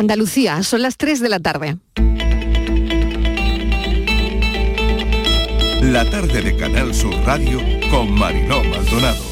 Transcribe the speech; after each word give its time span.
Andalucía, 0.00 0.62
son 0.62 0.80
las 0.80 0.96
3 0.96 1.20
de 1.20 1.28
la 1.28 1.40
tarde. 1.40 1.76
La 5.82 6.08
tarde 6.10 6.40
de 6.40 6.56
Canal 6.56 6.94
Sur 6.94 7.14
Radio 7.26 7.60
con 7.90 8.10
Mariló 8.10 8.64
Maldonado. 8.64 9.22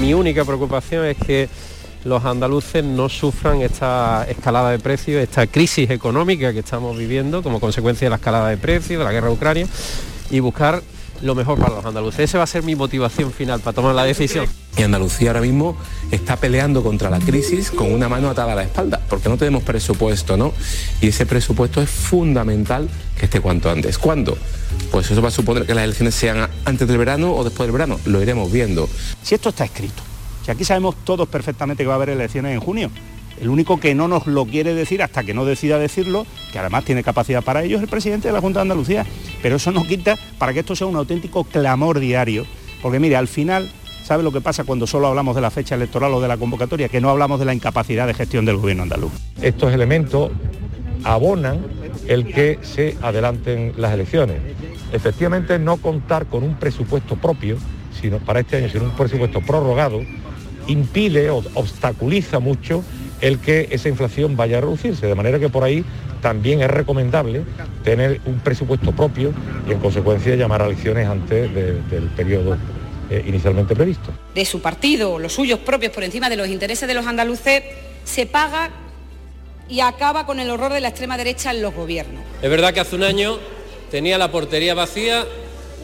Mi 0.00 0.14
única 0.14 0.44
preocupación 0.44 1.04
es 1.04 1.16
que 1.16 1.48
los 2.04 2.24
andaluces 2.24 2.84
no 2.84 3.08
sufran 3.08 3.60
esta 3.60 4.24
escalada 4.28 4.70
de 4.70 4.78
precios, 4.78 5.20
esta 5.20 5.48
crisis 5.48 5.90
económica 5.90 6.52
que 6.52 6.60
estamos 6.60 6.96
viviendo 6.96 7.42
como 7.42 7.58
consecuencia 7.58 8.06
de 8.06 8.10
la 8.10 8.16
escalada 8.16 8.50
de 8.50 8.56
precios, 8.56 9.00
de 9.00 9.04
la 9.04 9.10
guerra 9.10 9.26
de 9.26 9.34
Ucrania, 9.34 9.66
y 10.30 10.38
buscar 10.38 10.80
lo 11.22 11.34
mejor 11.34 11.58
para 11.58 11.74
los 11.74 11.84
andaluces. 11.84 12.20
Esa 12.20 12.38
va 12.38 12.44
a 12.44 12.46
ser 12.46 12.62
mi 12.62 12.74
motivación 12.74 13.32
final 13.32 13.60
para 13.60 13.74
tomar 13.74 13.94
la 13.94 14.04
decisión. 14.04 14.46
Y 14.76 14.82
Andalucía 14.82 15.30
ahora 15.30 15.40
mismo 15.40 15.76
está 16.10 16.36
peleando 16.36 16.82
contra 16.82 17.10
la 17.10 17.18
crisis 17.18 17.70
con 17.70 17.92
una 17.92 18.08
mano 18.08 18.30
atada 18.30 18.52
a 18.52 18.56
la 18.56 18.62
espalda, 18.62 19.00
porque 19.08 19.28
no 19.28 19.36
tenemos 19.36 19.62
presupuesto, 19.62 20.36
¿no? 20.36 20.52
Y 21.00 21.08
ese 21.08 21.26
presupuesto 21.26 21.82
es 21.82 21.90
fundamental 21.90 22.88
que 23.18 23.26
esté 23.26 23.40
cuanto 23.40 23.70
antes. 23.70 23.98
¿Cuándo? 23.98 24.38
Pues 24.90 25.10
eso 25.10 25.20
va 25.20 25.28
a 25.28 25.32
suponer 25.32 25.66
que 25.66 25.74
las 25.74 25.84
elecciones 25.84 26.14
sean 26.14 26.48
antes 26.64 26.88
del 26.88 26.98
verano 26.98 27.32
o 27.34 27.44
después 27.44 27.66
del 27.66 27.72
verano. 27.72 27.98
Lo 28.06 28.22
iremos 28.22 28.50
viendo. 28.50 28.88
Si 29.22 29.34
esto 29.34 29.50
está 29.50 29.64
escrito, 29.64 30.02
si 30.44 30.50
aquí 30.50 30.64
sabemos 30.64 30.96
todos 31.04 31.28
perfectamente 31.28 31.82
que 31.82 31.86
va 31.86 31.94
a 31.94 31.96
haber 31.96 32.10
elecciones 32.10 32.54
en 32.54 32.60
junio, 32.60 32.90
el 33.40 33.48
único 33.48 33.80
que 33.80 33.94
no 33.94 34.08
nos 34.08 34.26
lo 34.26 34.44
quiere 34.44 34.74
decir 34.74 35.02
hasta 35.02 35.24
que 35.24 35.34
no 35.34 35.44
decida 35.44 35.78
decirlo, 35.78 36.26
que 36.52 36.58
además 36.58 36.84
tiene 36.84 37.02
capacidad 37.02 37.42
para 37.42 37.62
ello, 37.62 37.76
es 37.76 37.82
el 37.82 37.88
presidente 37.88 38.28
de 38.28 38.34
la 38.34 38.40
Junta 38.40 38.60
de 38.60 38.62
Andalucía. 38.62 39.06
Pero 39.42 39.56
eso 39.56 39.72
no 39.72 39.84
quita 39.84 40.16
para 40.38 40.52
que 40.52 40.60
esto 40.60 40.76
sea 40.76 40.86
un 40.86 40.96
auténtico 40.96 41.44
clamor 41.44 42.00
diario. 42.00 42.44
Porque 42.82 42.98
mire, 42.98 43.16
al 43.16 43.28
final, 43.28 43.70
¿sabe 44.04 44.22
lo 44.22 44.32
que 44.32 44.40
pasa 44.40 44.64
cuando 44.64 44.86
solo 44.86 45.06
hablamos 45.06 45.34
de 45.34 45.40
la 45.40 45.50
fecha 45.50 45.74
electoral 45.74 46.12
o 46.14 46.20
de 46.20 46.28
la 46.28 46.36
convocatoria? 46.36 46.88
Que 46.88 47.00
no 47.00 47.10
hablamos 47.10 47.38
de 47.38 47.46
la 47.46 47.54
incapacidad 47.54 48.06
de 48.06 48.14
gestión 48.14 48.44
del 48.44 48.56
gobierno 48.56 48.82
andaluz. 48.82 49.12
Estos 49.40 49.72
elementos 49.72 50.30
abonan 51.04 51.64
el 52.06 52.26
que 52.26 52.58
se 52.62 52.96
adelanten 53.02 53.72
las 53.76 53.94
elecciones. 53.94 54.36
Efectivamente, 54.92 55.58
no 55.58 55.76
contar 55.76 56.26
con 56.26 56.42
un 56.42 56.56
presupuesto 56.56 57.16
propio, 57.16 57.56
sino 58.00 58.18
para 58.18 58.40
este 58.40 58.56
año, 58.56 58.68
sino 58.68 58.84
un 58.84 58.90
presupuesto 58.90 59.40
prorrogado, 59.40 60.00
impide 60.66 61.30
o 61.30 61.42
obstaculiza 61.54 62.38
mucho 62.38 62.82
el 63.20 63.38
que 63.38 63.68
esa 63.70 63.88
inflación 63.88 64.36
vaya 64.36 64.58
a 64.58 64.60
reducirse. 64.60 65.06
De 65.06 65.14
manera 65.14 65.38
que 65.38 65.48
por 65.48 65.64
ahí 65.64 65.84
también 66.20 66.62
es 66.62 66.68
recomendable 66.68 67.42
tener 67.84 68.20
un 68.26 68.40
presupuesto 68.40 68.92
propio 68.92 69.32
y 69.68 69.72
en 69.72 69.78
consecuencia 69.78 70.34
llamar 70.36 70.62
a 70.62 70.66
elecciones 70.66 71.06
antes 71.06 71.52
del 71.54 72.10
periodo 72.16 72.56
eh, 73.10 73.24
inicialmente 73.26 73.74
previsto. 73.74 74.12
De 74.34 74.44
su 74.44 74.60
partido, 74.60 75.18
los 75.18 75.32
suyos 75.32 75.58
propios 75.58 75.92
por 75.92 76.04
encima 76.04 76.28
de 76.28 76.36
los 76.36 76.48
intereses 76.48 76.86
de 76.86 76.94
los 76.94 77.06
andaluces, 77.06 77.62
se 78.04 78.26
paga 78.26 78.70
y 79.68 79.80
acaba 79.80 80.26
con 80.26 80.40
el 80.40 80.50
horror 80.50 80.72
de 80.72 80.80
la 80.80 80.88
extrema 80.88 81.16
derecha 81.16 81.50
en 81.50 81.62
los 81.62 81.74
gobiernos. 81.74 82.22
Es 82.42 82.50
verdad 82.50 82.72
que 82.72 82.80
hace 82.80 82.96
un 82.96 83.04
año 83.04 83.38
tenía 83.90 84.18
la 84.18 84.30
portería 84.30 84.74
vacía, 84.74 85.26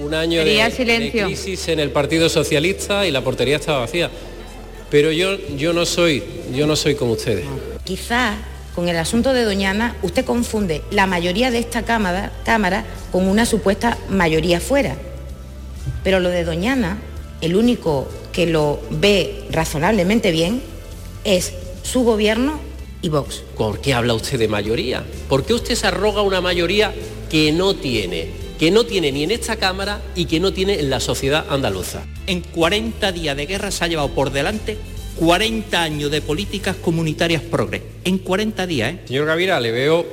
un 0.00 0.14
año 0.14 0.44
de, 0.44 0.54
de 0.54 1.10
crisis 1.10 1.68
en 1.68 1.80
el 1.80 1.90
Partido 1.90 2.28
Socialista 2.28 3.06
y 3.06 3.10
la 3.10 3.22
portería 3.22 3.56
estaba 3.56 3.80
vacía. 3.80 4.10
Pero 4.90 5.10
yo, 5.12 5.36
yo, 5.56 5.72
no 5.72 5.84
soy, 5.84 6.22
yo 6.54 6.66
no 6.66 6.76
soy 6.76 6.94
como 6.94 7.12
ustedes. 7.12 7.44
Quizás 7.84 8.36
con 8.74 8.88
el 8.88 8.96
asunto 8.96 9.32
de 9.32 9.44
Doñana 9.44 9.96
usted 10.02 10.24
confunde 10.24 10.82
la 10.90 11.06
mayoría 11.06 11.50
de 11.50 11.58
esta 11.58 11.84
cámara, 11.84 12.32
cámara 12.44 12.84
con 13.10 13.26
una 13.28 13.46
supuesta 13.46 13.98
mayoría 14.10 14.60
fuera. 14.60 14.96
Pero 16.04 16.20
lo 16.20 16.28
de 16.28 16.44
Doñana, 16.44 16.98
el 17.40 17.56
único 17.56 18.08
que 18.32 18.46
lo 18.46 18.80
ve 18.90 19.44
razonablemente 19.50 20.30
bien 20.30 20.62
es 21.24 21.52
su 21.82 22.04
gobierno 22.04 22.60
y 23.02 23.08
Vox. 23.08 23.42
¿Por 23.56 23.80
qué 23.80 23.94
habla 23.94 24.14
usted 24.14 24.38
de 24.38 24.48
mayoría? 24.48 25.04
¿Por 25.28 25.44
qué 25.44 25.54
usted 25.54 25.74
se 25.74 25.86
arroga 25.86 26.22
una 26.22 26.40
mayoría 26.40 26.94
que 27.30 27.52
no 27.52 27.74
tiene? 27.74 28.45
Que 28.58 28.70
no 28.70 28.84
tiene 28.84 29.12
ni 29.12 29.24
en 29.24 29.30
esta 29.30 29.56
Cámara 29.56 30.02
y 30.14 30.26
que 30.26 30.40
no 30.40 30.52
tiene 30.52 30.80
en 30.80 30.90
la 30.90 31.00
sociedad 31.00 31.46
andaluza. 31.50 32.06
En 32.26 32.40
40 32.40 33.12
días 33.12 33.36
de 33.36 33.46
guerra 33.46 33.70
se 33.70 33.84
ha 33.84 33.88
llevado 33.88 34.08
por 34.10 34.30
delante 34.30 34.76
40 35.16 35.82
años 35.82 36.10
de 36.10 36.20
políticas 36.20 36.76
comunitarias 36.76 37.42
progres. 37.42 37.82
En 38.04 38.18
40 38.18 38.66
días, 38.66 38.94
¿eh? 38.94 39.00
Señor 39.06 39.26
Gavira, 39.26 39.58
le 39.60 39.72
veo 39.72 40.06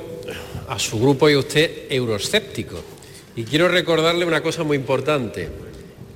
a 0.68 0.78
su 0.78 0.98
grupo 0.98 1.28
y 1.28 1.34
a 1.34 1.38
usted 1.38 1.86
euroscéptico. 1.90 2.82
Y 3.36 3.44
quiero 3.44 3.68
recordarle 3.68 4.24
una 4.24 4.42
cosa 4.42 4.62
muy 4.62 4.76
importante. 4.76 5.48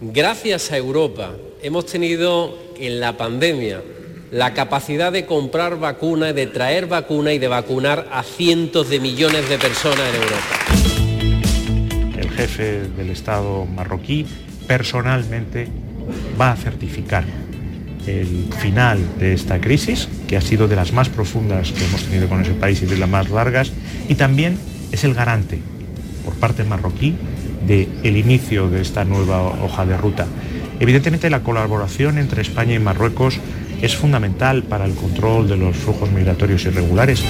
Gracias 0.00 0.70
a 0.70 0.76
Europa 0.76 1.34
hemos 1.62 1.86
tenido 1.86 2.56
en 2.78 3.00
la 3.00 3.16
pandemia 3.16 3.82
la 4.30 4.54
capacidad 4.54 5.10
de 5.10 5.26
comprar 5.26 5.78
vacuna, 5.78 6.32
de 6.32 6.46
traer 6.46 6.86
vacuna 6.86 7.32
y 7.32 7.38
de 7.38 7.48
vacunar 7.48 8.08
a 8.12 8.22
cientos 8.22 8.88
de 8.90 9.00
millones 9.00 9.48
de 9.48 9.58
personas 9.58 10.08
en 10.08 10.22
Europa 10.22 10.77
jefe 12.38 12.82
del 12.96 13.10
Estado 13.10 13.66
marroquí 13.66 14.24
personalmente 14.68 15.66
va 16.40 16.52
a 16.52 16.56
certificar 16.56 17.24
el 18.06 18.46
final 18.60 19.00
de 19.18 19.32
esta 19.32 19.60
crisis, 19.60 20.08
que 20.28 20.36
ha 20.36 20.40
sido 20.40 20.68
de 20.68 20.76
las 20.76 20.92
más 20.92 21.08
profundas 21.08 21.72
que 21.72 21.84
hemos 21.84 22.04
tenido 22.04 22.28
con 22.28 22.40
ese 22.40 22.52
país 22.52 22.80
y 22.80 22.86
de 22.86 22.96
las 22.96 23.08
más 23.08 23.28
largas, 23.28 23.72
y 24.08 24.14
también 24.14 24.56
es 24.92 25.02
el 25.02 25.14
garante 25.14 25.58
por 26.24 26.34
parte 26.34 26.62
marroquí 26.62 27.16
del 27.66 27.88
el 28.04 28.16
inicio 28.16 28.70
de 28.70 28.82
esta 28.82 29.04
nueva 29.04 29.42
hoja 29.42 29.84
de 29.84 29.96
ruta. 29.96 30.26
Evidentemente 30.78 31.28
la 31.30 31.40
colaboración 31.40 32.18
entre 32.18 32.42
España 32.42 32.74
y 32.74 32.78
Marruecos 32.78 33.40
es 33.82 33.96
fundamental 33.96 34.62
para 34.62 34.84
el 34.84 34.94
control 34.94 35.48
de 35.48 35.56
los 35.56 35.76
flujos 35.76 36.12
migratorios 36.12 36.64
irregulares. 36.66 37.20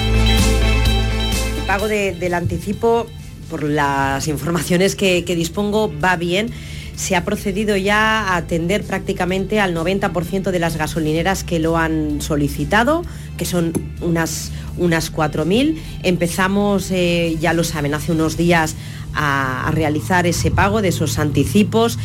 El 1.57 1.65
pago 1.65 1.87
del 1.87 2.33
anticipo 2.35 3.07
por 3.49 3.63
las 3.63 4.27
informaciones 4.27 4.95
que, 4.95 5.23
dispongo, 5.23 5.91
va 6.01 6.15
bien 6.15 6.51
se 6.95 7.15
ha 7.15 7.23
procedido 7.23 7.77
ya 7.77 8.27
a 8.27 8.35
atender 8.35 8.83
prácticamente 8.83 9.61
al 9.61 9.73
90% 9.73 10.51
de 10.51 10.59
las 10.59 10.75
gasolineras 10.75 11.45
que 11.45 11.57
lo 11.57 11.77
han 11.77 12.21
solicitado, 12.21 13.03
que 13.37 13.45
son 13.45 13.71
unas, 14.01 14.51
unas 14.77 15.13
4.000. 15.13 15.77
Empezamos, 16.03 16.91
eh, 16.91 17.37
ya 17.39 17.53
lo 17.53 17.63
saben, 17.63 17.93
hace 17.93 18.11
unos 18.11 18.35
días 18.35 18.75
a, 19.15 19.71
realizar 19.73 20.27
ese 20.27 20.51
pago 20.51 20.81
de 20.81 20.89
esos 20.89 21.19
anticipos. 21.19 21.97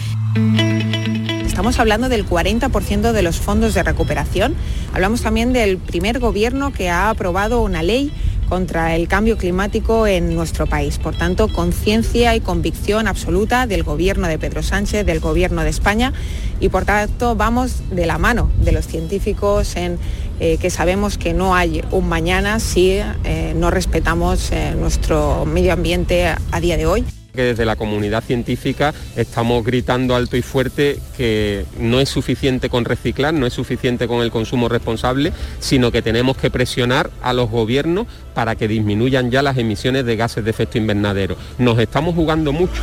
Estamos 1.44 1.78
hablando 1.78 2.08
del 2.08 2.24
40% 2.24 3.12
de 3.12 3.22
los 3.22 3.38
fondos 3.38 3.74
de 3.74 3.82
recuperación. 3.82 4.54
Hablamos 4.92 5.22
también 5.22 5.52
del 5.52 5.78
primer 5.78 6.18
gobierno 6.18 6.72
que 6.72 6.90
ha 6.90 7.10
aprobado 7.10 7.62
una 7.62 7.82
ley 7.82 8.12
contra 8.54 8.94
el 8.94 9.08
cambio 9.08 9.36
climático 9.36 10.06
en 10.06 10.32
nuestro 10.32 10.68
país. 10.68 11.00
Por 11.00 11.16
tanto, 11.16 11.48
conciencia 11.48 12.36
y 12.36 12.40
convicción 12.40 13.08
absoluta 13.08 13.66
del 13.66 13.82
gobierno 13.82 14.28
de 14.28 14.38
Pedro 14.38 14.62
Sánchez, 14.62 15.04
del 15.04 15.18
gobierno 15.18 15.64
de 15.64 15.70
España 15.70 16.12
y 16.60 16.68
por 16.68 16.84
tanto 16.84 17.34
vamos 17.34 17.82
de 17.90 18.06
la 18.06 18.16
mano 18.16 18.52
de 18.60 18.70
los 18.70 18.86
científicos 18.86 19.74
en 19.74 19.98
eh, 20.38 20.56
que 20.58 20.70
sabemos 20.70 21.18
que 21.18 21.34
no 21.34 21.56
hay 21.56 21.82
un 21.90 22.08
mañana 22.08 22.60
si 22.60 23.00
eh, 23.24 23.54
no 23.56 23.72
respetamos 23.72 24.52
eh, 24.52 24.72
nuestro 24.78 25.44
medio 25.46 25.72
ambiente 25.72 26.32
a 26.52 26.60
día 26.60 26.76
de 26.76 26.86
hoy 26.86 27.04
que 27.34 27.42
desde 27.42 27.64
la 27.64 27.76
comunidad 27.76 28.22
científica 28.22 28.94
estamos 29.16 29.64
gritando 29.64 30.14
alto 30.14 30.36
y 30.36 30.42
fuerte 30.42 30.98
que 31.16 31.66
no 31.78 32.00
es 32.00 32.08
suficiente 32.08 32.68
con 32.68 32.84
reciclar, 32.84 33.34
no 33.34 33.46
es 33.46 33.52
suficiente 33.52 34.06
con 34.06 34.22
el 34.22 34.30
consumo 34.30 34.68
responsable, 34.68 35.32
sino 35.58 35.90
que 35.90 36.02
tenemos 36.02 36.36
que 36.36 36.50
presionar 36.50 37.10
a 37.22 37.32
los 37.32 37.50
gobiernos 37.50 38.06
para 38.34 38.54
que 38.54 38.68
disminuyan 38.68 39.30
ya 39.30 39.42
las 39.42 39.58
emisiones 39.58 40.04
de 40.04 40.16
gases 40.16 40.44
de 40.44 40.50
efecto 40.50 40.78
invernadero. 40.78 41.36
Nos 41.58 41.78
estamos 41.78 42.14
jugando 42.14 42.52
mucho. 42.52 42.82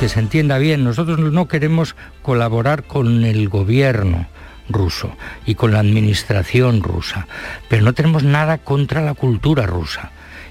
Que 0.00 0.08
se 0.08 0.18
entienda 0.18 0.58
bien, 0.58 0.82
nosotros 0.82 1.18
no 1.20 1.46
queremos 1.46 1.94
colaborar 2.22 2.82
con 2.82 3.24
el 3.24 3.48
gobierno 3.48 4.26
ruso 4.68 5.16
y 5.46 5.54
con 5.54 5.72
la 5.72 5.78
administración 5.78 6.82
rusa, 6.82 7.28
pero 7.68 7.82
no 7.82 7.92
tenemos 7.92 8.24
nada 8.24 8.58
contra 8.58 9.02
la 9.02 9.14
cultura 9.14 9.66
rusa 9.66 10.10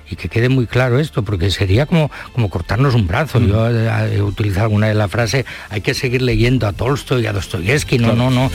y 0.10 0.16
que 0.16 0.30
quede 0.30 0.50
muy 0.50 0.68
claro 0.68 1.00
esto, 1.00 1.24
porque 1.24 1.52
sería 1.52 1.86
como, 1.86 2.12
como 2.34 2.50
cortarnos 2.50 2.96
un 2.96 3.08
brazo. 3.08 3.40
Yo 3.40 3.70
mm. 3.70 4.14
he, 4.14 4.22
utilizado 4.22 4.66
alguna 4.66 4.88
de 4.88 4.96
la 4.96 5.08
frase, 5.08 5.46
hay 5.70 5.82
que 5.82 5.94
seguir 5.94 6.22
leyendo 6.22 6.68
a 6.68 6.74
Tolstoy 6.74 7.24
y 7.24 7.28
a 7.28 7.34
Dostoyevsky, 7.34 7.98
no, 7.98 8.14
no, 8.14 8.30
no. 8.30 8.52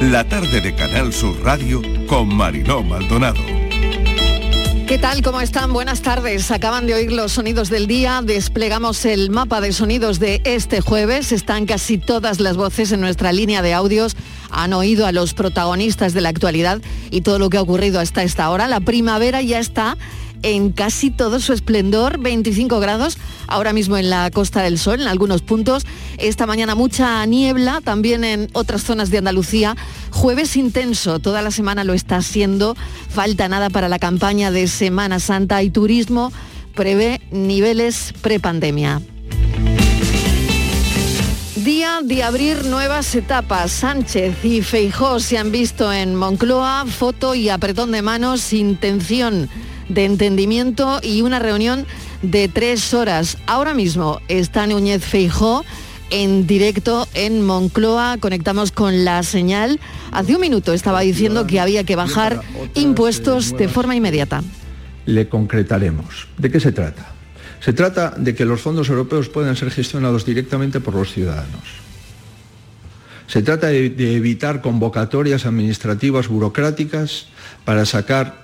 La 0.00 0.24
tarde 0.28 0.60
de 0.60 0.74
Canal 0.74 1.12
Sur 1.12 1.42
Radio 1.42 1.82
con 2.06 2.28
Mariló 2.28 2.82
Maldonado. 2.82 3.63
¿Qué 4.94 5.00
tal? 5.00 5.22
¿Cómo 5.22 5.40
están? 5.40 5.72
Buenas 5.72 6.02
tardes. 6.02 6.52
Acaban 6.52 6.86
de 6.86 6.94
oír 6.94 7.10
los 7.10 7.32
sonidos 7.32 7.68
del 7.68 7.88
día. 7.88 8.22
Desplegamos 8.22 9.04
el 9.04 9.28
mapa 9.28 9.60
de 9.60 9.72
sonidos 9.72 10.20
de 10.20 10.40
este 10.44 10.80
jueves. 10.80 11.32
Están 11.32 11.66
casi 11.66 11.98
todas 11.98 12.38
las 12.38 12.56
voces 12.56 12.92
en 12.92 13.00
nuestra 13.00 13.32
línea 13.32 13.60
de 13.60 13.74
audios. 13.74 14.14
Han 14.50 14.72
oído 14.72 15.04
a 15.04 15.10
los 15.10 15.34
protagonistas 15.34 16.14
de 16.14 16.20
la 16.20 16.28
actualidad 16.28 16.80
y 17.10 17.22
todo 17.22 17.40
lo 17.40 17.50
que 17.50 17.56
ha 17.56 17.62
ocurrido 17.62 17.98
hasta 17.98 18.22
esta 18.22 18.48
hora. 18.50 18.68
La 18.68 18.78
primavera 18.78 19.42
ya 19.42 19.58
está 19.58 19.98
en 20.44 20.72
casi 20.72 21.10
todo 21.10 21.40
su 21.40 21.54
esplendor, 21.54 22.18
25 22.18 22.78
grados 22.78 23.16
ahora 23.46 23.72
mismo 23.72 23.96
en 23.96 24.10
la 24.10 24.30
Costa 24.30 24.62
del 24.62 24.78
Sol, 24.78 25.00
en 25.00 25.08
algunos 25.08 25.40
puntos. 25.40 25.86
Esta 26.18 26.46
mañana 26.46 26.74
mucha 26.74 27.24
niebla, 27.24 27.80
también 27.82 28.24
en 28.24 28.50
otras 28.52 28.84
zonas 28.84 29.10
de 29.10 29.18
Andalucía. 29.18 29.74
Jueves 30.10 30.56
intenso, 30.56 31.18
toda 31.18 31.40
la 31.40 31.50
semana 31.50 31.82
lo 31.82 31.94
está 31.94 32.20
siendo. 32.20 32.76
Falta 33.08 33.48
nada 33.48 33.70
para 33.70 33.88
la 33.88 33.98
campaña 33.98 34.50
de 34.50 34.68
Semana 34.68 35.18
Santa 35.18 35.62
y 35.62 35.70
turismo. 35.70 36.30
Prevé 36.74 37.22
niveles 37.30 38.12
prepandemia. 38.20 39.00
Día 41.56 42.00
de 42.04 42.22
abrir 42.22 42.66
nuevas 42.66 43.14
etapas. 43.14 43.72
Sánchez 43.72 44.44
y 44.44 44.60
Feijó 44.60 45.20
se 45.20 45.38
han 45.38 45.50
visto 45.50 45.90
en 45.90 46.14
Moncloa, 46.14 46.84
foto 46.84 47.34
y 47.34 47.48
apretón 47.48 47.92
de 47.92 48.02
manos, 48.02 48.52
intención 48.52 49.48
de 49.88 50.04
entendimiento 50.04 51.00
y 51.02 51.22
una 51.22 51.38
reunión 51.38 51.86
de 52.22 52.48
tres 52.48 52.94
horas. 52.94 53.38
Ahora 53.46 53.74
mismo 53.74 54.20
está 54.28 54.66
Núñez 54.66 55.04
Feijó 55.04 55.64
en 56.10 56.46
directo 56.46 57.08
en 57.14 57.42
Moncloa. 57.42 58.18
Conectamos 58.20 58.72
con 58.72 59.04
la 59.04 59.22
señal. 59.22 59.80
Hace 60.12 60.34
un 60.34 60.40
minuto 60.40 60.72
estaba 60.72 61.00
diciendo 61.00 61.46
que 61.46 61.60
había 61.60 61.84
que 61.84 61.96
bajar 61.96 62.40
impuestos 62.74 63.56
de 63.56 63.68
forma 63.68 63.96
inmediata. 63.96 64.42
Le 65.06 65.28
concretaremos. 65.28 66.28
¿De 66.38 66.50
qué 66.50 66.60
se 66.60 66.72
trata? 66.72 67.12
Se 67.60 67.72
trata 67.72 68.14
de 68.16 68.34
que 68.34 68.44
los 68.44 68.60
fondos 68.60 68.88
europeos 68.88 69.28
puedan 69.28 69.56
ser 69.56 69.70
gestionados 69.70 70.24
directamente 70.24 70.80
por 70.80 70.94
los 70.94 71.12
ciudadanos. 71.12 71.62
Se 73.26 73.42
trata 73.42 73.68
de, 73.68 73.88
de 73.88 74.16
evitar 74.16 74.60
convocatorias 74.60 75.46
administrativas 75.46 76.28
burocráticas 76.28 77.26
para 77.64 77.86
sacar 77.86 78.43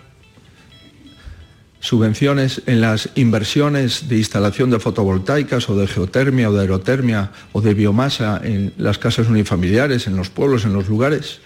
subvenciones 1.80 2.62
en 2.66 2.80
las 2.80 3.08
inversiones 3.14 4.08
de 4.08 4.18
instalación 4.18 4.70
de 4.70 4.78
fotovoltaicas 4.78 5.68
o 5.68 5.76
de 5.76 5.86
geotermia 5.86 6.50
o 6.50 6.52
de 6.52 6.60
aerotermia 6.60 7.32
o 7.52 7.60
de 7.60 7.74
biomasa 7.74 8.40
en 8.44 8.72
las 8.76 8.98
casas 8.98 9.28
unifamiliares, 9.28 10.06
en 10.06 10.16
los 10.16 10.30
pueblos, 10.30 10.64
en 10.64 10.74
los 10.74 10.88
lugares 10.88 11.40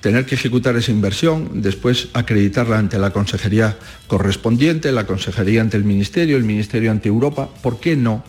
tener 0.00 0.26
que 0.26 0.36
ejecutar 0.36 0.76
esa 0.76 0.92
inversión, 0.92 1.60
después 1.60 2.08
acreditarla 2.12 2.78
ante 2.78 2.98
la 2.98 3.10
consejería 3.10 3.76
correspondiente, 4.06 4.92
la 4.92 5.06
consejería 5.06 5.60
ante 5.60 5.76
el 5.76 5.84
Ministerio, 5.84 6.36
el 6.36 6.44
Ministerio 6.44 6.90
ante 6.90 7.08
Europa. 7.08 7.48
¿Por 7.62 7.80
qué 7.80 7.96
no 7.96 8.22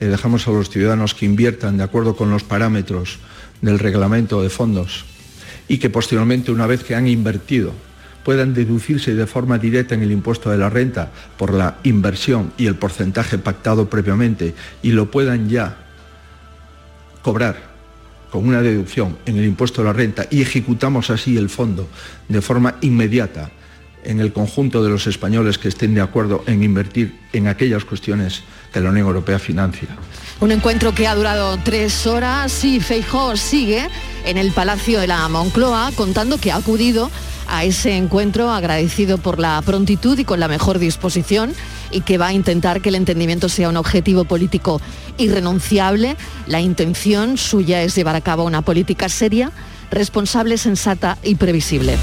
le 0.00 0.08
dejamos 0.08 0.46
a 0.48 0.50
los 0.50 0.68
ciudadanos 0.68 1.14
que 1.14 1.26
inviertan 1.26 1.78
de 1.78 1.84
acuerdo 1.84 2.16
con 2.16 2.30
los 2.30 2.42
parámetros 2.42 3.18
del 3.62 3.78
reglamento 3.78 4.42
de 4.42 4.50
fondos 4.50 5.04
y 5.68 5.78
que 5.78 5.90
posteriormente, 5.90 6.50
una 6.50 6.66
vez 6.66 6.84
que 6.84 6.94
han 6.94 7.06
invertido, 7.06 7.72
puedan 8.26 8.54
deducirse 8.54 9.14
de 9.14 9.24
forma 9.28 9.56
directa 9.56 9.94
en 9.94 10.02
el 10.02 10.10
impuesto 10.10 10.50
de 10.50 10.58
la 10.58 10.68
renta 10.68 11.12
por 11.38 11.54
la 11.54 11.78
inversión 11.84 12.52
y 12.58 12.66
el 12.66 12.74
porcentaje 12.74 13.38
pactado 13.38 13.88
previamente 13.88 14.52
y 14.82 14.90
lo 14.90 15.12
puedan 15.12 15.48
ya 15.48 15.76
cobrar 17.22 17.56
con 18.32 18.48
una 18.48 18.62
deducción 18.62 19.16
en 19.26 19.36
el 19.36 19.44
impuesto 19.44 19.80
de 19.80 19.86
la 19.86 19.92
renta 19.92 20.26
y 20.28 20.42
ejecutamos 20.42 21.08
así 21.10 21.36
el 21.36 21.48
fondo 21.48 21.88
de 22.28 22.42
forma 22.42 22.74
inmediata 22.80 23.52
en 24.02 24.18
el 24.18 24.32
conjunto 24.32 24.82
de 24.82 24.90
los 24.90 25.06
españoles 25.06 25.56
que 25.56 25.68
estén 25.68 25.94
de 25.94 26.00
acuerdo 26.00 26.42
en 26.48 26.64
invertir 26.64 27.14
en 27.32 27.46
aquellas 27.46 27.84
cuestiones 27.84 28.42
que 28.72 28.80
la 28.80 28.90
Unión 28.90 29.06
Europea 29.06 29.38
financia. 29.38 29.88
Un 30.38 30.52
encuentro 30.52 30.94
que 30.94 31.06
ha 31.06 31.14
durado 31.14 31.58
tres 31.64 32.06
horas 32.06 32.62
y 32.62 32.78
Feijó 32.80 33.36
sigue 33.36 33.88
en 34.26 34.36
el 34.36 34.52
Palacio 34.52 35.00
de 35.00 35.06
la 35.06 35.26
Moncloa 35.28 35.92
contando 35.96 36.36
que 36.38 36.52
ha 36.52 36.56
acudido 36.56 37.10
a 37.48 37.64
ese 37.64 37.96
encuentro 37.96 38.50
agradecido 38.50 39.18
por 39.18 39.38
la 39.38 39.62
prontitud 39.64 40.18
y 40.18 40.24
con 40.24 40.40
la 40.40 40.48
mejor 40.48 40.78
disposición 40.78 41.54
y 41.90 42.02
que 42.02 42.18
va 42.18 42.28
a 42.28 42.32
intentar 42.32 42.80
que 42.80 42.90
el 42.90 42.96
entendimiento 42.96 43.48
sea 43.48 43.68
un 43.68 43.76
objetivo 43.76 44.24
político 44.24 44.80
irrenunciable. 45.16 46.16
La 46.46 46.60
intención 46.60 47.38
suya 47.38 47.82
es 47.82 47.94
llevar 47.94 48.16
a 48.16 48.20
cabo 48.20 48.44
una 48.44 48.62
política 48.62 49.08
seria, 49.08 49.52
responsable, 49.90 50.58
sensata 50.58 51.16
y 51.22 51.36
previsible. 51.36 51.96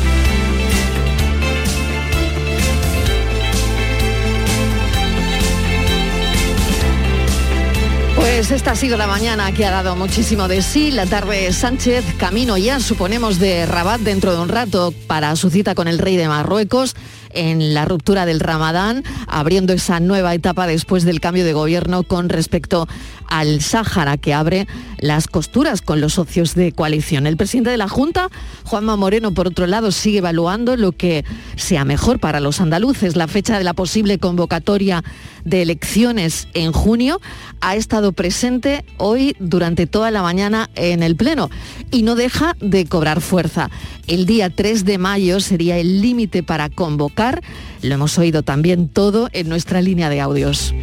Esta 8.53 8.71
ha 8.71 8.75
sido 8.75 8.97
la 8.97 9.07
mañana 9.07 9.51
que 9.51 9.65
ha 9.65 9.71
dado 9.71 9.95
muchísimo 9.95 10.47
de 10.47 10.61
sí. 10.61 10.91
La 10.91 11.07
tarde 11.07 11.51
Sánchez, 11.51 12.05
camino 12.17 12.55
ya, 12.55 12.79
suponemos, 12.79 13.39
de 13.39 13.65
Rabat 13.65 14.01
dentro 14.01 14.31
de 14.31 14.41
un 14.41 14.47
rato 14.47 14.94
para 15.07 15.35
su 15.35 15.50
cita 15.50 15.73
con 15.73 15.88
el 15.88 15.97
rey 15.97 16.17
de 16.17 16.27
Marruecos 16.27 16.95
en 17.33 17.73
la 17.73 17.85
ruptura 17.85 18.27
del 18.27 18.39
Ramadán, 18.39 19.03
abriendo 19.27 19.73
esa 19.73 20.00
nueva 20.00 20.35
etapa 20.35 20.67
después 20.67 21.03
del 21.03 21.19
cambio 21.19 21.44
de 21.45 21.53
gobierno 21.53 22.03
con 22.03 22.29
respecto 22.29 22.88
al 23.27 23.61
Sáhara, 23.61 24.17
que 24.17 24.35
abre 24.35 24.67
las 25.00 25.27
costuras 25.27 25.81
con 25.81 26.00
los 26.00 26.13
socios 26.13 26.53
de 26.53 26.71
coalición. 26.71 27.25
El 27.25 27.38
presidente 27.38 27.71
de 27.71 27.77
la 27.77 27.89
Junta, 27.89 28.29
Juanma 28.65 28.95
Moreno, 28.95 29.33
por 29.33 29.47
otro 29.47 29.65
lado, 29.65 29.91
sigue 29.91 30.19
evaluando 30.19 30.77
lo 30.77 30.91
que 30.91 31.25
sea 31.55 31.85
mejor 31.85 32.19
para 32.19 32.39
los 32.39 32.61
andaluces. 32.61 33.15
La 33.15 33.27
fecha 33.27 33.57
de 33.57 33.63
la 33.63 33.73
posible 33.73 34.19
convocatoria 34.19 35.03
de 35.45 35.61
elecciones 35.61 36.47
en 36.53 36.71
junio 36.71 37.19
ha 37.61 37.75
estado 37.75 38.11
presente 38.11 38.83
hoy 38.97 39.35
durante 39.39 39.87
toda 39.87 40.11
la 40.11 40.21
mañana 40.21 40.69
en 40.75 41.03
el 41.03 41.15
Pleno 41.15 41.49
y 41.91 42.03
no 42.03 42.15
deja 42.15 42.55
de 42.59 42.85
cobrar 42.85 43.21
fuerza. 43.21 43.69
El 44.07 44.25
día 44.25 44.49
3 44.49 44.85
de 44.85 44.97
mayo 44.97 45.39
sería 45.39 45.77
el 45.77 46.01
límite 46.01 46.43
para 46.43 46.69
convocar. 46.69 47.41
Lo 47.81 47.95
hemos 47.95 48.17
oído 48.17 48.43
también 48.43 48.89
todo 48.89 49.29
en 49.31 49.49
nuestra 49.49 49.81
línea 49.81 50.09
de 50.09 50.21
audios. 50.21 50.73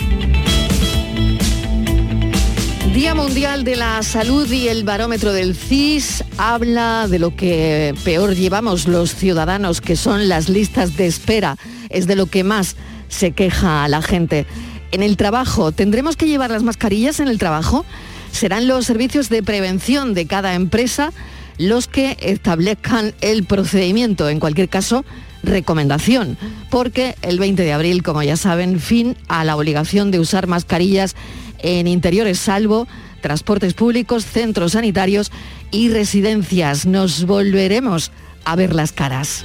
Día 2.94 3.14
Mundial 3.14 3.62
de 3.62 3.76
la 3.76 4.02
Salud 4.02 4.50
y 4.50 4.68
el 4.68 4.82
barómetro 4.82 5.32
del 5.32 5.54
CIS 5.54 6.24
habla 6.36 7.06
de 7.08 7.18
lo 7.20 7.36
que 7.36 7.94
peor 8.04 8.34
llevamos 8.34 8.88
los 8.88 9.14
ciudadanos, 9.14 9.80
que 9.80 9.96
son 9.96 10.28
las 10.28 10.48
listas 10.48 10.96
de 10.96 11.06
espera. 11.06 11.56
Es 11.88 12.06
de 12.06 12.16
lo 12.16 12.26
que 12.26 12.42
más 12.42 12.76
se 13.10 13.32
queja 13.32 13.84
a 13.84 13.88
la 13.88 14.00
gente. 14.00 14.46
En 14.92 15.02
el 15.02 15.18
trabajo, 15.18 15.70
¿tendremos 15.72 16.16
que 16.16 16.26
llevar 16.26 16.50
las 16.50 16.62
mascarillas 16.62 17.20
en 17.20 17.28
el 17.28 17.38
trabajo? 17.38 17.84
Serán 18.32 18.66
los 18.66 18.86
servicios 18.86 19.28
de 19.28 19.42
prevención 19.42 20.14
de 20.14 20.26
cada 20.26 20.54
empresa 20.54 21.12
los 21.58 21.88
que 21.88 22.16
establezcan 22.22 23.12
el 23.20 23.44
procedimiento. 23.44 24.30
En 24.30 24.40
cualquier 24.40 24.70
caso, 24.70 25.04
recomendación, 25.42 26.38
porque 26.70 27.16
el 27.20 27.38
20 27.38 27.62
de 27.62 27.72
abril, 27.72 28.02
como 28.02 28.22
ya 28.22 28.38
saben, 28.38 28.80
fin 28.80 29.16
a 29.28 29.44
la 29.44 29.56
obligación 29.56 30.10
de 30.10 30.20
usar 30.20 30.46
mascarillas 30.46 31.16
en 31.58 31.86
interiores 31.86 32.38
salvo 32.38 32.88
transportes 33.20 33.74
públicos, 33.74 34.24
centros 34.24 34.72
sanitarios 34.72 35.31
y 35.70 35.90
residencias. 35.90 36.86
Nos 36.86 37.26
volveremos 37.26 38.10
a 38.44 38.56
ver 38.56 38.74
las 38.74 38.93
caras. 38.93 39.44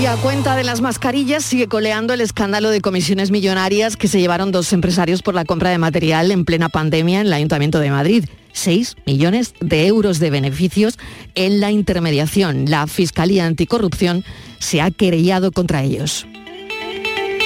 Y 0.00 0.06
a 0.06 0.16
cuenta 0.16 0.56
de 0.56 0.64
las 0.64 0.80
mascarillas 0.80 1.44
sigue 1.44 1.68
coleando 1.68 2.14
el 2.14 2.20
escándalo 2.20 2.70
de 2.70 2.80
comisiones 2.80 3.30
millonarias 3.30 3.96
que 3.96 4.08
se 4.08 4.20
llevaron 4.20 4.50
dos 4.50 4.72
empresarios 4.72 5.22
por 5.22 5.34
la 5.34 5.44
compra 5.44 5.70
de 5.70 5.78
material 5.78 6.32
en 6.32 6.44
plena 6.44 6.68
pandemia 6.68 7.20
en 7.20 7.28
el 7.28 7.32
Ayuntamiento 7.32 7.78
de 7.78 7.90
Madrid. 7.90 8.24
6 8.52 8.96
millones 9.06 9.54
de 9.60 9.86
euros 9.86 10.18
de 10.18 10.30
beneficios 10.30 10.98
en 11.36 11.60
la 11.60 11.70
intermediación. 11.70 12.64
La 12.68 12.88
Fiscalía 12.88 13.46
Anticorrupción 13.46 14.24
se 14.58 14.80
ha 14.80 14.90
querellado 14.90 15.52
contra 15.52 15.82
ellos. 15.84 16.26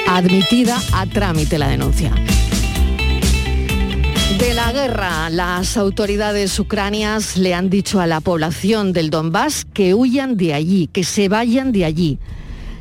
Admitida 0.07 0.81
a 0.93 1.05
trámite 1.07 1.59
la 1.59 1.69
denuncia. 1.69 2.15
De 4.39 4.55
la 4.55 4.73
guerra, 4.73 5.29
las 5.31 5.77
autoridades 5.77 6.59
ucranias 6.59 7.37
le 7.37 7.55
han 7.55 7.69
dicho 7.69 8.01
a 8.01 8.07
la 8.07 8.21
población 8.21 8.93
del 8.93 9.11
Donbass 9.11 9.67
que 9.73 9.95
huyan 9.95 10.37
de 10.37 10.55
allí, 10.55 10.87
que 10.87 11.05
se 11.05 11.29
vayan 11.29 11.73
de 11.73 11.85
allí. 11.85 12.19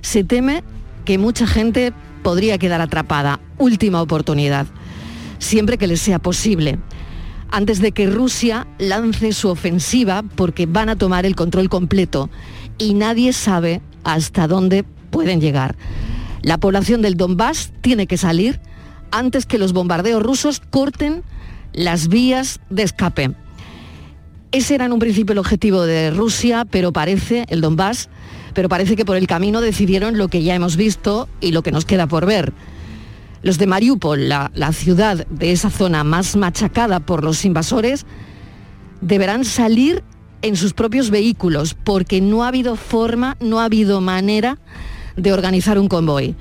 Se 0.08 0.24
teme 0.24 0.64
que 1.04 1.18
mucha 1.18 1.46
gente 1.46 1.92
podría 2.24 2.58
quedar 2.58 2.80
atrapada. 2.80 3.42
Última 3.58 4.02
oportunidad, 4.02 4.66
siempre 5.38 5.78
que 5.78 5.86
les 5.86 6.00
sea 6.00 6.18
posible, 6.18 6.80
antes 7.52 7.82
de 7.82 7.92
que 7.92 8.08
Rusia 8.08 8.68
lance 8.80 9.34
su 9.34 9.50
ofensiva 9.50 10.24
porque 10.24 10.66
van 10.66 10.88
a 10.88 10.96
tomar 10.96 11.26
el 11.26 11.36
control 11.36 11.68
completo 11.68 12.30
y 12.78 12.94
nadie 12.94 13.34
sabe 13.34 13.82
hasta 14.06 14.48
dónde 14.48 14.86
pueden 15.10 15.42
llegar. 15.42 15.76
La 16.42 16.58
población 16.58 17.02
del 17.02 17.18
Donbass 17.18 17.74
tiene 17.82 18.08
que 18.08 18.16
salir 18.16 18.62
antes 19.12 19.46
que 19.46 19.58
los 19.58 19.74
bombardeos 19.74 20.24
rusos 20.24 20.62
corten 20.70 21.22
las 21.74 22.08
vías 22.08 22.62
de 22.70 22.84
escape. 22.84 23.36
Ese 24.54 24.76
era 24.76 24.86
en 24.86 24.94
un 24.94 25.00
principio 25.00 25.34
el 25.34 25.40
objetivo 25.40 25.82
de 25.82 26.12
Rusia, 26.12 26.64
pero 26.64 26.94
parece, 26.94 27.44
el 27.50 27.60
Donbass, 27.60 28.08
pero 28.58 28.70
parece 28.70 28.96
que 28.96 29.06
por 29.06 29.18
el 29.18 29.28
camino 29.28 29.62
decidieron 29.62 30.18
lo 30.18 30.30
que 30.30 30.42
ya 30.42 30.56
hemos 30.56 30.78
visto 30.78 31.30
y 31.42 31.52
lo 31.52 31.62
que 31.62 31.72
nos 31.72 31.86
queda 31.86 32.08
por 32.08 32.26
ver. 32.26 32.54
Los 33.44 33.60
de 33.60 33.68
Mariupol, 33.68 34.30
la, 34.30 34.72
ciudad 34.74 35.28
de 35.28 35.52
esa 35.52 35.70
zona 35.70 36.04
más 36.04 36.36
machacada 36.36 37.00
por 37.00 37.24
los 37.24 37.46
invasores, 37.46 38.08
deberán 39.00 39.46
salir 39.46 40.04
en 40.42 40.56
sus 40.56 40.74
propios 40.74 41.12
vehículos 41.12 41.76
porque 41.76 42.20
no 42.20 42.44
ha 42.44 42.48
habido 42.48 42.78
forma, 42.78 43.38
no 43.40 43.60
ha 43.60 43.66
habido 43.66 44.02
manera 44.02 44.58
de 45.16 45.34
organizar 45.34 45.78
un 45.78 45.88
convoy. 45.88 46.36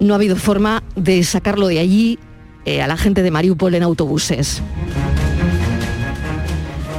No 0.00 0.14
ha 0.14 0.16
habido 0.16 0.34
forma 0.34 0.82
de 0.96 1.22
sacarlo 1.22 1.68
de 1.68 1.78
allí 1.78 2.18
eh, 2.64 2.82
a 2.82 2.88
la 2.88 2.96
gente 2.96 3.22
de 3.22 3.30
Mariupol 3.30 3.76
en 3.76 3.84
autobuses. 3.84 4.60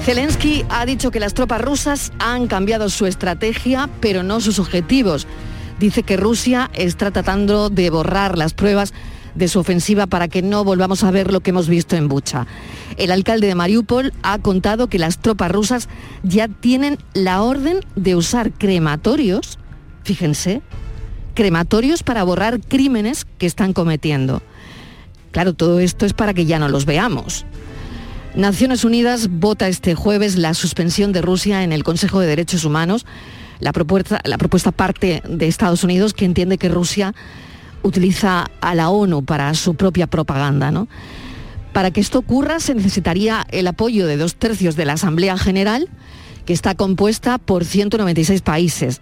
Zelensky 0.04 0.66
ha 0.70 0.84
dicho 0.88 1.12
que 1.12 1.20
las 1.20 1.36
tropas 1.36 1.62
rusas 1.62 2.12
han 2.18 2.48
cambiado 2.48 2.90
su 2.90 3.06
estrategia, 3.06 3.88
pero 4.00 4.24
no 4.24 4.42
sus 4.42 4.58
objetivos. 4.58 5.28
Dice 5.80 6.02
que 6.02 6.18
Rusia 6.18 6.72
está 6.74 7.12
tratando 7.12 7.70
de 7.70 7.92
borrar 7.92 8.36
las 8.36 8.54
pruebas 8.54 8.94
de 9.36 9.48
su 9.48 9.60
ofensiva 9.60 10.08
para 10.08 10.28
que 10.28 10.42
no 10.42 10.64
volvamos 10.64 11.04
a 11.04 11.12
ver 11.12 11.32
lo 11.32 11.42
que 11.42 11.52
hemos 11.52 11.70
visto 11.70 11.96
en 11.96 12.08
Bucha. 12.08 12.48
El 12.98 13.12
alcalde 13.12 13.46
de 13.46 13.54
Mariupol 13.54 14.12
ha 14.24 14.40
contado 14.40 14.88
que 14.88 14.98
las 14.98 15.20
tropas 15.20 15.52
rusas 15.52 15.88
ya 16.24 16.48
tienen 16.48 16.98
la 17.14 17.44
orden 17.44 17.82
de 17.96 18.16
usar 18.16 18.52
crematorios, 18.52 19.60
fíjense, 20.04 20.64
crematorios 21.36 22.02
para 22.02 22.24
borrar 22.24 22.60
crímenes 22.60 23.26
que 23.38 23.46
están 23.46 23.72
cometiendo. 23.72 24.42
Claro, 25.30 25.54
todo 25.54 25.80
esto 25.80 26.08
es 26.08 26.14
para 26.14 26.34
que 26.34 26.46
ya 26.46 26.58
no 26.58 26.70
los 26.70 26.86
veamos. 26.86 27.46
Naciones 28.36 28.86
Unidas 28.86 29.28
vota 29.30 29.68
este 29.68 29.94
jueves 29.94 30.38
la 30.38 30.54
suspensión 30.54 31.12
de 31.12 31.22
Rusia 31.22 31.64
en 31.64 31.74
el 31.74 31.84
Consejo 31.84 32.22
de 32.22 32.28
Derechos 32.28 32.64
Humanos. 32.64 33.06
La 33.60 33.74
propuesta, 33.74 34.72
parte 34.72 35.22
de 35.28 35.48
Estados 35.48 35.84
Unidos, 35.84 36.14
que 36.14 36.24
entiende 36.24 36.58
que 36.58 36.70
Rusia 36.70 37.14
utiliza 37.84 38.50
a 38.62 38.74
la 38.74 38.90
ONU 38.90 39.26
para 39.26 39.54
su 39.54 39.76
propia 39.76 40.08
propaganda. 40.08 40.72
¿no? 40.72 40.88
Para 41.74 41.92
que 41.92 42.00
esto 42.00 42.20
ocurra 42.20 42.62
se 42.62 42.74
necesitaría 42.74 43.46
el 43.52 43.68
apoyo 43.68 44.08
de 44.08 44.16
dos 44.16 44.36
tercios 44.36 44.78
de 44.78 44.86
la 44.86 44.94
Asamblea 44.94 45.38
General, 45.38 45.90
que 46.46 46.54
está 46.54 46.74
compuesta 46.74 47.38
por 47.38 47.66
196 47.66 48.42
países. 48.42 49.02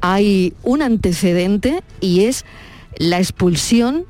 Hay 0.00 0.54
un 0.62 0.80
antecedente 0.80 1.82
y 2.00 2.24
es 2.24 2.46
la 2.96 3.18
expulsión 3.18 4.06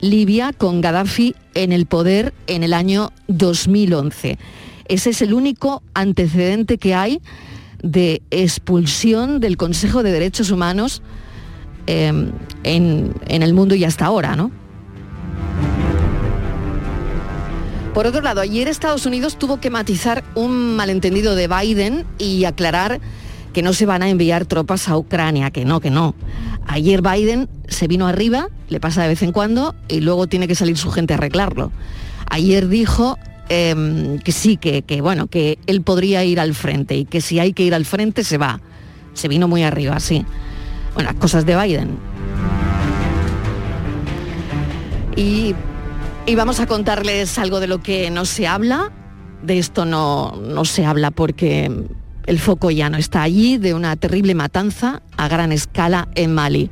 Libia 0.00 0.52
con 0.52 0.80
Gaddafi 0.80 1.34
en 1.54 1.72
el 1.72 1.86
poder 1.86 2.32
en 2.46 2.62
el 2.62 2.72
año 2.72 3.12
2011. 3.28 4.38
Ese 4.86 5.10
es 5.10 5.22
el 5.22 5.34
único 5.34 5.82
antecedente 5.94 6.78
que 6.78 6.94
hay 6.94 7.20
de 7.82 8.22
expulsión 8.30 9.40
del 9.40 9.56
Consejo 9.56 10.02
de 10.02 10.12
Derechos 10.12 10.50
Humanos 10.50 11.02
em, 11.86 12.32
en, 12.64 13.14
en, 13.26 13.42
el 13.42 13.54
mundo 13.54 13.74
y 13.74 13.84
hasta 13.84 14.06
ahora, 14.06 14.36
¿no? 14.36 14.50
Por 17.94 18.06
otro 18.06 18.20
lado, 18.20 18.40
ayer 18.40 18.68
Estados 18.68 19.06
Unidos 19.06 19.36
tuvo 19.36 19.60
que 19.60 19.68
matizar 19.68 20.22
un 20.34 20.76
malentendido 20.76 21.34
de 21.34 21.48
Biden 21.48 22.06
y 22.18 22.44
aclarar 22.44 23.00
que 23.52 23.62
no 23.62 23.72
se 23.72 23.86
van 23.86 24.02
a 24.02 24.08
enviar 24.08 24.46
tropas 24.46 24.88
a 24.88 24.96
Ucrania, 24.96 25.50
que 25.50 25.64
no, 25.64 25.80
que 25.80 25.90
no. 25.90 26.14
Ayer 26.66 27.02
Biden 27.02 27.48
se 27.68 27.88
vino 27.88 28.06
arriba, 28.06 28.48
le 28.68 28.80
pasa 28.80 29.02
de 29.02 29.08
vez 29.08 29.22
en 29.22 29.32
cuando, 29.32 29.74
y 29.88 30.00
luego 30.00 30.26
tiene 30.26 30.46
que 30.46 30.54
salir 30.54 30.76
su 30.76 30.90
gente 30.90 31.14
a 31.14 31.16
arreglarlo. 31.16 31.72
Ayer 32.28 32.68
dijo 32.68 33.18
em, 33.48 34.18
que 34.20 34.32
sí, 34.32 34.56
que, 34.56 34.82
que, 34.82 35.00
bueno, 35.00 35.26
que 35.26 35.58
él 35.66 35.82
podría 35.82 36.24
ir 36.24 36.38
al 36.38 36.54
frente 36.54 36.96
y 36.96 37.04
que 37.04 37.20
si 37.20 37.40
hay 37.40 37.52
que 37.52 37.64
ir 37.64 37.74
al 37.74 37.84
frente 37.84 38.22
se 38.24 38.38
va. 38.38 38.60
Se 39.14 39.26
vino 39.26 39.48
muy 39.48 39.64
arriba, 39.64 39.98
sí. 39.98 40.24
Bueno, 40.94 41.10
cosas 41.18 41.44
de 41.44 41.60
Biden. 41.60 41.98
Y, 45.16 45.54
y, 46.26 46.34
vamos 46.36 46.60
a 46.60 46.66
contarles 46.66 47.38
algo 47.38 47.58
de 47.60 47.66
lo 47.66 47.82
que 47.82 48.10
no 48.10 48.24
se 48.24 48.46
habla. 48.46 48.92
De 49.42 49.58
esto 49.58 49.84
no, 49.84 50.36
no 50.36 50.64
se 50.64 50.84
habla 50.84 51.10
porque 51.10 51.70
el 52.26 52.38
foco 52.38 52.70
ya 52.70 52.90
no 52.90 52.98
está 52.98 53.22
allí 53.22 53.58
de 53.58 53.74
una 53.74 53.96
terrible 53.96 54.34
matanza 54.34 55.02
a 55.16 55.28
gran 55.28 55.52
escala 55.52 56.08
en 56.14 56.34
Mali. 56.34 56.70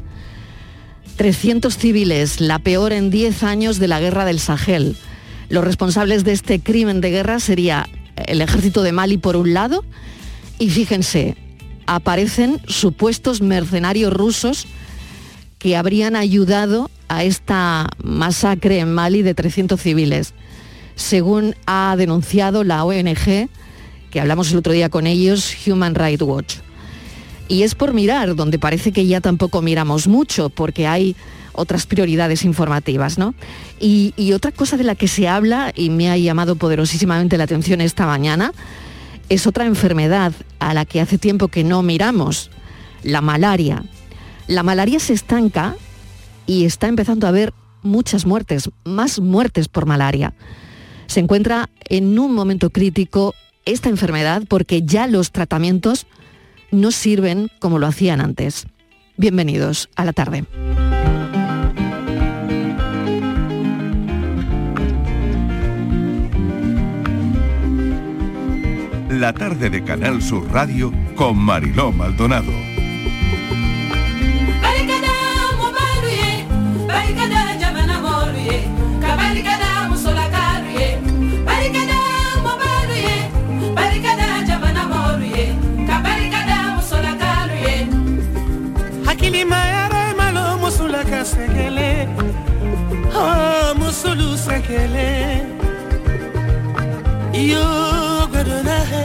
300 1.16 1.76
civiles, 1.76 2.40
la 2.40 2.58
peor 2.58 2.92
en 2.92 3.10
10 3.10 3.42
años 3.42 3.78
de 3.78 3.88
la 3.88 4.00
guerra 4.00 4.24
del 4.24 4.38
Sahel. 4.38 4.96
Los 5.48 5.64
responsables 5.64 6.24
de 6.24 6.32
este 6.32 6.60
crimen 6.60 7.00
de 7.00 7.10
guerra 7.10 7.40
sería 7.40 7.88
el 8.26 8.40
ejército 8.40 8.82
de 8.82 8.92
Mali 8.92 9.18
por 9.18 9.36
un 9.36 9.54
lado 9.54 9.84
y 10.58 10.70
fíjense, 10.70 11.36
aparecen 11.86 12.60
supuestos 12.66 13.40
mercenarios 13.40 14.12
rusos 14.12 14.66
que 15.58 15.76
habrían 15.76 16.16
ayudado 16.16 16.90
a 17.08 17.24
esta 17.24 17.88
masacre 18.02 18.78
en 18.78 18.92
Mali 18.92 19.22
de 19.22 19.34
300 19.34 19.80
civiles, 19.80 20.34
según 20.94 21.56
ha 21.66 21.94
denunciado 21.96 22.62
la 22.62 22.84
ONG 22.84 23.48
hablamos 24.18 24.50
el 24.50 24.58
otro 24.58 24.72
día 24.72 24.88
con 24.88 25.06
ellos, 25.06 25.54
Human 25.66 25.94
Rights 25.94 26.22
Watch. 26.22 26.56
Y 27.48 27.62
es 27.62 27.74
por 27.74 27.94
mirar, 27.94 28.34
donde 28.36 28.58
parece 28.58 28.92
que 28.92 29.06
ya 29.06 29.20
tampoco 29.20 29.62
miramos 29.62 30.06
mucho, 30.06 30.50
porque 30.50 30.86
hay 30.86 31.16
otras 31.52 31.86
prioridades 31.86 32.44
informativas, 32.44 33.18
¿no? 33.18 33.34
Y, 33.80 34.12
otra 34.32 34.52
cosa 34.52 34.76
de 34.76 34.84
la 34.84 34.94
que 34.94 35.08
se 35.08 35.28
habla, 35.28 35.72
y 35.74 35.90
me 35.90 36.10
ha 36.10 36.16
llamado 36.16 36.56
poderosísimamente 36.56 37.38
la 37.38 37.44
atención 37.44 37.80
esta 37.80 38.06
mañana, 38.06 38.52
es 39.28 39.46
otra 39.46 39.66
enfermedad 39.66 40.32
a 40.58 40.74
la 40.74 40.84
que 40.84 41.00
hace 41.00 41.18
tiempo 41.18 41.48
que 41.48 41.64
no 41.64 41.82
miramos, 41.82 42.50
la 43.02 43.20
malaria. 43.20 43.84
La 44.46 44.62
malaria 44.62 45.00
se 45.00 45.14
estanca 45.14 45.76
y 46.46 46.64
está 46.64 46.86
empezando 46.86 47.26
a 47.26 47.30
haber 47.30 47.52
muchas 47.82 48.26
muertes, 48.26 48.70
más 48.84 49.20
muertes 49.20 49.68
por 49.68 49.86
malaria. 49.86 50.34
Se 51.06 51.20
encuentra 51.20 51.70
en 51.88 52.18
un 52.18 52.34
momento 52.34 52.70
crítico 52.70 53.34
esta 53.68 53.90
enfermedad 53.90 54.42
porque 54.48 54.82
ya 54.82 55.06
los 55.06 55.30
tratamientos 55.30 56.06
no 56.70 56.90
sirven 56.90 57.50
como 57.60 57.78
lo 57.78 57.86
hacían 57.86 58.20
antes. 58.20 58.66
Bienvenidos 59.16 59.90
a 59.94 60.04
la 60.04 60.12
tarde. 60.12 60.44
La 69.10 69.32
tarde 69.32 69.68
de 69.68 69.82
Canal 69.84 70.22
Sur 70.22 70.50
Radio 70.50 70.92
con 71.16 71.36
Mariló 71.36 71.92
Maldonado. 71.92 72.52
ekele 94.68 95.40
iyo 97.32 97.64
gwadona 98.30 98.78
he 98.90 99.04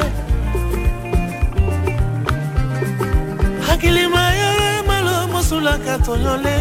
hakili 3.67 4.07
mayole 4.07 4.81
malo 4.87 5.27
mosulaka 5.27 5.97
toyole. 5.99 6.57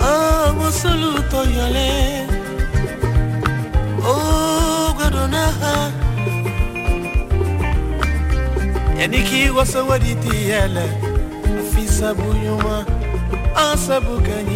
O 0.00 0.52
musulu 0.54 1.22
toyole. 1.30 1.90
Oh 4.08 4.94
gwadona 4.96 5.46
ha 5.60 5.90
yaniki 8.98 9.50
waso 9.50 9.86
waditi 9.86 10.36
yele 10.50 10.86
afisa 11.60 12.14
bunyuma 12.14 12.84
asabukanye 13.56 14.55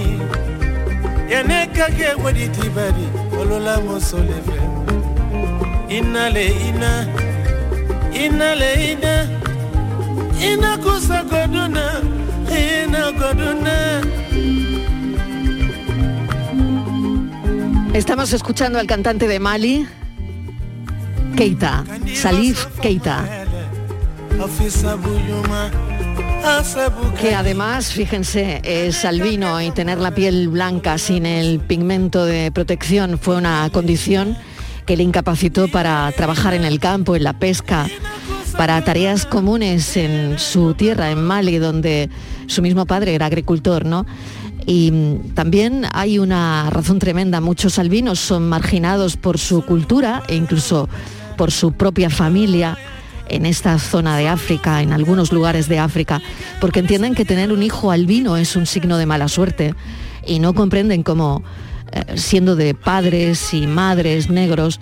asabukanyi 1.30 1.62
yanekake 1.64 2.22
waditi 2.24 2.68
bari 2.70 3.08
olola 3.40 3.80
mosolefe 3.80 4.60
inale 5.88 6.46
ina 6.68 7.06
inale 8.24 8.92
ina 8.92 9.28
ina 10.52 10.78
kusa 10.78 11.22
goduna 11.24 12.02
ina 12.50 13.12
goduna. 13.12 14.00
Estamos 17.92 18.32
escuchando 18.32 18.78
al 18.78 18.86
cantante 18.86 19.26
de 19.26 19.40
Mali, 19.40 19.86
Keita, 21.36 21.84
Salif 22.14 22.66
Keita. 22.80 23.24
Que 27.20 27.34
además, 27.34 27.92
fíjense, 27.92 28.60
es 28.64 29.04
albino 29.04 29.60
y 29.60 29.70
tener 29.70 29.98
la 29.98 30.14
piel 30.14 30.48
blanca 30.48 30.96
sin 30.98 31.26
el 31.26 31.60
pigmento 31.60 32.24
de 32.24 32.50
protección 32.50 33.18
fue 33.18 33.36
una 33.36 33.68
condición 33.70 34.36
que 34.86 34.96
le 34.96 35.02
incapacitó 35.02 35.68
para 35.68 36.10
trabajar 36.12 36.54
en 36.54 36.64
el 36.64 36.80
campo, 36.80 37.14
en 37.14 37.24
la 37.24 37.34
pesca, 37.34 37.86
para 38.56 38.82
tareas 38.82 39.26
comunes 39.26 39.96
en 39.96 40.38
su 40.38 40.74
tierra, 40.74 41.10
en 41.10 41.22
Mali, 41.22 41.58
donde 41.58 42.08
su 42.46 42.62
mismo 42.62 42.86
padre 42.86 43.14
era 43.14 43.26
agricultor, 43.26 43.84
¿no? 43.84 44.06
Y 44.66 44.92
también 45.34 45.86
hay 45.92 46.18
una 46.18 46.70
razón 46.70 46.98
tremenda, 46.98 47.40
muchos 47.40 47.78
albinos 47.78 48.18
son 48.18 48.48
marginados 48.48 49.16
por 49.16 49.38
su 49.38 49.62
cultura 49.62 50.22
e 50.28 50.36
incluso 50.36 50.88
por 51.36 51.50
su 51.50 51.72
propia 51.72 52.10
familia 52.10 52.76
en 53.30 53.46
esta 53.46 53.78
zona 53.78 54.16
de 54.16 54.28
África, 54.28 54.82
en 54.82 54.92
algunos 54.92 55.32
lugares 55.32 55.68
de 55.68 55.78
África, 55.78 56.20
porque 56.60 56.80
entienden 56.80 57.14
que 57.14 57.24
tener 57.24 57.52
un 57.52 57.62
hijo 57.62 57.90
albino 57.90 58.36
es 58.36 58.56
un 58.56 58.66
signo 58.66 58.98
de 58.98 59.06
mala 59.06 59.28
suerte 59.28 59.74
y 60.26 60.38
no 60.38 60.54
comprenden 60.54 61.02
cómo, 61.02 61.42
eh, 61.92 62.16
siendo 62.16 62.56
de 62.56 62.74
padres 62.74 63.54
y 63.54 63.66
madres 63.66 64.30
negros, 64.30 64.80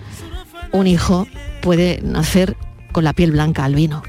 un 0.71 0.87
hijo 0.87 1.27
puede 1.61 2.01
nacer 2.03 2.55
con 2.91 3.03
la 3.03 3.13
piel 3.13 3.31
blanca 3.31 3.65
albino. 3.65 4.03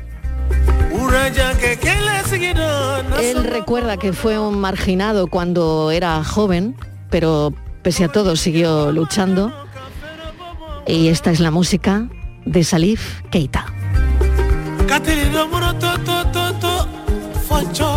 Él 3.21 3.45
recuerda 3.45 3.97
que 3.97 4.13
fue 4.13 4.39
un 4.39 4.59
marginado 4.59 5.27
cuando 5.27 5.91
era 5.91 6.23
joven, 6.25 6.77
pero 7.11 7.53
pese 7.83 8.05
a 8.05 8.09
todo 8.09 8.37
siguió 8.37 8.93
luchando. 8.93 9.53
Y 10.87 11.09
esta 11.09 11.31
es 11.31 11.41
la 11.41 11.51
música 11.51 12.09
de 12.45 12.65
Salif 12.65 13.23
Keita 13.31 13.80
katili 14.91 15.31
domuro 15.31 15.73
to 15.81 15.91
to 16.07 16.17
to 16.35 16.45
to 16.61 16.73
foncho 17.49 17.91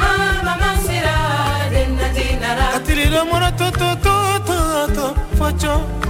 amama 0.00 0.70
sira 0.86 1.16
denna 1.70 2.08
to 3.58 3.70
to 3.70 3.88
to 4.04 4.14
to 4.96 6.03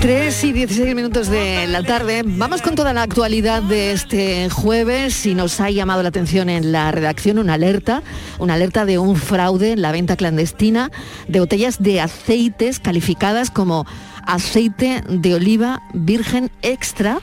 Tres 0.00 0.44
y 0.44 0.52
16 0.52 0.94
minutos 0.94 1.28
de 1.28 1.66
la 1.66 1.82
tarde. 1.82 2.22
Vamos 2.24 2.62
con 2.62 2.76
toda 2.76 2.92
la 2.92 3.02
actualidad 3.02 3.62
de 3.62 3.90
este 3.90 4.48
jueves 4.48 5.26
y 5.26 5.34
nos 5.34 5.60
ha 5.60 5.70
llamado 5.70 6.04
la 6.04 6.10
atención 6.10 6.48
en 6.48 6.70
la 6.70 6.92
redacción 6.92 7.38
una 7.38 7.54
alerta, 7.54 8.02
una 8.38 8.54
alerta 8.54 8.84
de 8.84 8.98
un 8.98 9.16
fraude 9.16 9.72
en 9.72 9.82
la 9.82 9.90
venta 9.90 10.16
clandestina 10.16 10.92
de 11.26 11.40
botellas 11.40 11.82
de 11.82 12.00
aceites 12.00 12.78
calificadas 12.78 13.50
como 13.50 13.86
aceite 14.24 15.02
de 15.08 15.34
oliva 15.34 15.82
virgen 15.92 16.50
extra, 16.62 17.20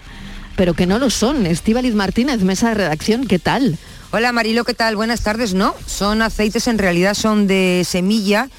pero 0.57 0.73
que 0.73 0.85
no 0.85 0.99
lo 0.99 1.09
son. 1.09 1.45
Estíbaliz 1.45 1.95
Martínez, 1.95 2.41
mesa 2.41 2.69
de 2.69 2.75
redacción, 2.75 3.25
¿qué 3.25 3.39
tal? 3.39 3.77
Hola 4.11 4.33
Marilo, 4.33 4.65
¿qué 4.65 4.73
tal? 4.73 4.97
Buenas 4.97 5.21
tardes. 5.21 5.53
No, 5.53 5.75
son 5.85 6.21
aceites, 6.21 6.67
en 6.67 6.77
realidad 6.77 7.13
son 7.13 7.47
de 7.47 7.83
semilla 7.85 8.49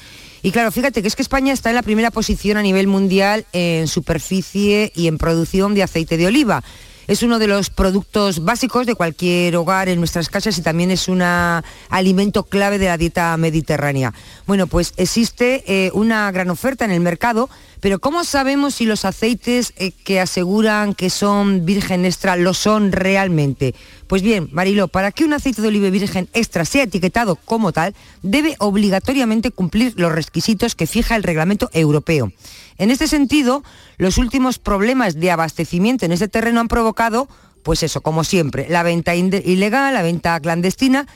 y 0.41 0.51
claro, 0.51 0.71
fíjate 0.71 1.01
que 1.01 1.07
es 1.07 1.15
que 1.15 1.21
España 1.21 1.53
está 1.53 1.69
en 1.69 1.75
la 1.75 1.81
primera 1.81 2.11
posición 2.11 2.57
a 2.57 2.61
nivel 2.61 2.87
mundial 2.87 3.45
en 3.53 3.87
superficie 3.87 4.91
y 4.95 5.07
en 5.07 5.17
producción 5.17 5.73
de 5.73 5.83
aceite 5.83 6.17
de 6.17 6.27
oliva. 6.27 6.63
Es 7.07 7.23
uno 7.23 7.39
de 7.39 7.47
los 7.47 7.69
productos 7.69 8.43
básicos 8.43 8.85
de 8.85 8.93
cualquier 8.93 9.55
hogar 9.55 9.87
en 9.87 9.99
nuestras 9.99 10.27
casas 10.27 10.57
y 10.57 10.61
también 10.61 10.91
es 10.91 11.07
un 11.07 11.21
alimento 11.21 12.43
clave 12.43 12.79
de 12.79 12.87
la 12.87 12.97
dieta 12.97 13.37
mediterránea. 13.37 14.13
Bueno, 14.45 14.67
pues 14.67 14.93
existe 14.97 15.63
eh, 15.67 15.89
una 15.93 16.29
gran 16.31 16.49
oferta 16.49 16.83
en 16.83 16.91
el 16.91 16.99
mercado, 16.99 17.49
pero 17.79 17.99
¿cómo 17.99 18.23
sabemos 18.23 18.75
si 18.75 18.85
los 18.85 19.05
aceites 19.05 19.73
eh, 19.77 19.91
que 19.91 20.19
aseguran 20.19 20.93
que 20.93 21.09
son 21.09 21.65
virgen 21.65 22.05
extra 22.05 22.35
lo 22.35 22.53
son 22.53 22.91
realmente? 22.91 23.75
Pues 24.07 24.21
bien, 24.21 24.49
Marilo, 24.51 24.87
para 24.87 25.11
que 25.11 25.25
un 25.25 25.33
aceite 25.33 25.61
de 25.61 25.67
oliva 25.67 25.89
virgen 25.89 26.27
extra 26.33 26.65
sea 26.65 26.83
etiquetado 26.83 27.35
como 27.35 27.71
tal, 27.71 27.93
debe 28.23 28.55
obligatoriamente 28.59 29.51
cumplir 29.51 29.93
los 29.97 30.11
requisitos 30.11 30.75
que 30.75 30.87
fija 30.87 31.15
el 31.15 31.23
reglamento 31.23 31.69
europeo. 31.73 32.31
En 32.77 32.91
este 32.91 33.07
sentido, 33.07 33.63
los 33.97 34.17
últimos 34.17 34.59
problemas 34.59 35.19
de 35.19 35.31
abastecimiento 35.31 36.05
en 36.05 36.11
este 36.11 36.27
terreno 36.27 36.59
han 36.59 36.67
provocado, 36.67 37.27
pues 37.63 37.83
eso, 37.83 38.01
como 38.01 38.23
siempre, 38.23 38.67
la 38.69 38.83
venta 38.83 39.15
ilegal, 39.15 39.93
la 39.93 40.01
venta 40.01 40.39
clandestina 40.39 41.07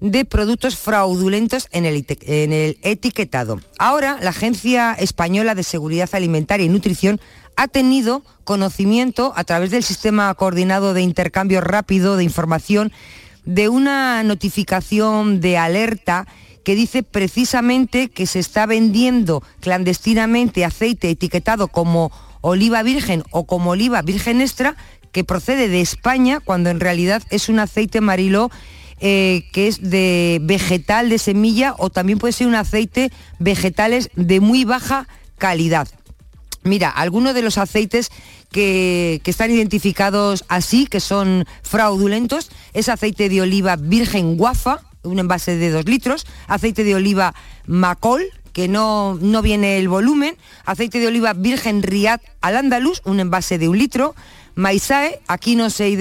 de 0.00 0.24
productos 0.24 0.76
fraudulentos 0.76 1.68
en 1.72 1.84
el, 1.84 2.04
en 2.22 2.52
el, 2.52 2.78
etiquetado. 2.82 3.60
Ahora, 3.78 4.18
la 4.20 4.30
Agencia 4.30 4.94
Española 4.94 5.54
de 5.54 5.62
Seguridad 5.62 6.08
Alimentaria 6.12 6.66
y 6.66 6.70
Nutrición 6.70 7.20
ha 7.56 7.68
tenido 7.68 8.22
conocimiento 8.44 9.32
a 9.36 9.44
través 9.44 9.70
del 9.70 9.84
sistema 9.84 10.32
coordinado 10.34 10.94
de 10.94 11.02
intercambio 11.02 11.60
rápido 11.60 12.16
de 12.16 12.24
información 12.24 12.92
de 13.44 13.68
una 13.68 14.22
notificación 14.22 15.40
de 15.40 15.58
alerta 15.58 16.26
que 16.64 16.74
dice 16.74 17.02
precisamente 17.02 18.08
que 18.08 18.26
se 18.26 18.38
está 18.38 18.66
vendiendo 18.66 19.42
clandestinamente 19.60 20.64
aceite 20.64 21.10
etiquetado 21.10 21.68
como 21.68 22.12
oliva 22.40 22.82
virgen 22.82 23.24
o 23.30 23.46
como 23.46 23.70
oliva 23.70 24.02
virgen 24.02 24.40
extra 24.40 24.76
que 25.12 25.24
procede 25.24 25.68
de 25.68 25.80
España 25.80 26.40
cuando 26.40 26.70
en 26.70 26.80
realidad 26.80 27.22
es 27.30 27.48
un 27.48 27.58
aceite 27.58 28.00
marilo 28.00 28.50
eh, 29.00 29.48
que 29.52 29.66
es 29.66 29.90
de 29.90 30.38
vegetal 30.42 31.08
de 31.08 31.18
semilla 31.18 31.74
o 31.78 31.90
también 31.90 32.18
puede 32.18 32.32
ser 32.32 32.46
un 32.46 32.54
aceite 32.54 33.10
vegetales 33.38 34.10
de 34.14 34.40
muy 34.40 34.64
baja 34.64 35.08
calidad. 35.38 35.88
Mira, 36.62 36.90
algunos 36.90 37.32
de 37.34 37.40
los 37.40 37.56
aceites 37.56 38.10
que, 38.50 39.22
están 39.24 39.50
identificados 39.50 40.44
así, 40.48 40.86
que 40.86 41.00
son 41.00 41.46
fraudulentos, 41.62 42.50
es 42.74 42.88
aceite 42.88 43.28
de 43.28 43.40
oliva 43.40 43.76
virgen 43.76 44.36
guafa, 44.36 44.82
un 45.02 45.18
envase 45.18 45.56
de 45.56 45.70
2 45.70 45.86
litros, 45.86 46.26
aceite 46.46 46.84
de 46.84 46.94
oliva 46.94 47.34
macol, 47.66 48.22
que 48.52 48.68
no, 48.68 49.14
no 49.14 49.40
viene 49.40 49.78
el 49.78 49.88
volumen, 49.88 50.36
aceite 50.66 51.00
de 51.00 51.06
oliva 51.06 51.32
virgen 51.32 51.82
riad 51.82 52.20
al 52.42 52.56
andaluz, 52.56 53.00
un 53.04 53.20
envase 53.20 53.56
de 53.56 53.68
un 53.68 53.78
litro, 53.78 54.14
Maisae, 54.60 55.22
aquí 55.26 55.56
no 55.56 55.70
se, 55.70 55.96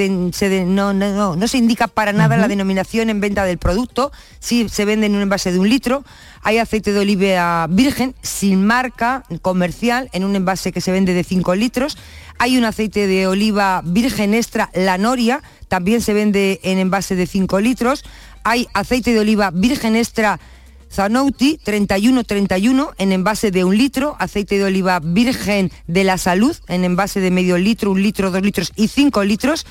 no, 0.65 1.47
se 1.47 1.57
indica 1.57 1.87
para 1.87 2.11
nada 2.11 2.35
la 2.35 2.49
denominación 2.49 3.09
en 3.09 3.21
venta 3.21 3.45
del 3.45 3.57
producto, 3.57 4.11
sí 4.39 4.67
se 4.69 4.83
vende 4.83 5.05
en 5.05 5.15
un 5.15 5.21
envase 5.21 5.53
de 5.53 5.59
un 5.59 5.69
litro. 5.69 6.03
Hay 6.41 6.57
aceite 6.57 6.91
de 6.91 6.99
oliva 6.99 7.67
virgen 7.69 8.15
sin 8.21 8.65
marca 8.65 9.23
comercial 9.41 10.09
en 10.11 10.25
un 10.25 10.35
envase 10.35 10.73
que 10.73 10.81
se 10.81 10.91
vende 10.91 11.13
de 11.13 11.23
5 11.23 11.55
litros. 11.55 11.97
Hay 12.37 12.57
un 12.57 12.65
aceite 12.65 13.07
de 13.07 13.27
oliva 13.27 13.81
virgen 13.85 14.33
extra, 14.33 14.69
la 14.73 14.97
noria, 14.97 15.41
también 15.69 16.01
se 16.01 16.11
vende 16.11 16.59
en 16.63 16.79
envase 16.79 17.15
de 17.15 17.27
5 17.27 17.61
litros. 17.61 18.03
Hay 18.43 18.67
aceite 18.73 19.13
de 19.13 19.21
oliva 19.21 19.51
virgen 19.51 19.95
extra 19.95 20.37
Zanouti 20.91 21.59
3131 21.63 22.91
en 22.97 23.11
envase 23.11 23.51
de 23.51 23.63
un 23.63 23.77
litro, 23.77 24.15
aceite 24.19 24.57
de 24.57 24.65
oliva 24.65 24.99
virgen 24.99 25.71
de 25.87 26.03
la 26.03 26.17
salud 26.17 26.55
en 26.67 26.83
envase 26.83 27.19
de 27.19 27.31
medio 27.31 27.57
litro, 27.57 27.91
un 27.91 28.01
litro, 28.01 28.31
dos 28.31 28.41
litros 28.41 28.73
y 28.75 28.87
cinco 28.87 29.23
litros. 29.23 29.65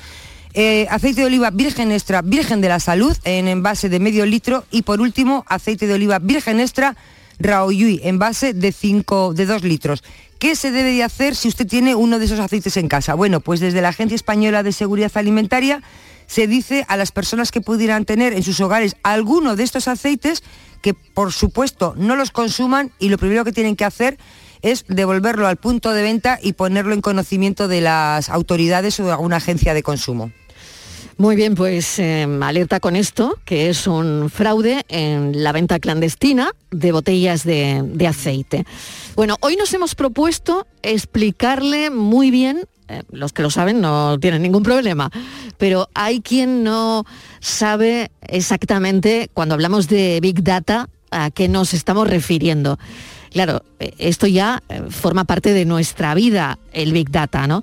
Eh, 0.53 0.87
aceite 0.89 1.21
de 1.21 1.27
oliva 1.27 1.51
virgen 1.51 1.91
extra, 1.91 2.21
virgen 2.21 2.61
de 2.61 2.69
la 2.69 2.79
salud 2.79 3.15
en 3.23 3.47
envase 3.47 3.89
de 3.89 3.99
medio 3.99 4.25
litro 4.25 4.65
y 4.71 4.81
por 4.81 4.99
último 4.99 5.45
aceite 5.47 5.85
de 5.85 5.93
oliva 5.93 6.17
virgen 6.19 6.59
extra 6.59 6.95
Raoyui 7.39 8.01
envase 8.03 8.53
de 8.53 8.71
5 8.71 9.33
de 9.33 9.45
2 9.45 9.63
litros. 9.63 10.03
¿Qué 10.39 10.55
se 10.55 10.71
debe 10.71 10.91
de 10.91 11.03
hacer 11.03 11.35
si 11.35 11.47
usted 11.47 11.67
tiene 11.67 11.95
uno 11.95 12.19
de 12.19 12.25
esos 12.25 12.39
aceites 12.39 12.77
en 12.77 12.87
casa? 12.87 13.13
Bueno, 13.13 13.39
pues 13.39 13.59
desde 13.59 13.81
la 13.81 13.89
Agencia 13.89 14.15
Española 14.15 14.63
de 14.63 14.71
Seguridad 14.71 15.11
Alimentaria 15.15 15.81
se 16.29 16.45
dice 16.45 16.85
a 16.87 16.95
las 16.95 17.11
personas 17.11 17.51
que 17.51 17.59
pudieran 17.59 18.05
tener 18.05 18.33
en 18.33 18.43
sus 18.43 18.61
hogares 18.61 18.95
alguno 19.01 19.55
de 19.55 19.63
estos 19.63 19.87
aceites 19.87 20.43
que 20.83 20.93
por 20.93 21.33
supuesto 21.33 21.95
no 21.97 22.15
los 22.15 22.29
consuman 22.29 22.91
y 22.99 23.09
lo 23.09 23.17
primero 23.17 23.43
que 23.43 23.51
tienen 23.51 23.75
que 23.75 23.83
hacer 23.83 24.19
es 24.61 24.85
devolverlo 24.87 25.47
al 25.47 25.57
punto 25.57 25.91
de 25.91 26.03
venta 26.03 26.37
y 26.41 26.53
ponerlo 26.53 26.93
en 26.93 27.01
conocimiento 27.01 27.67
de 27.67 27.81
las 27.81 28.29
autoridades 28.29 28.99
o 28.99 29.05
de 29.05 29.11
alguna 29.11 29.37
agencia 29.37 29.73
de 29.73 29.81
consumo. 29.81 30.31
Muy 31.17 31.35
bien, 31.35 31.55
pues 31.55 31.97
em, 31.97 32.41
alerta 32.43 32.79
con 32.79 32.95
esto, 32.95 33.39
que 33.43 33.69
es 33.69 33.87
un 33.87 34.29
fraude 34.29 34.85
en 34.87 35.43
la 35.43 35.51
venta 35.51 35.79
clandestina 35.79 36.51
de 36.69 36.91
botellas 36.91 37.43
de 37.43 38.07
aceite. 38.07 38.65
Bueno, 39.15 39.35
hoy 39.41 39.55
nos 39.55 39.73
hemos 39.73 39.95
propuesto 39.95 40.67
explicarle 40.83 41.89
muy 41.89 42.29
bien 42.29 42.67
eh, 42.89 43.03
los 43.11 43.33
que 43.33 43.43
lo 43.43 43.51
saben 43.51 43.81
no 43.81 44.19
tienen 44.19 44.41
ningún 44.41 44.63
problema, 44.63 45.11
pero 45.59 45.89
hay 45.93 46.21
quien 46.21 46.63
no 46.63 47.05
sabe 47.39 48.09
exactamente 48.21 49.29
cuando 49.31 49.53
hablamos 49.53 49.87
de 49.87 50.19
Big 50.21 50.43
Data 50.43 50.89
a 51.11 51.29
qué 51.29 51.47
nos 51.47 51.75
estamos 51.75 52.09
refiriendo. 52.09 52.79
Claro, 53.31 53.63
eh, 53.79 53.93
esto 53.99 54.25
ya 54.25 54.63
eh, 54.69 54.81
forma 54.89 55.25
parte 55.25 55.53
de 55.53 55.65
nuestra 55.65 56.15
vida, 56.15 56.57
el 56.73 56.91
Big 56.91 57.11
Data, 57.11 57.45
¿no? 57.45 57.61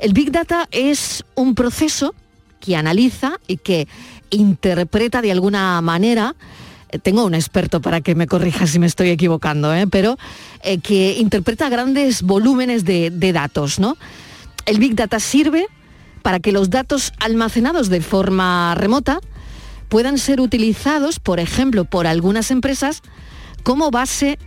El 0.00 0.12
Big 0.12 0.32
Data 0.32 0.66
es 0.72 1.22
un 1.36 1.54
proceso 1.54 2.12
que 2.58 2.74
analiza 2.74 3.38
y 3.46 3.58
que 3.58 3.86
interpreta 4.30 5.22
de 5.22 5.30
alguna 5.30 5.80
manera 5.82 6.34
tengo 7.02 7.24
un 7.24 7.34
experto 7.34 7.80
para 7.80 8.00
que 8.00 8.16
me 8.16 8.26
corrija 8.26 8.66
si 8.66 8.80
me 8.80 8.86
estoy 8.86 9.10
equivocando, 9.10 9.72
¿eh? 9.74 9.86
pero 9.88 10.16
que 10.82 11.18
interpreta 11.18 11.68
grandes 11.68 12.22
volúmenes 12.22 12.84
de, 12.84 13.10
de 13.10 13.32
datos, 13.32 13.80
¿no? 13.80 13.96
El 14.66 14.78
Big 14.78 14.94
Data 14.94 15.20
sirve 15.20 15.66
para 16.22 16.40
que 16.40 16.52
los 16.52 16.70
datos 16.70 17.12
almacenados 17.20 17.90
de 17.90 18.00
forma 18.00 18.74
remota 18.74 19.20
puedan 19.88 20.18
ser 20.18 20.40
utilizados, 20.40 21.20
por 21.20 21.38
ejemplo, 21.38 21.84
por 21.84 22.06
algunas 22.06 22.50
empresas 22.50 23.02
como 23.62 23.90
base 23.90 24.38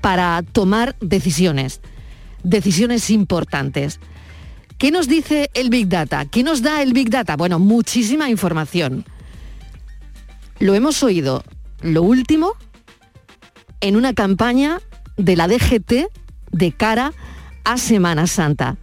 para 0.00 0.42
tomar 0.42 0.96
decisiones, 1.00 1.80
decisiones 2.42 3.10
importantes. 3.10 4.00
¿Qué 4.78 4.90
nos 4.90 5.08
dice 5.08 5.50
el 5.54 5.70
Big 5.70 5.88
Data? 5.88 6.24
¿Qué 6.26 6.42
nos 6.42 6.62
da 6.62 6.82
el 6.82 6.92
Big 6.92 7.10
Data? 7.10 7.36
Bueno, 7.36 7.58
muchísima 7.58 8.30
información. 8.30 9.04
Lo 10.58 10.74
hemos 10.74 11.02
oído, 11.02 11.44
lo 11.82 12.02
último, 12.02 12.54
en 13.80 13.96
una 13.96 14.14
campaña 14.14 14.80
de 15.16 15.36
la 15.36 15.48
DGT 15.48 16.10
de 16.52 16.72
cara 16.72 17.12
a 17.64 17.78
Semana 17.78 18.26
Santa. 18.26 18.76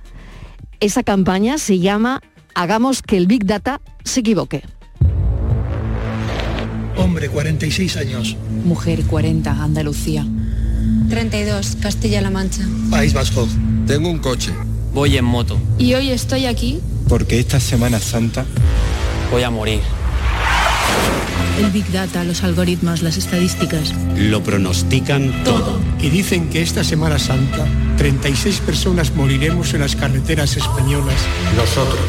Esa 0.84 1.02
campaña 1.02 1.60
se 1.60 1.80
llama 1.80 2.19
Hagamos 2.56 3.02
que 3.02 3.15
el 3.15 3.26
Big 3.26 3.46
Data 3.46 3.80
se 4.04 4.19
equivoque. 4.19 4.63
Hombre, 6.98 7.30
46 7.30 7.96
años. 7.96 8.36
Mujer, 8.65 9.06
40, 9.06 9.63
Andalucía. 9.63 10.28
32, 11.08 11.78
Castilla-La 11.80 12.32
Mancha. 12.32 12.63
País 12.91 13.13
Vasco. 13.13 13.48
Tengo 13.88 14.10
un 14.10 14.19
coche. 14.19 14.52
Voy 14.93 15.15
en 15.15 15.24
moto. 15.24 15.58
Y 15.80 15.93
hoy 15.93 16.10
estoy 16.10 16.48
aquí. 16.48 16.82
Porque 17.08 17.39
esta 17.39 17.62
Semana 17.62 18.02
Santa 18.02 18.46
voy 19.32 19.43
a 19.43 19.50
morir. 19.50 19.80
El 21.60 21.72
Big 21.72 21.89
Data, 21.93 22.26
los 22.26 22.43
algoritmos, 22.43 23.04
las 23.04 23.15
estadísticas. 23.15 23.93
Lo 24.17 24.43
pronostican 24.43 25.46
todo. 25.46 25.80
Y 26.02 26.10
dicen 26.10 26.50
que 26.50 26.62
esta 26.62 26.84
Semana 26.84 27.19
Santa 27.19 27.65
36 28.04 28.60
personas 28.60 29.16
moriremos 29.16 29.74
en 29.74 29.80
las 29.80 29.96
carreteras 29.96 30.58
españolas. 30.58 31.16
Nosotros. 31.56 32.04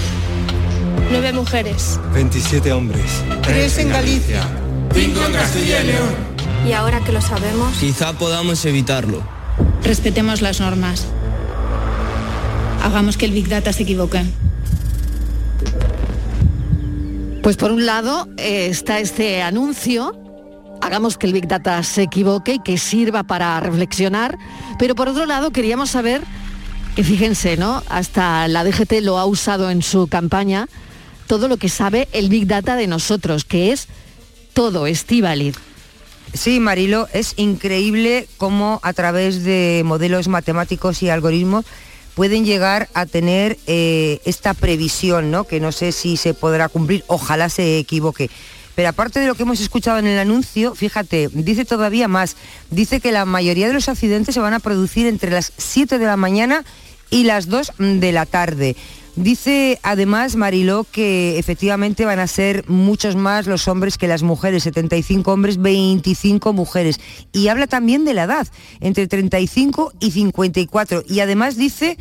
Nueve 1.09 1.33
mujeres. 1.33 2.01
27 2.13 2.73
hombres. 2.73 3.23
Tres 3.43 3.79
en 3.79 3.91
Galicia. 3.91 4.43
Cinco 4.93 5.21
en 5.25 5.33
Castilla 5.33 5.83
y 5.83 5.87
León. 5.87 6.15
Y 6.67 6.73
ahora 6.73 6.99
que 6.99 7.13
lo 7.13 7.21
sabemos... 7.21 7.79
Quizá 7.79 8.13
podamos 8.15 8.65
evitarlo. 8.65 9.23
Respetemos 9.85 10.43
las 10.43 10.59
normas. 10.59 11.07
Hagamos 12.83 13.17
que 13.17 13.27
el 13.27 13.31
Big 13.31 13.49
Data 13.49 13.73
se 13.73 13.85
equivoque. 13.85 14.25
Pues 17.41 17.57
por 17.57 17.71
un 17.71 17.87
lado 17.87 18.27
eh, 18.37 18.67
está 18.67 18.99
este 18.99 19.43
anuncio, 19.43 20.24
hagamos 20.81 21.19
que 21.19 21.27
el 21.27 21.33
Big 21.33 21.49
Data 21.49 21.83
se 21.83 22.03
equivoque 22.03 22.55
y 22.55 22.59
que 22.59 22.79
sirva 22.79 23.23
para 23.23 23.59
reflexionar, 23.61 24.39
pero 24.79 24.95
por 24.95 25.09
otro 25.09 25.27
lado 25.27 25.51
queríamos 25.51 25.91
saber, 25.91 26.23
que 26.97 27.05
fíjense, 27.05 27.57
¿no? 27.57 27.83
Hasta 27.89 28.49
la 28.49 28.65
DGT 28.65 29.01
lo 29.03 29.19
ha 29.19 29.27
usado 29.27 29.71
en 29.71 29.83
su 29.83 30.07
campaña, 30.07 30.69
todo 31.27 31.49
lo 31.49 31.57
que 31.57 31.69
sabe 31.69 32.09
el 32.13 32.29
Big 32.29 32.47
Data 32.47 32.77
de 32.77 32.87
nosotros, 32.87 33.45
que 33.45 33.73
es 33.73 33.89
todo, 34.53 34.87
Estíbaliz. 34.87 35.57
Sí, 36.33 36.59
Marilo, 36.59 37.09
es 37.13 37.35
increíble 37.37 38.29
cómo 38.39 38.81
a 38.83 38.93
través 38.93 39.45
de 39.45 39.83
modelos 39.85 40.27
matemáticos 40.27 41.03
y 41.03 41.09
algoritmos 41.09 41.65
pueden 42.15 42.45
llegar 42.45 42.89
a 42.95 43.07
tener 43.07 43.59
eh, 43.67 44.21
esta 44.25 44.55
previsión, 44.55 45.31
¿no? 45.31 45.45
que 45.45 45.61
no 45.61 45.73
sé 45.73 45.93
si 45.93 46.17
se 46.17 46.35
podrá 46.35 46.69
cumplir, 46.69 47.05
ojalá 47.07 47.49
se 47.49 47.79
equivoque. 47.79 48.31
Pero 48.75 48.89
aparte 48.89 49.21
de 49.21 49.27
lo 49.27 49.35
que 49.35 49.45
hemos 49.45 49.61
escuchado 49.61 49.99
en 49.99 50.07
el 50.07 50.19
anuncio, 50.19 50.75
fíjate, 50.75 51.29
dice 51.33 51.65
todavía 51.65 52.09
más. 52.09 52.37
Dice 52.71 53.01
que 53.01 53.13
la 53.13 53.25
mayoría 53.25 53.69
de 53.69 53.75
los 53.75 53.89
accidentes 53.89 54.35
se 54.35 54.41
van 54.41 54.55
a 54.55 54.61
producir 54.61 55.07
entre 55.07 55.31
las 55.31 55.53
7 55.57 55.99
de 55.99 56.07
la 56.07 56.17
mañana 56.17 56.65
y 57.11 57.25
las 57.25 57.49
2 57.49 57.73
de 57.79 58.13
la 58.13 58.27
tarde. 58.27 58.77
Dice 59.17 59.79
además 59.85 60.35
Mariló 60.35 60.85
que 60.91 61.39
efectivamente 61.39 62.05
van 62.05 62.19
a 62.19 62.27
ser 62.27 62.69
muchos 62.69 63.15
más 63.15 63.47
los 63.47 63.69
hombres 63.69 63.97
que 63.97 64.09
las 64.09 64.25
mujeres, 64.25 64.65
75 64.65 65.33
hombres, 65.33 65.63
25 65.63 66.53
mujeres. 66.53 66.99
Y 67.33 67.47
habla 67.47 67.69
también 67.69 68.05
de 68.05 68.15
la 68.15 68.25
edad, 68.25 68.49
entre 68.81 69.07
35 69.07 69.93
y 70.01 70.11
54. 70.11 71.05
Y 71.09 71.21
además 71.21 71.57
dice 71.57 71.97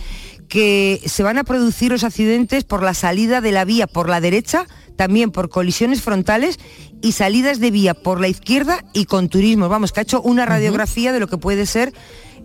que 0.53 1.01
se 1.03 1.23
van 1.23 1.39
a 1.39 1.43
producir 1.43 1.91
los 1.91 2.03
accidentes 2.03 2.63
por 2.63 2.83
la 2.83 2.93
salida 2.93 3.41
de 3.41 3.51
la 3.51 3.65
vía 3.65 3.87
por 3.87 4.07
la 4.07 4.21
derecha, 4.21 4.67
también 4.95 5.31
por 5.31 5.49
colisiones 5.49 6.03
frontales 6.03 6.59
y 7.01 7.13
salidas 7.13 7.59
de 7.59 7.71
vía 7.71 7.95
por 7.95 8.21
la 8.21 8.27
izquierda 8.27 8.85
y 8.93 9.05
con 9.05 9.29
turismo. 9.29 9.67
Vamos, 9.67 9.91
que 9.91 10.01
ha 10.01 10.03
hecho 10.03 10.21
una 10.21 10.45
radiografía 10.45 11.11
de 11.11 11.19
lo 11.19 11.25
que 11.25 11.37
puede 11.37 11.65
ser 11.65 11.91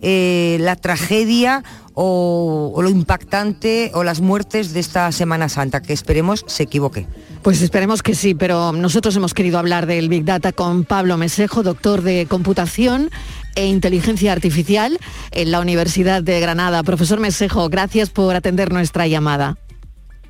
eh, 0.01 0.57
la 0.59 0.75
tragedia 0.75 1.63
o, 1.93 2.71
o, 2.73 2.81
lo 2.81 2.89
impactante 2.89 3.91
o 3.93 4.03
las 4.03 4.21
muertes 4.21 4.73
de 4.73 4.79
esta 4.79 5.11
Semana 5.11 5.47
Santa, 5.47 5.83
que 5.83 5.93
esperemos 5.93 6.45
se 6.47 6.63
equivoque. 6.63 7.05
Pues 7.43 7.61
esperemos 7.61 8.01
que 8.01 8.15
sí, 8.15 8.33
pero 8.33 8.71
nosotros 8.71 9.15
hemos 9.17 9.35
querido 9.35 9.59
hablar 9.59 9.85
del 9.85 10.09
Big 10.09 10.25
Data 10.25 10.51
con 10.51 10.83
Pablo 10.83 11.15
Mesejo, 11.17 11.61
doctor 11.61 12.01
de 12.01 12.25
computación 12.27 13.11
e 13.55 13.65
inteligencia 13.65 14.31
artificial 14.31 14.97
en 15.31 15.51
la 15.51 15.59
Universidad 15.59 16.23
de 16.23 16.39
Granada. 16.39 16.83
Profesor 16.83 17.19
Mesejo, 17.19 17.69
gracias 17.69 18.09
por 18.09 18.35
atender 18.35 18.71
nuestra 18.71 19.07
llamada. 19.07 19.57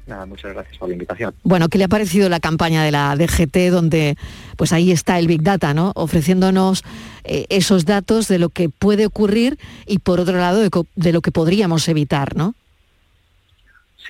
Nada, 0.09 0.25
muchas 0.25 0.53
gracias 0.53 0.77
por 0.77 0.89
la 0.89 0.93
invitación. 0.93 1.35
Bueno, 1.43 1.69
¿qué 1.69 1.77
le 1.77 1.83
ha 1.83 1.87
parecido 1.87 2.29
la 2.29 2.39
campaña 2.39 2.83
de 2.83 2.91
la 2.91 3.15
DGT 3.15 3.71
donde 3.71 4.17
pues 4.57 4.73
ahí 4.73 4.91
está 4.91 5.19
el 5.19 5.27
Big 5.27 5.43
Data, 5.43 5.75
¿no? 5.75 5.91
Ofreciéndonos 5.95 6.83
eh, 7.23 7.45
esos 7.49 7.85
datos 7.85 8.27
de 8.27 8.39
lo 8.39 8.49
que 8.49 8.69
puede 8.69 9.05
ocurrir 9.05 9.59
y 9.85 9.99
por 9.99 10.19
otro 10.19 10.37
lado 10.39 10.59
de, 10.59 10.71
de, 10.95 11.13
lo 11.13 11.21
que 11.21 11.31
podríamos 11.31 11.87
evitar, 11.87 12.35
¿no? 12.35 12.55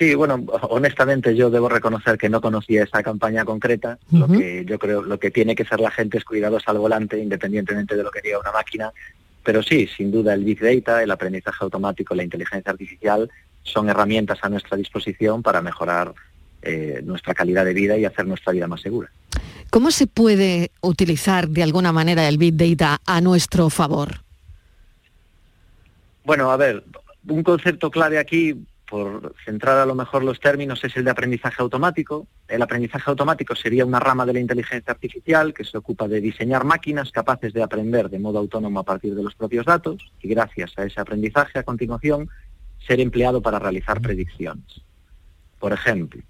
Sí, 0.00 0.14
bueno, 0.14 0.42
honestamente 0.70 1.36
yo 1.36 1.50
debo 1.50 1.68
reconocer 1.68 2.16
que 2.16 2.30
no 2.30 2.40
conocía 2.40 2.84
esa 2.84 3.02
campaña 3.02 3.44
concreta. 3.44 3.98
Uh 4.10 4.16
-huh. 4.16 4.20
Lo 4.20 4.28
que 4.28 4.64
yo 4.64 4.78
creo, 4.78 5.02
lo 5.02 5.20
que 5.20 5.30
tiene 5.30 5.54
que 5.54 5.66
ser 5.66 5.78
la 5.78 5.90
gente 5.90 6.16
es 6.16 6.24
cuidadosa 6.24 6.70
al 6.70 6.78
volante, 6.78 7.18
independientemente 7.18 7.94
de 7.94 8.02
lo 8.02 8.10
que 8.10 8.22
diga 8.22 8.38
una 8.38 8.50
máquina. 8.50 8.90
Pero 9.44 9.62
sí, 9.62 9.86
sin 9.94 10.10
duda 10.10 10.32
el 10.32 10.42
Big 10.42 10.58
Data, 10.58 11.02
el 11.02 11.10
aprendizaje 11.10 11.62
automático, 11.62 12.14
la 12.14 12.24
inteligencia 12.24 12.72
artificial 12.72 13.30
son 13.62 13.90
herramientas 13.90 14.38
a 14.40 14.48
nuestra 14.48 14.74
disposición 14.78 15.42
para 15.42 15.60
mejorar 15.60 16.14
eh, 16.62 17.02
nuestra 17.04 17.34
calidad 17.34 17.66
de 17.66 17.74
vida 17.74 17.98
y 17.98 18.06
hacer 18.06 18.26
nuestra 18.26 18.54
vida 18.54 18.66
más 18.66 18.80
segura. 18.80 19.10
¿Cómo 19.68 19.90
se 19.90 20.06
puede 20.06 20.70
utilizar 20.80 21.46
de 21.46 21.62
alguna 21.62 21.92
manera 21.92 22.26
el 22.26 22.38
Big 22.38 22.56
Data 22.56 23.02
a 23.04 23.20
nuestro 23.20 23.68
favor? 23.68 24.22
Bueno, 26.24 26.50
a 26.50 26.56
ver, 26.56 26.84
un 27.28 27.42
concepto 27.42 27.90
clave 27.90 28.18
aquí, 28.18 28.56
por 28.90 29.34
centrar 29.44 29.78
a 29.78 29.86
lo 29.86 29.94
mejor 29.94 30.24
los 30.24 30.40
términos, 30.40 30.82
es 30.82 30.96
el 30.96 31.04
de 31.04 31.12
aprendizaje 31.12 31.62
automático. 31.62 32.26
El 32.48 32.60
aprendizaje 32.60 33.08
automático 33.08 33.54
sería 33.54 33.86
una 33.86 34.00
rama 34.00 34.26
de 34.26 34.32
la 34.32 34.40
inteligencia 34.40 34.92
artificial 34.92 35.54
que 35.54 35.62
se 35.62 35.78
ocupa 35.78 36.08
de 36.08 36.20
diseñar 36.20 36.64
máquinas 36.64 37.12
capaces 37.12 37.52
de 37.52 37.62
aprender 37.62 38.10
de 38.10 38.18
modo 38.18 38.40
autónomo 38.40 38.80
a 38.80 38.84
partir 38.84 39.14
de 39.14 39.22
los 39.22 39.36
propios 39.36 39.64
datos 39.64 40.12
y 40.20 40.28
gracias 40.28 40.76
a 40.76 40.84
ese 40.84 41.00
aprendizaje 41.00 41.60
a 41.60 41.62
continuación 41.62 42.28
ser 42.84 42.98
empleado 42.98 43.40
para 43.40 43.60
realizar 43.60 44.00
predicciones. 44.00 44.82
Por 45.60 45.72
ejemplo, 45.72 46.20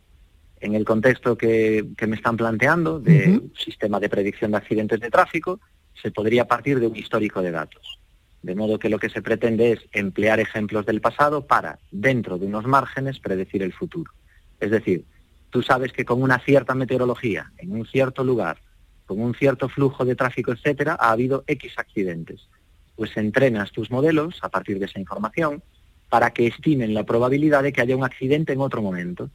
en 0.61 0.75
el 0.75 0.85
contexto 0.85 1.38
que, 1.38 1.87
que 1.96 2.07
me 2.07 2.16
están 2.16 2.37
planteando 2.37 3.01
de 3.01 3.31
uh 3.31 3.33
-huh. 3.33 3.59
sistema 3.59 3.99
de 3.99 4.11
predicción 4.11 4.51
de 4.51 4.59
accidentes 4.59 5.01
de 5.01 5.09
tráfico, 5.09 5.61
se 5.94 6.11
podría 6.11 6.44
partir 6.44 6.79
de 6.79 6.88
un 6.88 6.96
histórico 6.96 7.40
de 7.40 7.53
datos. 7.53 8.00
De 8.42 8.55
modo 8.55 8.79
que 8.79 8.88
lo 8.88 8.98
que 8.98 9.11
se 9.11 9.20
pretende 9.20 9.72
es 9.72 9.81
emplear 9.92 10.40
ejemplos 10.40 10.87
del 10.87 11.00
pasado 11.00 11.46
para, 11.46 11.79
dentro 11.90 12.38
de 12.38 12.46
unos 12.46 12.66
márgenes, 12.66 13.20
predecir 13.20 13.62
el 13.62 13.72
futuro. 13.72 14.12
Es 14.61 14.70
decir, 14.70 15.05
tú 15.50 15.62
sabes 15.62 15.92
que 15.92 16.05
con 16.05 16.22
una 16.22 16.38
cierta 16.38 16.74
meteorología, 16.74 17.53
en 17.59 17.72
un 17.72 17.87
cierto 17.87 18.24
lugar, 18.24 18.59
con 19.07 19.20
un 19.20 19.35
cierto 19.35 19.68
flujo 19.68 20.05
de 20.05 20.14
tráfico, 20.14 20.53
etcétera, 20.53 20.96
ha 20.98 21.11
habido 21.11 21.44
X 21.46 21.74
accidentes. 21.76 22.48
Pues 22.96 23.16
entrenas 23.16 23.72
tus 23.72 23.90
modelos 23.90 24.38
a 24.42 24.48
partir 24.48 24.79
de 24.79 24.87
esa 24.87 25.00
información 25.00 25.62
para 26.09 26.31
que 26.31 26.46
estimen 26.46 26.94
la 26.94 27.05
probabilidad 27.05 27.62
de 27.62 27.72
que 27.72 27.81
haya 27.81 27.96
un 27.96 28.05
accidente 28.05 28.53
en 28.53 28.61
otro 28.61 28.83
momento. 28.83 29.31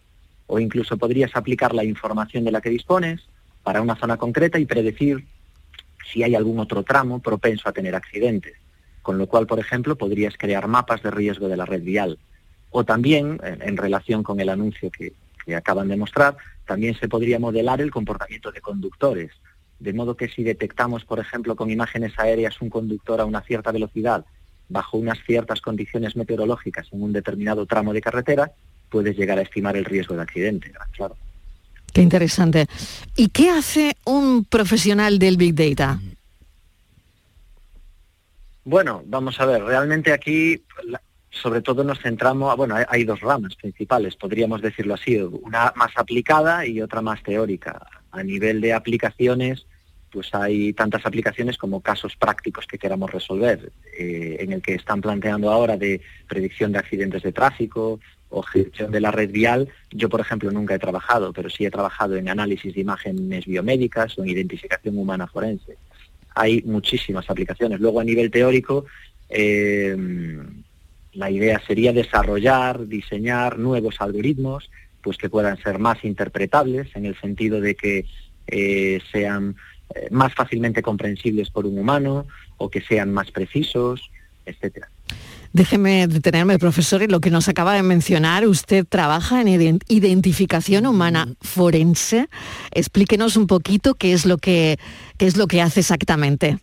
O 0.47 0.59
incluso 0.59 0.97
podrías 0.97 1.35
aplicar 1.35 1.73
la 1.73 1.83
información 1.83 2.43
de 2.43 2.51
la 2.51 2.61
que 2.61 2.69
dispones 2.69 3.21
para 3.63 3.81
una 3.81 3.95
zona 3.95 4.17
concreta 4.17 4.59
y 4.59 4.65
predecir 4.65 5.25
si 6.11 6.23
hay 6.23 6.35
algún 6.35 6.59
otro 6.59 6.83
tramo 6.83 7.19
propenso 7.19 7.67
a 7.67 7.73
tener 7.73 7.95
accidentes. 7.95 8.64
Con 9.05 9.19
lo 9.19 9.27
cual, 9.27 9.45
por 9.45 9.59
ejemplo, 9.59 9.95
podrías 9.95 10.33
crear 10.35 10.67
mapas 10.67 11.03
de 11.03 11.11
riesgo 11.11 11.47
de 11.47 11.55
la 11.55 11.65
red 11.65 11.83
vial. 11.83 12.17
O 12.71 12.83
también, 12.83 13.39
en, 13.43 13.77
relación 13.77 14.23
con 14.23 14.39
el 14.39 14.49
anuncio 14.49 14.89
que, 14.89 15.13
que 15.45 15.55
acaban 15.55 15.89
de 15.89 15.95
mostrar, 15.95 16.37
también 16.65 16.95
se 16.95 17.07
podría 17.07 17.37
modelar 17.37 17.81
el 17.81 17.91
comportamiento 17.91 18.51
de 18.51 18.61
conductores. 18.61 19.29
De 19.77 19.93
modo 19.93 20.17
que 20.17 20.27
si 20.27 20.41
detectamos, 20.41 21.05
por 21.05 21.19
ejemplo, 21.19 21.55
con 21.55 21.69
imágenes 21.69 22.17
aéreas 22.17 22.59
un 22.61 22.71
conductor 22.71 23.21
a 23.21 23.25
una 23.25 23.43
cierta 23.43 23.71
velocidad 23.71 24.25
bajo 24.69 24.97
unas 24.97 25.19
ciertas 25.23 25.61
condiciones 25.61 26.15
meteorológicas 26.15 26.87
en 26.91 27.03
un 27.03 27.13
determinado 27.13 27.67
tramo 27.67 27.93
de 27.93 28.01
carretera, 28.01 28.53
puedes 28.89 29.15
llegar 29.15 29.37
a 29.37 29.43
estimar 29.43 29.77
el 29.77 29.85
riesgo 29.85 30.15
de 30.15 30.23
accidente, 30.23 30.71
claro. 30.93 31.15
Qué 31.93 32.01
interesante. 32.01 32.65
¿Y 33.15 33.27
qué 33.27 33.51
hace 33.51 33.97
un 34.03 34.45
profesional 34.45 35.19
del 35.19 35.37
Big 35.37 35.53
Data? 35.53 35.99
Bueno, 38.65 39.03
vamos 39.05 39.39
a 39.39 39.45
ver, 39.45 39.63
realmente 39.63 40.11
aquí 40.11 40.63
sobre 41.29 41.61
todo 41.61 41.83
nos 41.83 41.99
centramos, 41.99 42.57
bueno, 42.57 42.75
hay, 42.75 42.85
hay 42.87 43.03
dos 43.03 43.19
ramas 43.19 43.55
principales, 43.55 44.15
podríamos 44.15 44.59
decirlo 44.59 44.95
así, 44.95 45.17
una 45.17 45.71
más 45.75 45.91
aplicada 45.95 46.65
y 46.65 46.81
otra 46.81 47.01
más 47.01 47.21
teórica. 47.21 47.85
A 48.11 48.23
nivel 48.23 48.61
de 48.61 48.73
aplicaciones, 48.73 49.67
pues 50.11 50.33
hay 50.33 50.73
tantas 50.73 51.05
aplicaciones 51.05 51.59
como 51.59 51.81
casos 51.81 52.15
prácticos 52.15 52.65
que 52.65 52.79
queramos 52.79 53.11
resolver, 53.11 53.71
eh, 53.99 54.37
en 54.39 54.51
el 54.51 54.63
que 54.63 54.73
están 54.73 54.99
planteando 54.99 55.51
ahora 55.51 55.77
de 55.77 56.01
predicción 56.27 56.71
de 56.71 56.79
accidentes 56.79 57.21
de 57.21 57.33
tráfico 57.33 57.99
o 58.29 58.41
gestión 58.41 58.91
de 58.91 58.99
la 58.99 59.11
red 59.11 59.29
vial. 59.29 59.69
Yo, 59.91 60.09
por 60.09 60.21
ejemplo, 60.21 60.49
nunca 60.49 60.73
he 60.73 60.79
trabajado, 60.79 61.33
pero 61.33 61.51
sí 61.51 61.67
he 61.67 61.71
trabajado 61.71 62.15
en 62.15 62.29
análisis 62.29 62.73
de 62.73 62.81
imágenes 62.81 63.45
biomédicas 63.45 64.17
o 64.17 64.23
en 64.23 64.29
identificación 64.29 64.97
humana 64.97 65.27
forense 65.27 65.77
hay 66.35 66.61
muchísimas 66.63 67.29
aplicaciones. 67.29 67.79
Luego 67.79 67.99
a 67.99 68.03
nivel 68.03 68.29
teórico, 68.29 68.85
eh, 69.29 69.95
la 71.13 71.31
idea 71.31 71.61
sería 71.65 71.93
desarrollar, 71.93 72.87
diseñar 72.87 73.57
nuevos 73.57 73.95
algoritmos, 73.99 74.69
pues 75.01 75.17
que 75.17 75.29
puedan 75.29 75.57
ser 75.57 75.79
más 75.79 76.03
interpretables 76.03 76.95
en 76.95 77.05
el 77.05 77.19
sentido 77.19 77.61
de 77.61 77.75
que 77.75 78.05
eh, 78.47 78.99
sean 79.11 79.55
eh, 79.93 80.07
más 80.11 80.33
fácilmente 80.33 80.81
comprensibles 80.81 81.49
por 81.49 81.65
un 81.65 81.77
humano 81.77 82.27
o 82.57 82.69
que 82.69 82.81
sean 82.81 83.13
más 83.13 83.31
precisos, 83.31 84.09
etcétera. 84.45 84.89
Déjeme 85.55 86.05
detenerme, 86.07 86.59
profesor, 86.59 87.01
en 87.01 87.13
lo 87.13 87.21
que 87.21 87.31
nos 87.31 87.47
acaba 87.47 87.73
de 87.75 87.81
mencionar. 87.81 88.45
Usted 88.45 88.85
trabaja 88.85 89.39
en 89.39 89.47
ident- 89.47 89.83
identificación 89.87 90.85
humana 90.85 91.29
forense. 91.39 92.27
Explíquenos 92.73 93.37
un 93.37 93.47
poquito 93.47 93.95
qué 93.95 94.11
es 94.11 94.25
lo 94.25 94.37
que, 94.37 94.77
qué 95.17 95.27
es 95.27 95.37
lo 95.37 95.47
que 95.47 95.61
hace 95.61 95.79
exactamente. 95.79 96.57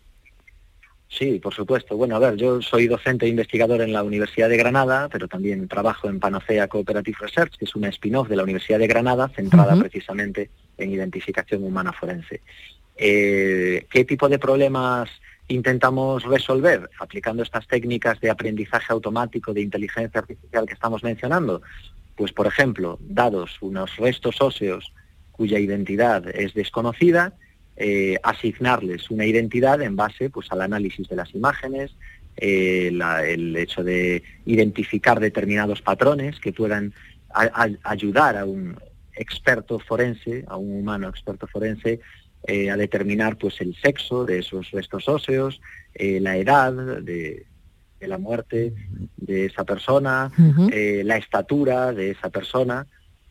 Sí, 1.09 1.39
por 1.39 1.55
supuesto. 1.55 1.97
Bueno, 1.97 2.17
a 2.17 2.19
ver, 2.19 2.35
yo 2.35 2.61
soy 2.61 2.85
docente 2.85 3.25
e 3.25 3.29
investigador 3.29 3.81
en 3.81 3.93
la 3.93 4.03
Universidad 4.03 4.47
de 4.47 4.57
Granada, 4.57 5.09
pero 5.11 5.27
también 5.27 5.67
trabajo 5.67 6.07
en 6.07 6.19
Panacea 6.19 6.67
Cooperative 6.67 7.17
Research, 7.19 7.57
que 7.57 7.65
es 7.65 7.75
una 7.75 7.89
spin-off 7.89 8.29
de 8.29 8.35
la 8.35 8.43
Universidad 8.43 8.77
de 8.77 8.85
Granada, 8.85 9.27
centrada 9.35 9.75
precisamente 9.75 10.51
en 10.77 10.91
identificación 10.91 11.63
humana 11.63 11.93
forense. 11.93 12.41
Eh, 12.95 13.87
¿Qué 13.89 14.05
tipo 14.05 14.29
de 14.29 14.37
problemas 14.37 15.09
intentamos 15.47 16.23
resolver 16.23 16.89
aplicando 16.99 17.43
estas 17.43 17.67
técnicas 17.67 18.19
de 18.19 18.29
aprendizaje 18.29 18.91
automático 18.91 19.53
de 19.53 19.61
inteligencia 19.61 20.19
artificial 20.19 20.65
que 20.65 20.73
estamos 20.73 21.03
mencionando? 21.03 21.61
Pues, 22.15 22.31
por 22.31 22.47
ejemplo, 22.47 22.97
dados 23.01 23.57
unos 23.61 23.95
restos 23.97 24.41
óseos 24.41 24.93
cuya 25.31 25.59
identidad 25.59 26.27
es 26.35 26.53
desconocida, 26.53 27.33
eh, 27.75 28.17
asignarles 28.21 29.09
una 29.09 29.25
identidad 29.25 29.81
en 29.81 29.95
base 29.95 30.29
pues, 30.29 30.51
al 30.51 30.61
análisis 30.61 31.07
de 31.07 31.15
las 31.15 31.33
imágenes, 31.33 31.95
eh, 32.37 32.91
el 33.25 33.55
hecho 33.55 33.83
de 33.83 34.23
identificar 34.45 35.19
determinados 35.19 35.81
patrones 35.81 36.39
que 36.39 36.53
puedan 36.53 36.93
ayudar 37.83 38.37
a 38.37 38.45
un 38.45 38.77
experto 39.15 39.79
forense, 39.79 40.43
a 40.47 40.57
un 40.57 40.75
humano 40.75 41.09
experto 41.09 41.47
forense, 41.47 41.99
eh, 42.45 42.69
a 42.69 42.77
determinar 42.77 43.37
pues, 43.37 43.61
el 43.61 43.75
sexo 43.75 44.25
de 44.25 44.39
esos 44.39 44.71
restos 44.71 45.07
óseos, 45.07 45.61
eh, 45.93 46.19
la 46.19 46.37
edad 46.37 46.73
de, 46.73 47.45
de 47.99 48.07
la 48.07 48.17
muerte 48.17 48.73
de 49.17 49.45
esa 49.45 49.63
persona, 49.63 50.31
eh, 50.71 51.03
la 51.05 51.17
estatura 51.17 51.93
de 51.93 52.11
esa 52.11 52.29
persona, 52.29 52.85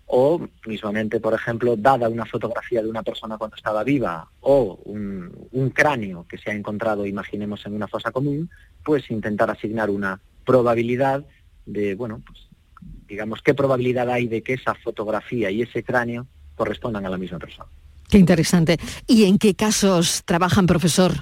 o 0.06 0.46
mismamente, 0.66 1.20
por 1.20 1.34
ejemplo, 1.34 1.76
dada 1.76 2.08
una 2.08 2.26
fotografía 2.26 2.82
de 2.82 2.88
una 2.88 3.02
persona 3.02 3.38
cuando 3.38 3.56
estaba 3.56 3.84
viva 3.84 4.28
o 4.40 4.78
un, 4.84 5.48
un 5.52 5.70
cráneo 5.70 6.26
que 6.28 6.38
se 6.38 6.50
ha 6.50 6.54
encontrado, 6.54 7.06
imaginemos, 7.06 7.64
en 7.66 7.74
una 7.74 7.88
fosa 7.88 8.10
común, 8.10 8.50
pues 8.84 9.10
intentar 9.10 9.50
asignar 9.50 9.90
una 9.90 10.20
probabilidad 10.44 11.24
de, 11.66 11.94
bueno, 11.94 12.22
pues 12.26 12.48
digamos, 13.06 13.42
qué 13.42 13.54
probabilidad 13.54 14.10
hay 14.10 14.26
de 14.26 14.42
que 14.42 14.54
esa 14.54 14.74
fotografía 14.74 15.50
y 15.50 15.62
ese 15.62 15.82
cráneo 15.82 16.26
correspondan 16.56 17.06
a 17.06 17.10
la 17.10 17.18
misma 17.18 17.38
persona. 17.38 17.68
Qué 18.12 18.18
interesante. 18.18 18.76
¿Y 19.06 19.24
en 19.24 19.38
qué 19.38 19.54
casos 19.54 20.22
trabajan, 20.26 20.66
profesor? 20.66 21.12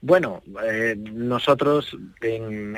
Bueno, 0.00 0.42
eh, 0.68 0.96
nosotros 0.98 1.96
en, 2.20 2.74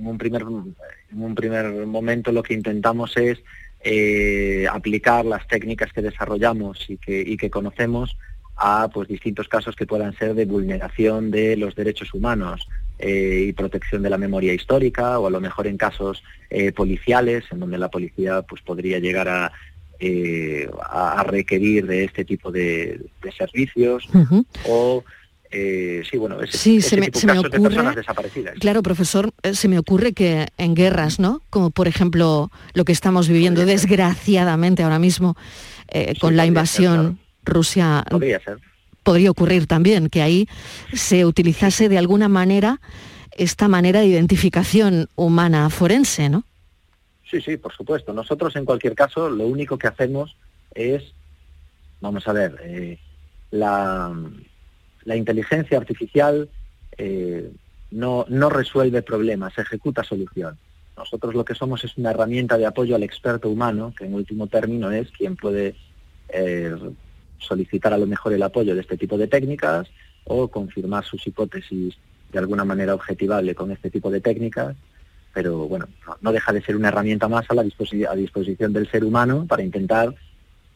un 0.00 0.18
primer, 0.18 0.42
en 0.42 1.22
un 1.22 1.34
primer 1.36 1.86
momento 1.86 2.32
lo 2.32 2.42
que 2.42 2.54
intentamos 2.54 3.16
es 3.16 3.38
eh, 3.84 4.66
aplicar 4.68 5.24
las 5.24 5.46
técnicas 5.46 5.92
que 5.92 6.02
desarrollamos 6.02 6.90
y 6.90 6.96
que, 6.96 7.20
y 7.20 7.36
que 7.36 7.48
conocemos 7.48 8.16
a 8.56 8.90
pues, 8.92 9.06
distintos 9.06 9.46
casos 9.46 9.76
que 9.76 9.86
puedan 9.86 10.18
ser 10.18 10.34
de 10.34 10.46
vulneración 10.46 11.30
de 11.30 11.56
los 11.56 11.76
derechos 11.76 12.12
humanos 12.12 12.66
eh, 12.98 13.44
y 13.46 13.52
protección 13.52 14.02
de 14.02 14.10
la 14.10 14.18
memoria 14.18 14.52
histórica 14.52 15.20
o 15.20 15.28
a 15.28 15.30
lo 15.30 15.40
mejor 15.40 15.68
en 15.68 15.76
casos 15.76 16.24
policiales 16.76 17.44
en 17.50 17.60
donde 17.60 17.78
la 17.78 17.88
policía 17.88 18.42
pues, 18.42 18.60
podría 18.60 18.98
llegar 18.98 19.26
a, 19.26 19.52
eh, 20.02 20.68
a 20.90 21.20
a 21.20 21.24
requerir 21.24 21.86
de 21.86 22.04
este 22.04 22.24
tipo 22.24 22.50
de, 22.50 23.00
de 23.22 23.32
servicios 23.32 24.08
o 24.68 25.04
eh, 25.54 26.02
sí, 26.10 26.16
bueno, 26.16 26.40
ese, 26.40 26.56
Sí, 26.56 26.76
ese 26.78 26.88
se 26.88 26.96
me- 26.96 27.06
tipo 27.06 27.18
se 27.20 27.26
me 27.26 27.32
casos 27.34 27.50
de 27.50 27.58
ocurre- 27.58 27.68
personas 27.68 27.94
desaparecidas. 27.96 28.54
Claro, 28.58 28.82
profesor, 28.82 29.32
eh, 29.42 29.54
se 29.54 29.68
me 29.68 29.78
ocurre 29.78 30.12
que 30.14 30.48
en 30.56 30.74
guerras, 30.74 31.18
¿no? 31.20 31.42
Como 31.50 31.70
por 31.70 31.88
ejemplo 31.88 32.50
lo 32.74 32.84
que 32.84 32.92
estamos 32.92 33.28
viviendo 33.28 33.64
desgraciadamente 33.66 34.82
ahora 34.82 34.98
mismo 34.98 35.36
eh, 35.88 36.14
con 36.20 36.36
la 36.36 36.44
podría 36.44 36.66
ser, 36.66 36.84
invasión 36.84 37.18
Rusia, 37.44 38.04
Podría 38.08 38.40
ser. 38.40 38.58
podría 39.02 39.30
ocurrir 39.30 39.66
también 39.66 40.08
que 40.08 40.22
ahí 40.22 40.48
se 40.94 41.26
utilizase 41.26 41.88
de 41.90 41.98
alguna 41.98 42.28
manera 42.28 42.80
esta 43.36 43.68
manera 43.68 44.00
de 44.00 44.06
identificación 44.06 45.08
humana 45.16 45.68
forense, 45.70 46.28
¿no? 46.30 46.44
Sí, 47.32 47.40
sí, 47.40 47.56
por 47.56 47.72
supuesto. 47.72 48.12
Nosotros 48.12 48.54
en 48.56 48.66
cualquier 48.66 48.94
caso 48.94 49.30
lo 49.30 49.46
único 49.46 49.78
que 49.78 49.86
hacemos 49.86 50.36
es, 50.74 51.14
vamos 52.02 52.28
a 52.28 52.34
ver, 52.34 52.60
eh, 52.62 52.98
la, 53.50 54.12
inteligencia 55.06 55.78
artificial 55.78 56.50
eh, 56.98 57.50
no, 57.90 58.26
no 58.28 58.50
resuelve 58.50 59.00
problemas, 59.00 59.56
ejecuta 59.56 60.04
soluciones. 60.04 60.60
Nosotros 60.94 61.34
lo 61.34 61.42
que 61.42 61.54
somos 61.54 61.82
es 61.84 61.96
una 61.96 62.10
herramienta 62.10 62.58
de 62.58 62.66
apoyo 62.66 62.96
al 62.96 63.02
experto 63.02 63.48
humano, 63.48 63.94
que 63.96 64.04
en 64.04 64.12
último 64.12 64.46
término 64.46 64.90
es 64.90 65.10
quien 65.10 65.34
puede 65.34 65.74
eh, 66.28 66.76
solicitar 67.38 67.94
a 67.94 67.98
lo 67.98 68.06
mejor 68.06 68.34
el 68.34 68.42
apoyo 68.42 68.74
de 68.74 68.82
este 68.82 68.98
tipo 68.98 69.16
de 69.16 69.28
técnicas 69.28 69.88
o 70.24 70.48
confirmar 70.48 71.06
sus 71.06 71.26
hipótesis 71.26 71.96
de 72.30 72.38
alguna 72.38 72.66
manera 72.66 72.94
objetivable 72.94 73.54
con 73.54 73.70
este 73.70 73.88
tipo 73.88 74.10
de 74.10 74.20
técnicas 74.20 74.76
pero 75.32 75.66
bueno, 75.68 75.86
no, 76.06 76.16
no 76.20 76.32
deja 76.32 76.52
de 76.52 76.62
ser 76.62 76.76
una 76.76 76.88
herramienta 76.88 77.28
más 77.28 77.44
a 77.50 77.54
la 77.54 77.62
disposi- 77.64 78.06
a 78.08 78.14
disposición 78.14 78.72
del 78.72 78.90
ser 78.90 79.04
humano 79.04 79.46
para 79.46 79.62
intentar 79.62 80.14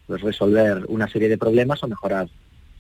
pues, 0.07 0.23
resolver 0.23 0.85
una 0.89 1.09
serie 1.09 1.29
de 1.29 1.39
problemas 1.39 1.83
o 1.83 1.89
mejorar 1.89 2.29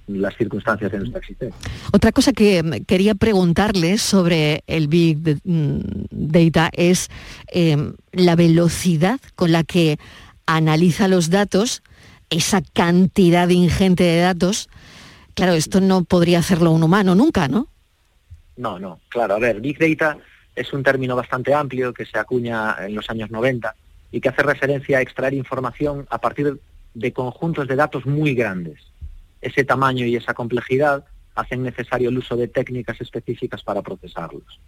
las 0.06 0.36
circunstancias 0.36 0.92
de 0.92 0.98
nuestra 0.98 1.18
existencia. 1.18 1.58
Otra 1.92 2.12
cosa 2.12 2.32
que 2.32 2.62
mm, 2.62 2.84
quería 2.84 3.14
preguntarle 3.16 3.98
sobre 3.98 4.62
el 4.68 4.86
Big 4.88 5.18
mm, 5.44 5.78
Data 6.10 6.70
es 6.72 7.08
eh, 7.52 7.76
la 8.12 8.36
velocidad 8.36 9.18
con 9.34 9.50
la 9.52 9.64
que 9.64 9.98
analiza 10.46 11.08
los 11.08 11.28
datos, 11.30 11.82
esa 12.30 12.62
cantidad 12.72 13.48
ingente 13.48 14.04
de 14.04 14.20
datos. 14.20 14.68
Claro, 15.34 15.54
esto 15.54 15.80
no 15.80 16.04
podría 16.04 16.38
hacerlo 16.38 16.70
un 16.70 16.84
humano 16.84 17.14
nunca, 17.16 17.48
¿no? 17.48 17.66
No, 18.56 18.78
no, 18.78 19.00
claro, 19.08 19.34
a 19.34 19.38
ver, 19.38 19.60
Big 19.60 19.78
Data 19.78 20.16
es 20.56 20.72
un 20.72 20.82
término 20.82 21.14
bastante 21.14 21.54
amplio 21.54 21.92
que 21.92 22.06
se 22.06 22.18
acuña 22.18 22.74
en 22.80 22.94
los 22.94 23.08
años 23.10 23.30
90 23.30 23.74
y 24.10 24.20
que 24.20 24.30
hace 24.30 24.42
referencia 24.42 24.98
a 24.98 25.02
extraer 25.02 25.34
información 25.34 26.06
a 26.10 26.18
partir 26.18 26.58
de 26.94 27.12
conjuntos 27.12 27.68
de 27.68 27.76
datos 27.76 28.06
muy 28.06 28.34
grandes. 28.34 28.80
Ese 29.42 29.64
tamaño 29.64 30.06
y 30.06 30.16
esa 30.16 30.32
complejidad 30.32 31.04
hacen 31.34 31.62
necesario 31.62 32.08
el 32.08 32.18
uso 32.18 32.36
de 32.36 32.48
técnicas 32.48 32.98
específicas 33.00 33.62
para 33.62 33.82
procesarlos. 33.82 34.58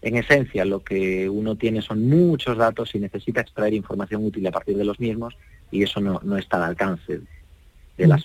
En 0.00 0.16
esencia, 0.16 0.64
lo 0.64 0.82
que 0.82 1.28
uno 1.28 1.56
tiene 1.56 1.82
son 1.82 2.08
muchos 2.08 2.56
datos 2.56 2.94
y 2.94 2.98
necesita 2.98 3.42
extraer 3.42 3.74
información 3.74 4.24
útil 4.24 4.46
a 4.46 4.50
partir 4.50 4.76
de 4.76 4.84
los 4.84 4.98
mismos 4.98 5.36
y 5.70 5.82
eso 5.82 6.00
no, 6.00 6.20
no 6.24 6.38
está 6.38 6.56
al 6.56 6.70
alcance 6.70 7.20
de 7.96 8.06
las, 8.06 8.24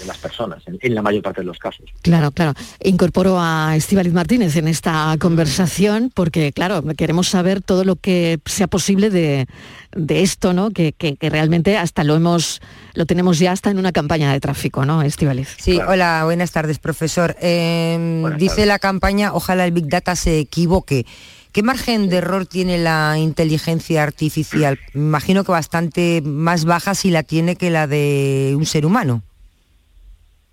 de 0.00 0.06
las 0.06 0.18
personas, 0.18 0.62
en- 0.66 0.78
en 0.80 0.94
la 0.94 1.02
mayor 1.02 1.22
parte 1.22 1.40
de 1.42 1.46
los 1.46 1.58
casos. 1.58 1.84
Claro, 2.02 2.30
claro. 2.32 2.54
Incorporo 2.82 3.36
a 3.40 3.74
Estíbaliz 3.76 4.12
Martínez 4.12 4.56
en 4.56 4.68
esta 4.68 5.14
conversación 5.20 6.10
porque, 6.14 6.52
claro, 6.52 6.82
queremos 6.96 7.28
saber 7.28 7.62
todo 7.62 7.84
lo 7.84 7.96
que 7.96 8.40
sea 8.46 8.66
posible 8.66 9.10
de, 9.10 9.46
de 9.94 10.22
esto, 10.22 10.52
¿no? 10.52 10.70
Que, 10.70 10.92
que- 10.92 11.16
que 11.16 11.30
realmente 11.30 11.76
hasta 11.78 12.04
lo 12.04 12.16
hemos, 12.16 12.60
lo 12.94 13.06
tenemos 13.06 13.38
ya 13.38 13.52
hasta 13.52 13.70
en 13.70 13.78
una 13.78 13.92
campaña 13.92 14.32
de 14.32 14.40
tráfico, 14.40 14.84
¿no, 14.84 15.02
Estíbaliz? 15.02 15.56
Sí, 15.58 15.78
hola, 15.78 16.22
buenas 16.24 16.50
tardes, 16.52 16.78
profesor. 16.78 17.36
Eh, 17.40 18.24
dice 18.38 18.66
la 18.66 18.78
campaña, 18.78 19.32
ojalá 19.34 19.64
el 19.64 19.72
Big 19.72 19.88
Data 19.88 20.16
se 20.16 20.38
equivoque. 20.38 21.06
¿Qué 21.52 21.62
margen 21.62 22.08
de 22.08 22.16
error 22.16 22.46
tiene 22.46 22.78
la 22.78 23.16
inteligencia 23.18 24.02
artificial? 24.02 24.78
Me 24.94 25.02
imagino 25.02 25.44
que 25.44 25.52
bastante 25.52 26.22
más 26.24 26.64
baja 26.64 26.94
si 26.94 27.10
la 27.10 27.22
tiene 27.22 27.56
que 27.56 27.68
la 27.70 27.86
de 27.86 28.54
un 28.56 28.64
ser 28.64 28.86
humano. 28.86 29.22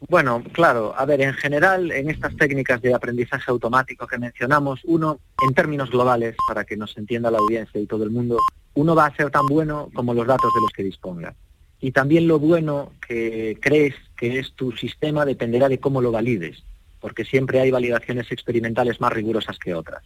Bueno, 0.07 0.43
claro, 0.53 0.93
a 0.97 1.05
ver, 1.05 1.21
en 1.21 1.33
general, 1.33 1.91
en 1.91 2.09
estas 2.09 2.35
técnicas 2.37 2.81
de 2.81 2.93
aprendizaje 2.93 3.51
automático 3.51 4.07
que 4.07 4.17
mencionamos, 4.17 4.79
uno, 4.85 5.19
en 5.45 5.53
términos 5.53 5.91
globales, 5.91 6.35
para 6.47 6.63
que 6.63 6.77
nos 6.77 6.97
entienda 6.97 7.29
la 7.29 7.39
audiencia 7.39 7.81
y 7.81 7.85
todo 7.85 8.05
el 8.05 8.09
mundo, 8.09 8.37
uno 8.75 8.95
va 8.95 9.07
a 9.07 9.15
ser 9.15 9.29
tan 9.29 9.45
bueno 9.45 9.89
como 9.93 10.13
los 10.13 10.25
datos 10.25 10.53
de 10.53 10.61
los 10.61 10.71
que 10.71 10.83
disponga. 10.83 11.35
Y 11.81 11.91
también 11.91 12.27
lo 12.27 12.39
bueno 12.39 12.93
que 13.05 13.57
crees 13.61 13.93
que 14.15 14.39
es 14.39 14.53
tu 14.53 14.71
sistema 14.71 15.25
dependerá 15.25 15.67
de 15.67 15.79
cómo 15.79 16.01
lo 16.01 16.11
valides, 16.11 16.63
porque 17.01 17.25
siempre 17.25 17.59
hay 17.59 17.69
validaciones 17.71 18.31
experimentales 18.31 19.01
más 19.01 19.11
rigurosas 19.11 19.59
que 19.59 19.73
otras. 19.75 20.03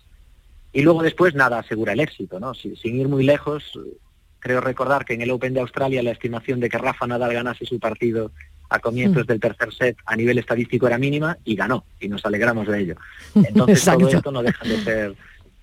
Y 0.71 0.81
luego 0.81 1.03
después 1.03 1.35
nada 1.35 1.59
asegura 1.59 1.93
el 1.93 1.99
éxito, 1.99 2.39
¿no? 2.39 2.55
Si- 2.55 2.75
sin 2.77 2.99
ir 2.99 3.07
muy 3.07 3.23
lejos, 3.23 3.79
creo 4.39 4.59
recordar 4.59 5.05
que 5.05 5.13
en 5.13 5.21
el 5.21 5.31
Open 5.31 5.53
de 5.53 5.61
Australia 5.61 6.01
la 6.01 6.11
estimación 6.11 6.59
de 6.59 6.69
que 6.69 6.79
Rafa 6.79 7.05
Nadal 7.05 7.33
ganase 7.33 7.65
su 7.65 7.79
partido 7.79 8.31
a 8.73 8.79
comienzos 8.79 9.27
del 9.27 9.39
tercer 9.39 9.71
set 9.71 9.97
a 10.05 10.15
nivel 10.15 10.39
estadístico 10.39 10.87
era 10.87 10.97
mínima 10.97 11.37
y 11.45 11.55
ganó 11.55 11.85
y 11.99 12.07
nos 12.07 12.25
alegramos 12.25 12.67
de 12.67 12.79
ello. 12.79 12.95
Entonces 13.35 13.85
todo 13.85 14.09
esto 14.09 14.31
no 14.31 14.41
dejan 14.41 14.67
de 14.67 14.83
ser 14.83 15.15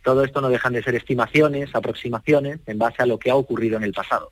todo 0.05 0.25
esto 0.25 0.40
no 0.40 0.49
dejan 0.49 0.73
de 0.73 0.83
ser 0.83 0.94
estimaciones, 0.94 1.75
aproximaciones 1.75 2.61
en 2.66 2.79
base 2.79 3.03
a 3.03 3.07
lo 3.07 3.18
que 3.18 3.31
ha 3.31 3.35
ocurrido 3.35 3.77
en 3.77 3.83
el 3.83 3.92
pasado. 3.92 4.31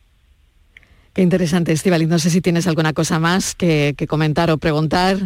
Qué 1.12 1.22
interesante, 1.22 1.72
Estivaliz. 1.72 2.08
No 2.08 2.18
sé 2.18 2.30
si 2.30 2.40
tienes 2.40 2.66
alguna 2.66 2.92
cosa 2.92 3.18
más 3.18 3.54
que, 3.54 3.94
que 3.98 4.06
comentar 4.06 4.50
o 4.50 4.58
preguntar. 4.58 5.18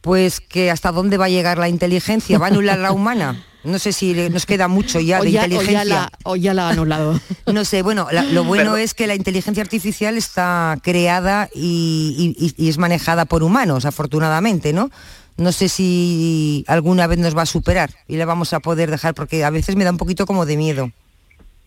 Pues 0.00 0.40
que 0.40 0.70
hasta 0.70 0.92
dónde 0.92 1.16
va 1.16 1.26
a 1.26 1.28
llegar 1.28 1.58
la 1.58 1.68
inteligencia, 1.68 2.38
va 2.38 2.46
a 2.46 2.50
anular 2.50 2.78
la 2.78 2.92
humana. 2.92 3.44
No 3.64 3.78
sé 3.80 3.92
si 3.92 4.14
le- 4.14 4.30
nos 4.30 4.46
queda 4.46 4.68
mucho 4.68 5.00
ya 5.00 5.20
O 5.20 5.24
de 5.24 5.32
ya- 5.32 5.40
o 5.42 5.46
ya 5.46 5.48
inteligencia. 5.48 5.84
la- 5.84 6.12
o 6.24 6.36
ya 6.36 6.54
la 6.54 6.68
ha 6.68 6.70
anulado. 6.70 7.20
No 7.52 7.64
sé, 7.64 7.82
bueno, 7.82 8.06
la- 8.12 8.22
lo 8.22 8.44
bueno 8.44 8.76
es 8.76 8.94
que 8.94 9.06
la 9.08 9.14
inteligencia 9.16 9.62
artificial 9.62 10.16
está 10.16 10.78
creada 10.82 11.48
y, 11.54 12.34
y- 12.38 12.54
y 12.64 12.68
es 12.68 12.78
manejada 12.78 13.24
por 13.24 13.42
humanos, 13.42 13.84
afortunadamente, 13.84 14.72
¿no? 14.72 14.90
No 15.36 15.52
sé 15.52 15.68
si 15.68 16.64
alguna 16.68 17.06
vez 17.06 17.18
nos 17.18 17.36
va 17.36 17.42
a 17.42 17.46
superar 17.46 17.90
y 18.06 18.16
la 18.16 18.24
vamos 18.26 18.52
a 18.52 18.60
poder 18.60 18.90
dejar, 18.90 19.14
porque 19.14 19.44
a 19.44 19.50
veces 19.50 19.74
me 19.76 19.84
da 19.84 19.90
un 19.90 19.96
poquito 19.96 20.24
como 20.26 20.46
de 20.46 20.56
miedo. 20.56 20.90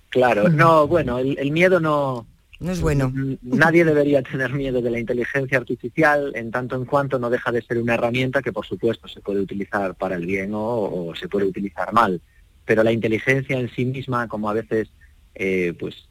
Claro, 0.10 0.50
no, 0.50 0.88
bueno, 0.88 1.20
el, 1.20 1.38
el 1.39 1.52
miedo 1.52 1.80
no... 1.80 2.26
No 2.62 2.71
es 2.71 2.80
bueno. 2.80 3.12
Nadie 3.41 3.84
debería 3.84 4.21
tener 4.21 4.54
miedo 4.54 4.84
de 4.84 4.91
la 4.91 5.00
inteligencia 5.00 5.58
artificial 5.58 6.32
en 6.36 6.52
tanto 6.52 6.76
en 6.76 6.86
cuanto 6.86 7.17
no 7.17 7.32
deja 7.32 7.52
de 7.52 7.63
ser 7.63 7.80
una 7.80 7.95
herramienta 7.95 8.43
que 8.43 8.54
por 8.54 8.67
supuesto 8.67 9.08
se 9.08 9.19
puede 9.19 9.41
utilizar 9.41 9.95
para 9.95 10.15
el 10.15 10.28
bien 10.28 10.54
o, 10.54 11.08
o 11.08 11.15
se 11.15 11.28
puede 11.28 11.47
utilizar 11.47 11.91
mal. 11.91 12.21
Pero 12.63 12.84
la 12.84 12.91
inteligencia 12.91 13.58
en 13.58 13.67
sí 13.69 13.84
misma, 13.86 14.28
como 14.28 14.47
a 14.47 14.54
veces 14.54 14.89
eh, 15.34 15.74
pues 15.80 16.08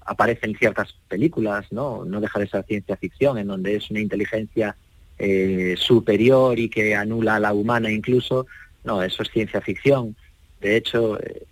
aparece 0.00 0.46
en 0.46 0.56
ciertas 0.56 0.96
películas, 1.06 1.66
¿no? 1.70 2.04
No 2.04 2.20
deja 2.20 2.40
de 2.40 2.48
ser 2.48 2.64
ciencia 2.64 2.96
ficción, 2.96 3.38
en 3.38 3.46
donde 3.46 3.76
es 3.76 3.88
una 3.88 4.00
inteligencia 4.00 4.76
eh, 5.16 5.76
superior 5.78 6.58
y 6.58 6.68
que 6.70 6.96
anula 6.96 7.36
a 7.36 7.40
la 7.40 7.52
humana 7.52 7.88
incluso. 7.88 8.48
No, 8.82 9.00
eso 9.00 9.22
es 9.22 9.30
ciencia 9.30 9.60
ficción. 9.60 10.16
De 10.60 10.76
hecho, 10.76 11.20
eh, 11.20 11.44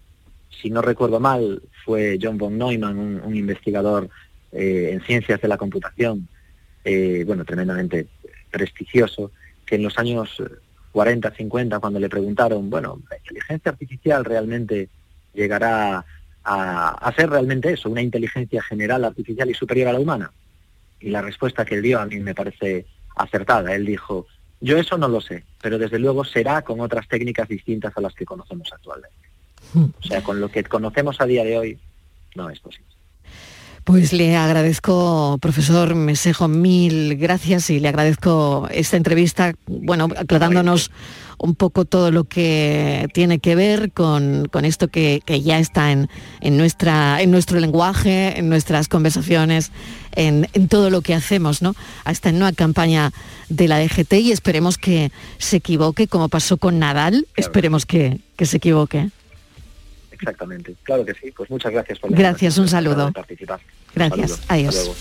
si 0.50 0.68
no 0.68 0.82
recuerdo 0.82 1.20
mal, 1.20 1.62
fue 1.84 2.18
John 2.20 2.38
von 2.38 2.58
Neumann, 2.58 2.98
un, 2.98 3.20
un 3.24 3.36
investigador 3.36 4.10
eh, 4.52 4.90
en 4.92 5.00
ciencias 5.02 5.40
de 5.40 5.48
la 5.48 5.56
computación, 5.56 6.28
eh, 6.84 7.24
bueno, 7.26 7.44
tremendamente 7.44 8.06
prestigioso, 8.50 9.32
que 9.64 9.76
en 9.76 9.82
los 9.82 9.98
años 9.98 10.36
eh, 10.40 10.44
40, 10.92 11.30
50, 11.30 11.78
cuando 11.78 11.98
le 11.98 12.08
preguntaron, 12.08 12.68
bueno, 12.68 13.00
¿la 13.10 13.16
inteligencia 13.16 13.72
artificial 13.72 14.24
realmente 14.24 14.88
llegará 15.32 16.04
a, 16.44 16.88
a 16.90 17.12
ser 17.14 17.30
realmente 17.30 17.72
eso, 17.72 17.88
una 17.88 18.02
inteligencia 18.02 18.62
general 18.62 19.04
artificial 19.04 19.50
y 19.50 19.54
superior 19.54 19.88
a 19.88 19.92
la 19.94 20.00
humana? 20.00 20.32
Y 21.00 21.10
la 21.10 21.22
respuesta 21.22 21.64
que 21.64 21.76
él 21.76 21.82
dio 21.82 21.98
a 21.98 22.06
mí 22.06 22.20
me 22.20 22.34
parece 22.34 22.86
acertada. 23.16 23.74
Él 23.74 23.86
dijo, 23.86 24.26
yo 24.60 24.78
eso 24.78 24.96
no 24.96 25.08
lo 25.08 25.20
sé, 25.20 25.44
pero 25.60 25.78
desde 25.78 25.98
luego 25.98 26.24
será 26.24 26.62
con 26.62 26.80
otras 26.80 27.08
técnicas 27.08 27.48
distintas 27.48 27.96
a 27.96 28.00
las 28.00 28.14
que 28.14 28.24
conocemos 28.24 28.72
actualmente. 28.72 29.16
O 29.74 30.02
sea, 30.02 30.22
con 30.22 30.40
lo 30.40 30.50
que 30.50 30.62
conocemos 30.64 31.20
a 31.20 31.26
día 31.26 31.44
de 31.44 31.58
hoy, 31.58 31.78
no 32.36 32.50
es 32.50 32.60
posible. 32.60 32.91
Pues 33.84 34.12
le 34.12 34.36
agradezco, 34.36 35.38
profesor 35.40 35.96
Mesejo, 35.96 36.46
mil 36.46 37.16
gracias 37.16 37.68
y 37.68 37.80
le 37.80 37.88
agradezco 37.88 38.68
esta 38.70 38.96
entrevista, 38.96 39.54
bueno, 39.66 40.08
aclarándonos 40.16 40.92
un 41.36 41.56
poco 41.56 41.84
todo 41.84 42.12
lo 42.12 42.22
que 42.22 43.08
tiene 43.12 43.40
que 43.40 43.56
ver 43.56 43.90
con, 43.90 44.46
con 44.52 44.64
esto 44.64 44.86
que, 44.86 45.20
que 45.24 45.42
ya 45.42 45.58
está 45.58 45.90
en, 45.90 46.08
en, 46.40 46.56
nuestra, 46.56 47.20
en 47.20 47.32
nuestro 47.32 47.58
lenguaje, 47.58 48.38
en 48.38 48.48
nuestras 48.48 48.86
conversaciones, 48.86 49.72
en, 50.14 50.48
en 50.52 50.68
todo 50.68 50.88
lo 50.88 51.02
que 51.02 51.14
hacemos, 51.14 51.60
¿no? 51.60 51.74
A 52.04 52.12
esta 52.12 52.30
nueva 52.30 52.52
campaña 52.52 53.10
de 53.48 53.66
la 53.66 53.80
DGT 53.80 54.12
y 54.14 54.30
esperemos 54.30 54.78
que 54.78 55.10
se 55.38 55.56
equivoque, 55.56 56.06
como 56.06 56.28
pasó 56.28 56.56
con 56.56 56.78
Nadal, 56.78 57.26
esperemos 57.34 57.84
que, 57.84 58.20
que 58.36 58.46
se 58.46 58.58
equivoque. 58.58 59.10
Exactamente, 60.22 60.76
claro 60.84 61.04
que 61.04 61.14
sí. 61.14 61.32
Pues 61.32 61.50
muchas 61.50 61.72
gracias 61.72 61.98
por 61.98 62.10
la 62.12 62.16
Gracias, 62.16 62.56
un 62.58 62.68
saludo. 62.68 63.04
por 63.06 63.14
participar. 63.14 63.60
Gracias, 63.94 64.32
hasta 64.32 64.54
adiós. 64.54 64.74
luego. 64.76 64.94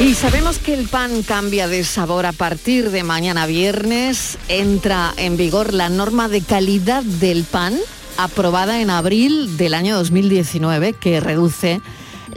Y 0.00 0.14
sabemos 0.14 0.58
que 0.58 0.74
el 0.74 0.86
pan 0.86 1.22
cambia 1.24 1.66
de 1.66 1.82
sabor 1.82 2.24
a 2.26 2.32
partir 2.32 2.90
de 2.90 3.02
mañana 3.02 3.46
viernes. 3.46 4.38
Entra 4.48 5.12
en 5.16 5.36
vigor 5.36 5.74
la 5.74 5.88
norma 5.88 6.28
de 6.28 6.40
calidad 6.40 7.02
del 7.02 7.42
pan 7.44 7.74
aprobada 8.16 8.80
en 8.80 8.90
abril 8.90 9.56
del 9.56 9.74
año 9.74 9.96
2019 9.96 10.92
que 10.92 11.18
reduce 11.20 11.80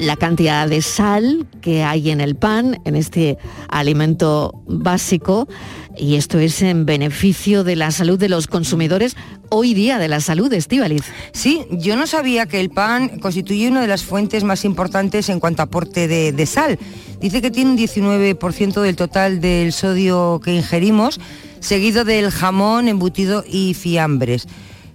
la 0.02 0.16
cantidad 0.16 0.68
de 0.68 0.82
sal 0.82 1.46
que 1.62 1.84
hay 1.84 2.10
en 2.10 2.22
el 2.22 2.36
pan, 2.36 2.82
en 2.86 2.96
este 2.96 3.38
alimento 3.70 4.64
básico, 4.66 5.48
y 5.96 6.16
esto 6.16 6.40
es 6.40 6.62
en 6.64 6.86
beneficio 6.86 7.64
de 7.64 7.76
la 7.76 7.92
salud 7.92 8.18
de 8.18 8.28
los 8.28 8.48
consumidores, 8.48 9.16
hoy 9.50 9.76
día 9.76 10.00
de 10.00 10.08
la 10.08 10.20
salud, 10.20 10.52
Estíbaliz. 10.52 11.04
Sí, 11.34 11.66
yo 11.70 11.96
no 11.96 12.08
sabía 12.08 12.48
que 12.48 12.60
el 12.60 12.72
pan 12.72 13.20
constituye 13.20 13.70
una 13.70 13.82
de 13.82 13.88
las 13.88 14.04
fuentes 14.04 14.44
más 14.44 14.66
importantes 14.66 15.30
en 15.30 15.40
cuanto 15.40 15.62
a 15.62 15.66
aporte 15.66 16.08
de, 16.08 16.32
de 16.32 16.46
sal. 16.48 16.80
Dice 17.20 17.42
que 17.42 17.52
tiene 17.52 17.72
un 17.72 17.78
19% 17.78 18.82
del 18.82 18.96
total 18.96 19.40
del 19.40 19.72
sodio 19.72 20.42
que 20.44 20.56
ingerimos, 20.56 21.20
seguido 21.60 22.06
del 22.06 22.32
jamón, 22.32 22.88
embutido 22.88 23.44
y 23.48 23.76
fiambres. 23.76 24.48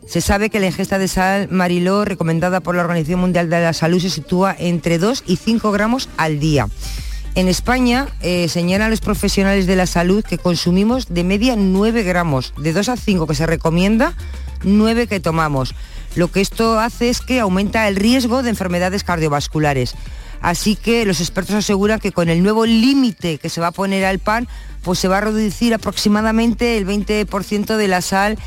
Se 0.07 0.21
sabe 0.21 0.51
que 0.51 0.61
la 0.61 0.67
ingesta 0.67 0.99
de 0.99 1.09
sal 1.09 1.49
Mariló, 1.51 2.05
recomendada 2.05 2.61
por 2.61 2.77
la 2.77 2.83
Organización 2.83 3.21
Mundial 3.21 3.51
de 3.51 3.61
la 3.61 3.73
Salud, 3.73 4.01
se 4.01 4.09
sitúa 4.09 4.55
entre 4.57 4.99
2 4.99 5.25
y 5.27 5.37
5 5.37 5.73
gramos 5.73 6.09
al 6.17 6.39
día. 6.39 6.69
En 7.35 7.49
España 7.49 8.07
eh, 8.23 8.49
señalan 8.49 8.91
los 8.91 9.01
profesionales 9.01 9.67
de 9.67 9.77
la 9.77 9.87
salud 9.87 10.25
que 10.25 10.39
consumimos 10.39 11.09
de 11.13 11.25
media 11.25 11.55
9 11.57 12.05
gramos, 12.05 12.55
de 12.57 12.73
2 12.73 12.89
a 12.89 12.97
5 12.97 13.27
que 13.27 13.35
se 13.35 13.47
recomienda, 13.47 14.15
9 14.63 15.09
que 15.09 15.21
tomamos. 15.21 15.75
Lo 16.15 16.29
que 16.29 16.41
esto 16.41 16.79
hace 16.79 17.11
es 17.11 17.21
que 17.21 17.41
aumenta 17.41 17.89
el 17.89 17.97
riesgo 17.97 18.43
de 18.43 18.51
enfermedades 18.51 19.05
cardiovasculares. 19.05 19.95
Así 20.41 20.77
que 20.77 21.05
los 21.05 21.21
expertos 21.21 21.57
aseguran 21.57 21.99
que 21.99 22.13
con 22.13 22.29
el 22.29 22.43
nuevo 22.43 22.65
límite 22.65 23.39
que 23.39 23.49
se 23.49 23.61
va 23.61 23.69
a 23.69 23.73
poner 23.73 24.05
al 24.05 24.19
pan, 24.21 24.49
pues 24.83 24.99
se 24.99 25.09
va 25.09 25.19
a 25.19 25.23
reducir 25.23 25.75
aproximadamente 25.75 26.79
el 26.79 26.87
20% 26.87 27.77
de 27.77 27.89
la 27.89 28.01
sal 28.01 28.39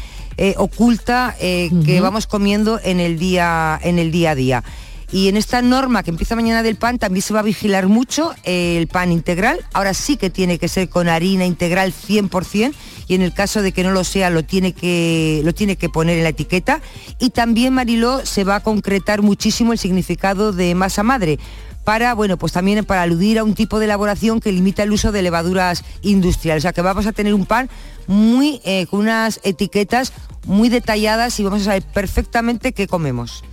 eh, 0.41 0.55
oculta 0.55 1.35
eh, 1.41 1.69
que 1.85 1.99
vamos 1.99 2.25
comiendo 2.25 2.79
en 2.81 3.01
el, 3.01 3.19
día, 3.19 3.77
en 3.83 3.99
el 3.99 4.09
día 4.09 4.31
a 4.31 4.35
día. 4.35 4.63
Y 5.11 5.27
en 5.27 5.35
esta 5.35 5.61
norma 5.61 6.01
que 6.01 6.11
empieza 6.11 6.33
mañana 6.37 6.63
del 6.63 6.77
pan 6.77 6.97
también 6.97 7.23
se 7.23 7.33
va 7.33 7.41
a 7.41 7.43
vigilar 7.43 7.87
mucho 7.87 8.33
el 8.43 8.87
pan 8.87 9.11
integral. 9.11 9.59
Ahora 9.73 9.93
sí 9.93 10.15
que 10.15 10.29
tiene 10.29 10.57
que 10.57 10.69
ser 10.69 10.87
con 10.87 11.09
harina 11.09 11.45
integral 11.45 11.93
100% 11.93 12.73
y 13.07 13.15
en 13.15 13.21
el 13.21 13.33
caso 13.33 13.61
de 13.61 13.73
que 13.73 13.83
no 13.83 13.91
lo 13.91 14.05
sea 14.05 14.29
lo 14.29 14.43
tiene 14.43 14.71
que, 14.71 15.41
lo 15.43 15.53
tiene 15.53 15.75
que 15.75 15.89
poner 15.89 16.19
en 16.19 16.23
la 16.23 16.29
etiqueta. 16.29 16.79
Y 17.19 17.31
también, 17.31 17.73
Mariló, 17.73 18.25
se 18.25 18.45
va 18.45 18.55
a 18.55 18.59
concretar 18.63 19.21
muchísimo 19.21 19.73
el 19.73 19.79
significado 19.79 20.53
de 20.53 20.73
masa 20.73 21.03
madre 21.03 21.37
para, 21.83 22.13
bueno, 22.13 22.37
pues 22.37 22.53
también 22.53 22.85
para 22.85 23.01
aludir 23.01 23.39
a 23.39 23.43
un 23.43 23.55
tipo 23.55 23.79
de 23.79 23.85
elaboración 23.85 24.39
que 24.39 24.51
limita 24.51 24.83
el 24.83 24.91
uso 24.91 25.11
de 25.11 25.21
levaduras 25.21 25.83
industriales. 26.01 26.61
O 26.61 26.63
sea 26.63 26.73
que 26.73 26.81
vamos 26.81 27.07
a 27.07 27.11
tener 27.11 27.33
un 27.33 27.45
pan 27.45 27.69
muy 28.07 28.61
eh, 28.63 28.85
con 28.87 29.01
unas 29.01 29.39
etiquetas 29.43 30.13
muy 30.45 30.69
detalladas 30.69 31.39
y 31.39 31.43
vamos 31.43 31.61
a 31.61 31.65
saber 31.65 31.83
perfectamente 31.83 32.73
qué 32.73 32.87
comemos. 32.87 33.43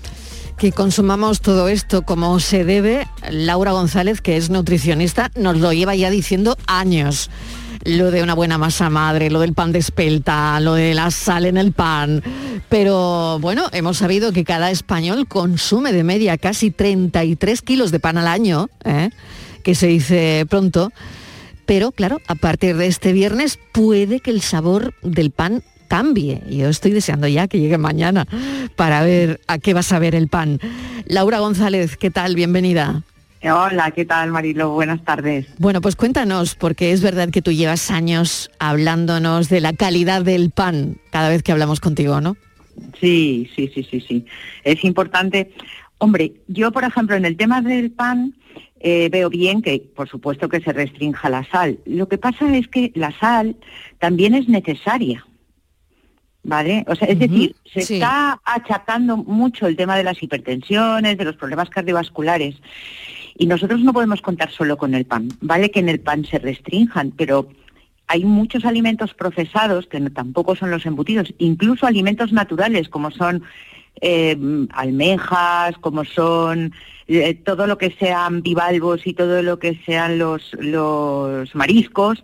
que 0.56 0.72
consumamos 0.72 1.42
todo 1.42 1.68
esto 1.68 2.02
como 2.02 2.40
se 2.40 2.64
debe, 2.64 3.06
Laura 3.30 3.72
González, 3.72 4.22
que 4.22 4.38
es 4.38 4.48
nutricionista, 4.48 5.30
nos 5.34 5.58
lo 5.58 5.72
lleva 5.74 5.94
ya 5.94 6.08
diciendo 6.08 6.56
años. 6.66 7.28
Lo 7.86 8.10
de 8.10 8.24
una 8.24 8.34
buena 8.34 8.58
masa 8.58 8.90
madre, 8.90 9.30
lo 9.30 9.38
del 9.38 9.54
pan 9.54 9.70
de 9.70 9.78
espelta, 9.78 10.58
lo 10.58 10.74
de 10.74 10.92
la 10.92 11.12
sal 11.12 11.46
en 11.46 11.56
el 11.56 11.70
pan. 11.70 12.20
Pero 12.68 13.38
bueno, 13.40 13.68
hemos 13.72 13.98
sabido 13.98 14.32
que 14.32 14.42
cada 14.42 14.72
español 14.72 15.28
consume 15.28 15.92
de 15.92 16.02
media 16.02 16.36
casi 16.36 16.72
33 16.72 17.62
kilos 17.62 17.92
de 17.92 18.00
pan 18.00 18.18
al 18.18 18.26
año, 18.26 18.68
¿eh? 18.84 19.10
que 19.62 19.76
se 19.76 19.86
dice 19.86 20.46
pronto. 20.50 20.90
Pero 21.64 21.92
claro, 21.92 22.20
a 22.26 22.34
partir 22.34 22.76
de 22.76 22.88
este 22.88 23.12
viernes 23.12 23.56
puede 23.70 24.18
que 24.18 24.32
el 24.32 24.40
sabor 24.40 24.92
del 25.02 25.30
pan 25.30 25.62
cambie. 25.86 26.42
Yo 26.50 26.68
estoy 26.68 26.90
deseando 26.90 27.28
ya 27.28 27.46
que 27.46 27.60
llegue 27.60 27.78
mañana 27.78 28.26
para 28.74 29.04
ver 29.04 29.40
a 29.46 29.58
qué 29.58 29.74
va 29.74 29.80
a 29.80 29.84
saber 29.84 30.16
el 30.16 30.26
pan. 30.26 30.58
Laura 31.04 31.38
González, 31.38 31.96
¿qué 31.96 32.10
tal? 32.10 32.34
Bienvenida. 32.34 33.04
Hola, 33.42 33.90
¿qué 33.90 34.04
tal 34.04 34.30
Marilo? 34.30 34.70
Buenas 34.70 35.04
tardes. 35.04 35.46
Bueno, 35.58 35.80
pues 35.80 35.94
cuéntanos, 35.94 36.54
porque 36.54 36.92
es 36.92 37.02
verdad 37.02 37.28
que 37.30 37.42
tú 37.42 37.52
llevas 37.52 37.90
años 37.90 38.50
hablándonos 38.58 39.48
de 39.48 39.60
la 39.60 39.72
calidad 39.72 40.22
del 40.22 40.50
pan 40.50 40.96
cada 41.10 41.28
vez 41.28 41.42
que 41.42 41.52
hablamos 41.52 41.80
contigo, 41.80 42.20
¿no? 42.20 42.36
Sí, 42.98 43.48
sí, 43.54 43.70
sí, 43.72 43.86
sí, 43.88 44.00
sí. 44.00 44.26
Es 44.64 44.84
importante. 44.84 45.52
Hombre, 45.98 46.32
yo, 46.48 46.72
por 46.72 46.84
ejemplo, 46.84 47.16
en 47.16 47.24
el 47.24 47.36
tema 47.36 47.60
del 47.60 47.90
pan, 47.90 48.34
eh, 48.80 49.08
veo 49.10 49.30
bien 49.30 49.62
que, 49.62 49.80
por 49.94 50.08
supuesto, 50.08 50.48
que 50.48 50.60
se 50.60 50.72
restrinja 50.72 51.30
la 51.30 51.44
sal. 51.44 51.78
Lo 51.84 52.08
que 52.08 52.18
pasa 52.18 52.54
es 52.56 52.68
que 52.68 52.92
la 52.94 53.12
sal 53.18 53.56
también 53.98 54.34
es 54.34 54.48
necesaria. 54.48 55.26
¿Vale? 56.42 56.84
O 56.86 56.94
sea, 56.94 57.08
es 57.08 57.18
decir, 57.18 57.56
se 57.64 57.80
sí. 57.80 57.94
está 57.94 58.40
achacando 58.44 59.16
mucho 59.16 59.66
el 59.66 59.74
tema 59.74 59.96
de 59.96 60.04
las 60.04 60.22
hipertensiones, 60.22 61.18
de 61.18 61.24
los 61.24 61.34
problemas 61.34 61.68
cardiovasculares. 61.70 62.54
Y 63.38 63.46
nosotros 63.46 63.80
no 63.80 63.92
podemos 63.92 64.22
contar 64.22 64.50
solo 64.50 64.76
con 64.76 64.94
el 64.94 65.04
pan. 65.04 65.28
Vale 65.40 65.70
que 65.70 65.80
en 65.80 65.88
el 65.88 66.00
pan 66.00 66.24
se 66.24 66.38
restrinjan, 66.38 67.10
pero 67.10 67.48
hay 68.06 68.24
muchos 68.24 68.64
alimentos 68.64 69.14
procesados 69.14 69.86
que 69.86 70.00
no- 70.00 70.10
tampoco 70.10 70.56
son 70.56 70.70
los 70.70 70.86
embutidos, 70.86 71.34
incluso 71.38 71.86
alimentos 71.86 72.32
naturales 72.32 72.88
como 72.88 73.10
son 73.10 73.42
eh, 74.00 74.36
almejas, 74.72 75.76
como 75.78 76.04
son 76.04 76.72
eh, 77.08 77.34
todo 77.34 77.66
lo 77.66 77.78
que 77.78 77.90
sean 77.98 78.42
bivalvos 78.42 79.06
y 79.06 79.12
todo 79.14 79.42
lo 79.42 79.58
que 79.58 79.80
sean 79.86 80.18
los, 80.18 80.52
los 80.60 81.54
mariscos, 81.54 82.22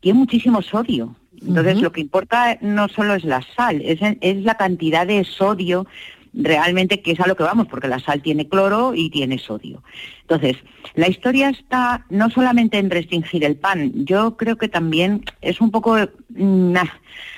tiene 0.00 0.18
muchísimo 0.18 0.62
sodio. 0.62 1.14
Entonces 1.46 1.80
lo 1.80 1.92
que 1.92 2.00
importa 2.02 2.58
no 2.60 2.88
solo 2.88 3.14
es 3.14 3.24
la 3.24 3.40
sal, 3.56 3.80
es, 3.82 3.98
es 4.20 4.42
la 4.44 4.56
cantidad 4.56 5.06
de 5.06 5.24
sodio 5.24 5.86
realmente 6.32 7.00
que 7.00 7.12
es 7.12 7.20
a 7.20 7.26
lo 7.26 7.36
que 7.36 7.42
vamos, 7.42 7.66
porque 7.66 7.88
la 7.88 8.00
sal 8.00 8.22
tiene 8.22 8.48
cloro 8.48 8.94
y 8.94 9.10
tiene 9.10 9.38
sodio. 9.38 9.82
Entonces, 10.22 10.56
la 10.94 11.08
historia 11.08 11.48
está 11.48 12.06
no 12.08 12.30
solamente 12.30 12.78
en 12.78 12.90
restringir 12.90 13.44
el 13.44 13.56
pan, 13.56 13.92
yo 14.04 14.36
creo 14.36 14.56
que 14.56 14.68
también 14.68 15.24
es 15.40 15.60
un 15.60 15.70
poco... 15.70 15.96
mm, 15.96 16.72
nah, 16.72 16.88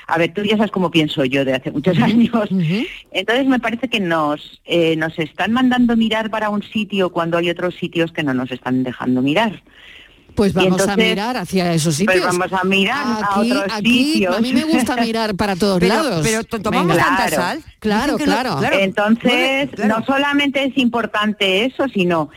a 0.07 0.19
ver, 0.19 0.35
tú 0.35 0.43
ya 0.43 0.57
sabes 0.57 0.71
cómo 0.71 0.91
pienso 0.91 1.25
yo 1.25 1.45
de 1.45 1.55
hace 1.55 1.71
muchos 1.71 1.99
años. 1.99 2.49
Entonces 3.13 3.47
me 3.47 3.59
parece 3.59 3.89
que 3.89 4.01
nos, 4.01 4.61
eh, 4.65 4.97
nos 4.97 5.19
están 5.19 5.53
mandando 5.53 5.97
mirar 5.97 6.31
para 6.31 6.51
un 6.51 6.63
sitio 6.63 7.11
cuando 7.11 7.39
hay 7.39 7.49
otros 7.49 7.77
sitios 7.77 8.13
que 8.13 8.23
no 8.23 8.35
nos 8.35 8.51
están 8.51 8.83
dejando 8.83 9.23
mirar. 9.23 9.63
Pues 10.35 10.53
vamos 10.55 10.87
a 10.89 10.97
mirar 10.97 11.37
hacia 11.37 11.73
esos 11.73 11.97
pues 12.03 12.17
sitios. 12.17 12.25
vamos 12.39 12.53
a 12.53 12.65
mirar 12.65 13.05
a 13.23 13.41
otros 13.41 13.65
aquí, 13.73 14.13
sitios. 14.15 14.37
A 14.37 14.41
mí 14.41 14.53
me 14.53 14.65
gusta 14.65 14.97
mirar 14.97 15.35
para 15.35 15.57
todos 15.57 15.79
Pero- 15.81 15.95
lados. 15.95 16.21
pero 16.23 16.45
to- 16.45 16.61
tomamos 16.61 16.97
tanta 16.97 17.29
sal. 17.29 17.63
Claro, 17.79 18.17
claro. 18.17 18.57
claro. 18.59 18.79
Entonces, 18.79 19.69
no 19.87 20.05
solamente 20.05 20.65
es 20.65 20.77
importante 20.79 21.65
eso, 21.65 21.89
sino 21.89 22.31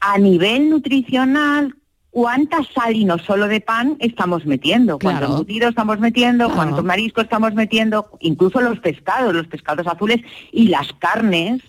a 0.00 0.18
nivel 0.18 0.70
nutricional, 0.70 1.74
cuánta 2.10 2.58
sal 2.74 2.94
y 2.94 3.04
no 3.06 3.18
solo 3.18 3.48
de 3.48 3.60
pan 3.62 3.96
estamos 3.98 4.44
metiendo, 4.44 4.98
cuántos 4.98 5.20
Claro. 5.20 5.32
embutidos 5.34 5.70
estamos 5.70 5.98
metiendo, 5.98 6.50
cuántos 6.50 6.84
mariscos 6.84 7.24
estamos 7.24 7.54
metiendo, 7.54 8.10
incluso 8.20 8.60
los 8.60 8.78
pescados, 8.80 9.32
los 9.34 9.46
pescados 9.46 9.86
azules 9.86 10.20
y 10.52 10.68
las 10.68 10.92
carnes 10.98 11.62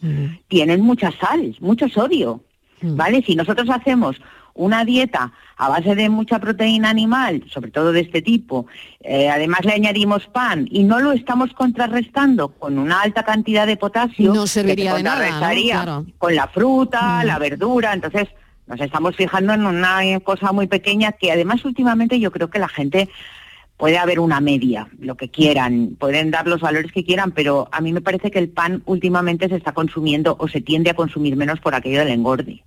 tienen 0.50 0.82
mucha 0.82 1.12
sal, 1.12 1.56
mucho 1.62 1.88
sodio. 1.88 2.44
¿Vale? 2.86 3.24
Si 3.26 3.34
nosotros 3.36 3.70
hacemos 3.70 4.18
una 4.56 4.86
dieta 4.86 5.34
a 5.58 5.70
base 5.70 5.96
de 5.96 6.10
mucha 6.10 6.40
proteína 6.40 6.90
animal, 6.90 7.44
sobre 7.52 7.72
todo 7.72 7.92
de 7.92 8.02
este 8.02 8.22
tipo, 8.22 8.68
eh, 9.02 9.30
además 9.30 9.62
le 9.66 9.74
añadimos 9.74 10.28
pan 10.28 10.68
y 10.70 10.84
no 10.84 11.00
lo 11.00 11.12
estamos 11.12 11.52
contrarrestando 11.54 12.50
con 12.50 12.78
una 12.78 13.02
alta 13.02 13.24
cantidad 13.24 13.66
de 13.66 13.78
potasio, 13.78 14.34
No 14.34 14.44
que 14.44 14.50
serviría 14.50 14.92
se 14.92 14.98
de 14.98 15.04
nada, 15.04 15.16
¿no? 15.18 15.22
contrarrestaría 15.24 15.74
Claro. 15.84 16.06
con 16.18 16.36
la 16.36 16.48
fruta, 16.48 17.24
la 17.24 17.40
verdura, 17.40 17.94
entonces 17.94 18.28
nos 18.68 18.80
estamos 18.80 19.16
fijando 19.16 19.54
en 19.54 19.66
una 19.66 20.02
cosa 20.24 20.52
muy 20.52 20.68
pequeña 20.68 21.12
que 21.14 21.32
además 21.32 21.66
últimamente 21.66 22.20
yo 22.20 22.32
creo 22.32 22.50
que 22.50 22.60
la 22.60 22.70
gente 22.70 23.10
puede 23.76 23.98
haber 23.98 24.20
una 24.20 24.40
media, 24.40 24.88
lo 25.00 25.16
que 25.16 25.30
quieran, 25.30 25.98
pueden 26.00 26.32
dar 26.32 26.48
los 26.48 26.62
valores 26.62 26.92
que 26.92 27.04
quieran, 27.04 27.32
pero 27.32 27.68
a 27.72 27.82
mí 27.82 27.92
me 27.92 28.02
parece 28.02 28.32
que 28.32 28.40
el 28.40 28.50
pan 28.50 28.84
últimamente 28.86 29.50
se 29.50 29.56
está 29.56 29.72
consumiendo 29.74 30.36
o 30.40 30.48
se 30.48 30.62
tiende 30.62 30.92
a 30.92 30.94
consumir 30.94 31.36
menos 31.36 31.60
por 31.60 31.74
aquello 31.76 32.00
del 32.00 32.10
engorde. 32.10 32.64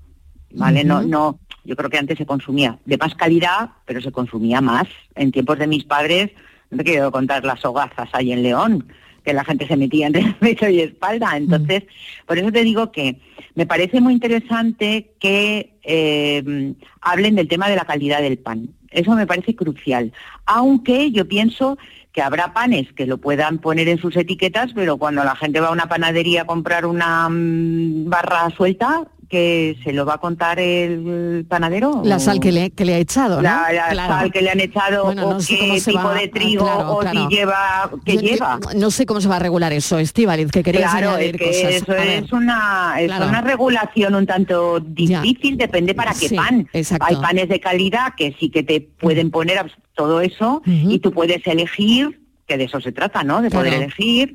¿Vale? 0.52 0.84
No, 0.84 1.02
no, 1.02 1.38
yo 1.66 1.76
creo 1.76 1.90
que 1.90 1.98
antes 1.98 2.18
se 2.18 2.26
consumía 2.26 2.78
de 2.84 2.96
más 2.96 3.14
calidad, 3.14 3.70
pero 3.84 4.00
se 4.00 4.12
consumía 4.12 4.60
más. 4.60 4.86
En 5.14 5.32
tiempos 5.32 5.58
de 5.58 5.66
mis 5.66 5.84
padres, 5.84 6.30
no 6.70 6.78
te 6.78 6.84
quiero 6.84 7.12
contar 7.12 7.44
las 7.44 7.64
hogazas 7.64 8.08
ahí 8.12 8.32
en 8.32 8.42
León, 8.42 8.86
que 9.24 9.32
la 9.32 9.44
gente 9.44 9.66
se 9.66 9.76
metía 9.76 10.06
entre 10.06 10.22
pecho 10.40 10.68
y 10.68 10.80
espalda. 10.80 11.36
Entonces, 11.36 11.84
por 12.26 12.38
eso 12.38 12.50
te 12.52 12.62
digo 12.62 12.92
que 12.92 13.20
me 13.54 13.66
parece 13.66 14.00
muy 14.00 14.14
interesante 14.14 15.12
que 15.18 15.74
eh, 15.82 16.74
hablen 17.00 17.34
del 17.34 17.48
tema 17.48 17.68
de 17.68 17.76
la 17.76 17.84
calidad 17.84 18.22
del 18.22 18.38
pan. 18.38 18.70
Eso 18.90 19.12
me 19.14 19.26
parece 19.26 19.54
crucial. 19.54 20.12
Aunque 20.46 21.10
yo 21.10 21.26
pienso 21.26 21.76
que 22.12 22.22
habrá 22.22 22.54
panes 22.54 22.92
que 22.94 23.06
lo 23.06 23.18
puedan 23.18 23.58
poner 23.58 23.88
en 23.88 23.98
sus 23.98 24.16
etiquetas, 24.16 24.72
pero 24.74 24.96
cuando 24.96 25.22
la 25.22 25.36
gente 25.36 25.60
va 25.60 25.68
a 25.68 25.72
una 25.72 25.86
panadería 25.86 26.42
a 26.42 26.46
comprar 26.46 26.86
una 26.86 27.28
mm, 27.28 28.08
barra 28.08 28.48
suelta, 28.56 29.06
que 29.28 29.76
se 29.84 29.92
lo 29.92 30.06
va 30.06 30.14
a 30.14 30.18
contar 30.18 30.58
el 30.60 31.44
panadero. 31.48 32.02
La 32.04 32.18
sal 32.18 32.40
que 32.40 32.52
le, 32.52 32.70
que 32.70 32.84
le 32.84 32.94
ha 32.94 32.98
echado, 32.98 33.36
¿no? 33.36 33.42
la, 33.42 33.72
la 33.72 33.88
Claro. 33.90 34.14
sal 34.20 34.32
que 34.32 34.42
le 34.42 34.50
han 34.50 34.60
echado 34.60 35.04
Bueno, 35.06 35.26
o 35.26 35.32
no 35.34 35.40
sé 35.40 35.54
qué 35.54 35.60
cómo 35.60 35.78
se 35.80 35.90
tipo 35.90 36.04
va- 36.04 36.14
de 36.14 36.28
trigo 36.28 36.64
claro, 36.64 36.92
o 36.92 36.98
claro. 37.00 37.28
si 37.28 37.34
lleva 37.34 37.90
Yo- 38.04 38.14
yo- 38.14 38.20
lleva 38.20 38.60
no 38.76 38.90
sé 38.90 39.06
cómo 39.06 39.20
se 39.20 39.28
va 39.28 39.36
a 39.36 39.40
regular 39.40 39.72
eso, 39.72 39.98
Estíbaliz, 39.98 40.50
que 40.50 40.62
querías 40.62 40.92
claro 40.94 41.16
es 41.16 41.32
que 41.32 41.46
cosas. 41.46 41.72
eso 41.74 41.92
es 41.94 42.32
una 42.32 42.94
es 42.98 43.10
una 43.10 43.40
regulación 43.40 44.14
un 44.14 44.26
tanto 44.26 44.80
difícil 44.80 45.56
depende 45.56 45.94
para 45.94 46.12
qué 46.12 46.28
Sí, 46.28 46.36
pan 46.36 46.68
exacto. 46.72 47.06
hay 47.08 47.16
panes 47.16 47.48
de 47.48 47.60
calidad 47.60 48.14
que 48.16 48.34
sí 48.38 48.50
que 48.50 48.62
te 48.62 48.80
pueden 48.80 49.30
poner 49.30 49.58
abs- 49.58 49.74
todo 49.94 50.20
eso 50.20 50.62
y 50.66 50.98
tú 51.00 51.10
puedes 51.12 51.46
elegir 51.46 52.20
que 52.46 52.56
de 52.56 52.64
eso 52.64 52.80
se 52.80 52.92
trata 52.92 53.24
no 53.24 53.42
de 53.42 53.50
poder 53.50 53.74
elegir 53.74 54.34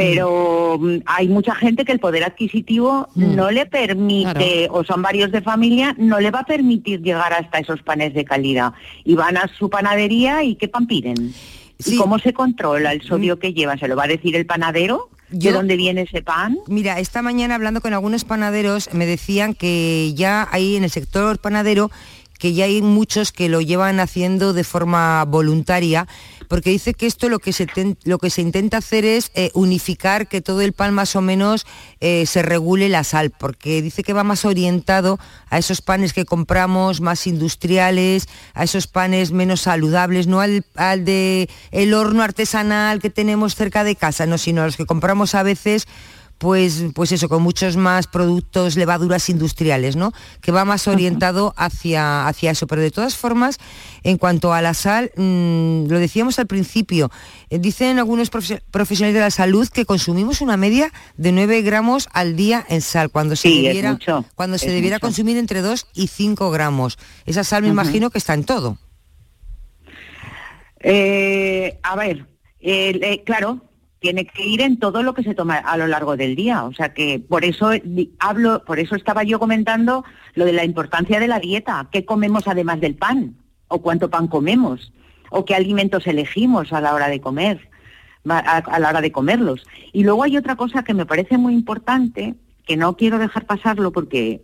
pero 0.00 0.78
mm, 0.80 0.96
hay 1.06 1.28
mucha 1.28 1.54
gente 1.54 1.84
que 1.84 1.92
el 1.92 2.00
poder 2.00 2.24
adquisitivo 2.24 3.08
Mm. 3.14 3.34
no 3.36 3.50
le 3.50 3.66
permite, 3.66 4.68
o 4.70 4.84
son 4.84 5.02
varios 5.02 5.30
de 5.32 5.40
familia, 5.42 5.94
no 5.98 6.20
le 6.20 6.30
va 6.30 6.40
a 6.40 6.44
permitir 6.44 7.02
llegar 7.02 7.32
hasta 7.32 7.58
esos 7.58 7.82
panes 7.82 8.14
de 8.14 8.24
calidad. 8.24 8.72
Y 9.04 9.14
van 9.14 9.36
a 9.36 9.48
su 9.58 9.68
panadería 9.68 10.42
y 10.42 10.54
¿qué 10.56 10.68
pan 10.68 10.86
piden? 10.86 11.34
¿Y 11.84 11.96
cómo 11.96 12.18
se 12.18 12.32
controla 12.32 12.92
el 12.92 13.02
sodio 13.02 13.38
que 13.38 13.52
llevan? 13.52 13.78
¿Se 13.78 13.88
lo 13.88 13.96
va 13.96 14.04
a 14.04 14.08
decir 14.08 14.36
el 14.36 14.46
panadero? 14.46 15.08
¿De 15.30 15.52
dónde 15.52 15.76
viene 15.76 16.02
ese 16.02 16.22
pan? 16.22 16.58
Mira, 16.66 16.98
esta 16.98 17.22
mañana 17.22 17.54
hablando 17.54 17.80
con 17.80 17.94
algunos 17.94 18.24
panaderos 18.24 18.92
me 18.92 19.06
decían 19.06 19.54
que 19.54 20.12
ya 20.14 20.48
hay 20.50 20.76
en 20.76 20.84
el 20.84 20.90
sector 20.90 21.38
panadero 21.38 21.90
que 22.38 22.54
ya 22.54 22.64
hay 22.64 22.80
muchos 22.80 23.32
que 23.32 23.48
lo 23.48 23.60
llevan 23.60 24.00
haciendo 24.00 24.54
de 24.54 24.64
forma 24.64 25.24
voluntaria, 25.26 26.08
porque 26.50 26.70
dice 26.70 26.94
que 26.94 27.06
esto 27.06 27.28
lo 27.28 27.38
que 27.38 27.52
se, 27.52 27.68
lo 28.02 28.18
que 28.18 28.28
se 28.28 28.42
intenta 28.42 28.78
hacer 28.78 29.04
es 29.04 29.30
eh, 29.36 29.52
unificar 29.54 30.26
que 30.26 30.40
todo 30.40 30.62
el 30.62 30.72
pan 30.72 30.92
más 30.92 31.14
o 31.14 31.20
menos 31.20 31.64
eh, 32.00 32.26
se 32.26 32.42
regule 32.42 32.88
la 32.88 33.04
sal, 33.04 33.30
porque 33.30 33.80
dice 33.82 34.02
que 34.02 34.12
va 34.12 34.24
más 34.24 34.44
orientado 34.44 35.20
a 35.48 35.58
esos 35.58 35.80
panes 35.80 36.12
que 36.12 36.24
compramos 36.24 37.00
más 37.00 37.28
industriales, 37.28 38.28
a 38.52 38.64
esos 38.64 38.88
panes 38.88 39.30
menos 39.30 39.60
saludables, 39.60 40.26
no 40.26 40.40
al, 40.40 40.66
al 40.74 41.04
de 41.04 41.48
el 41.70 41.94
horno 41.94 42.24
artesanal 42.24 42.98
que 42.98 43.10
tenemos 43.10 43.54
cerca 43.54 43.84
de 43.84 43.94
casa, 43.94 44.26
no, 44.26 44.36
sino 44.36 44.62
a 44.62 44.66
los 44.66 44.76
que 44.76 44.86
compramos 44.86 45.36
a 45.36 45.44
veces 45.44 45.86
pues, 46.40 46.84
pues 46.94 47.12
eso, 47.12 47.28
con 47.28 47.42
muchos 47.42 47.76
más 47.76 48.06
productos, 48.06 48.74
levaduras 48.74 49.28
industriales, 49.28 49.94
¿no? 49.94 50.10
Que 50.40 50.52
va 50.52 50.64
más 50.64 50.88
orientado 50.88 51.52
hacia, 51.58 52.26
hacia 52.26 52.50
eso. 52.52 52.66
Pero 52.66 52.80
de 52.80 52.90
todas 52.90 53.14
formas, 53.14 53.58
en 54.04 54.16
cuanto 54.16 54.54
a 54.54 54.62
la 54.62 54.72
sal, 54.72 55.12
mm, 55.16 55.84
lo 55.88 55.98
decíamos 55.98 56.38
al 56.38 56.46
principio, 56.46 57.10
eh, 57.50 57.58
dicen 57.58 57.98
algunos 57.98 58.32
profe- 58.32 58.62
profesionales 58.70 59.12
de 59.14 59.20
la 59.20 59.30
salud 59.30 59.68
que 59.68 59.84
consumimos 59.84 60.40
una 60.40 60.56
media 60.56 60.90
de 61.18 61.30
9 61.32 61.60
gramos 61.60 62.08
al 62.14 62.36
día 62.36 62.64
en 62.70 62.80
sal, 62.80 63.10
cuando 63.10 63.36
se 63.36 63.48
Sí, 63.50 63.62
debiera, 63.62 63.92
mucho, 63.92 64.24
cuando 64.34 64.56
se 64.56 64.70
debiera 64.70 64.96
mucho. 64.96 65.08
consumir 65.08 65.36
entre 65.36 65.60
2 65.60 65.88
y 65.92 66.06
5 66.06 66.50
gramos. 66.50 66.98
Esa 67.26 67.44
sal 67.44 67.64
me 67.64 67.68
imagino 67.68 68.08
que 68.08 68.16
está 68.16 68.32
en 68.32 68.44
todo. 68.44 68.78
Eh, 70.82 71.78
a 71.82 71.96
ver, 71.96 72.26
eh, 72.60 73.22
claro, 73.26 73.60
tiene 74.00 74.24
que 74.26 74.44
ir 74.44 74.62
en 74.62 74.78
todo 74.78 75.02
lo 75.02 75.14
que 75.14 75.22
se 75.22 75.34
toma 75.34 75.56
a 75.56 75.76
lo 75.76 75.86
largo 75.86 76.16
del 76.16 76.34
día. 76.34 76.64
O 76.64 76.72
sea 76.72 76.92
que 76.92 77.20
por 77.20 77.44
eso 77.44 77.70
hablo, 78.18 78.64
por 78.64 78.78
eso 78.80 78.96
estaba 78.96 79.22
yo 79.22 79.38
comentando 79.38 80.04
lo 80.34 80.46
de 80.46 80.54
la 80.54 80.64
importancia 80.64 81.20
de 81.20 81.28
la 81.28 81.38
dieta. 81.38 81.88
¿Qué 81.92 82.04
comemos 82.04 82.48
además 82.48 82.80
del 82.80 82.96
pan? 82.96 83.36
¿O 83.68 83.82
cuánto 83.82 84.10
pan 84.10 84.26
comemos? 84.26 84.92
¿O 85.30 85.44
qué 85.44 85.54
alimentos 85.54 86.06
elegimos 86.06 86.72
a 86.72 86.80
la 86.80 86.94
hora 86.94 87.08
de 87.08 87.20
comer? 87.20 87.68
A, 88.28 88.38
a 88.38 88.78
la 88.78 88.88
hora 88.88 89.00
de 89.00 89.12
comerlos. 89.12 89.64
Y 89.92 90.02
luego 90.02 90.24
hay 90.24 90.36
otra 90.36 90.56
cosa 90.56 90.82
que 90.82 90.94
me 90.94 91.06
parece 91.06 91.38
muy 91.38 91.54
importante, 91.54 92.34
que 92.66 92.76
no 92.76 92.96
quiero 92.96 93.18
dejar 93.18 93.46
pasarlo 93.46 93.92
porque 93.92 94.42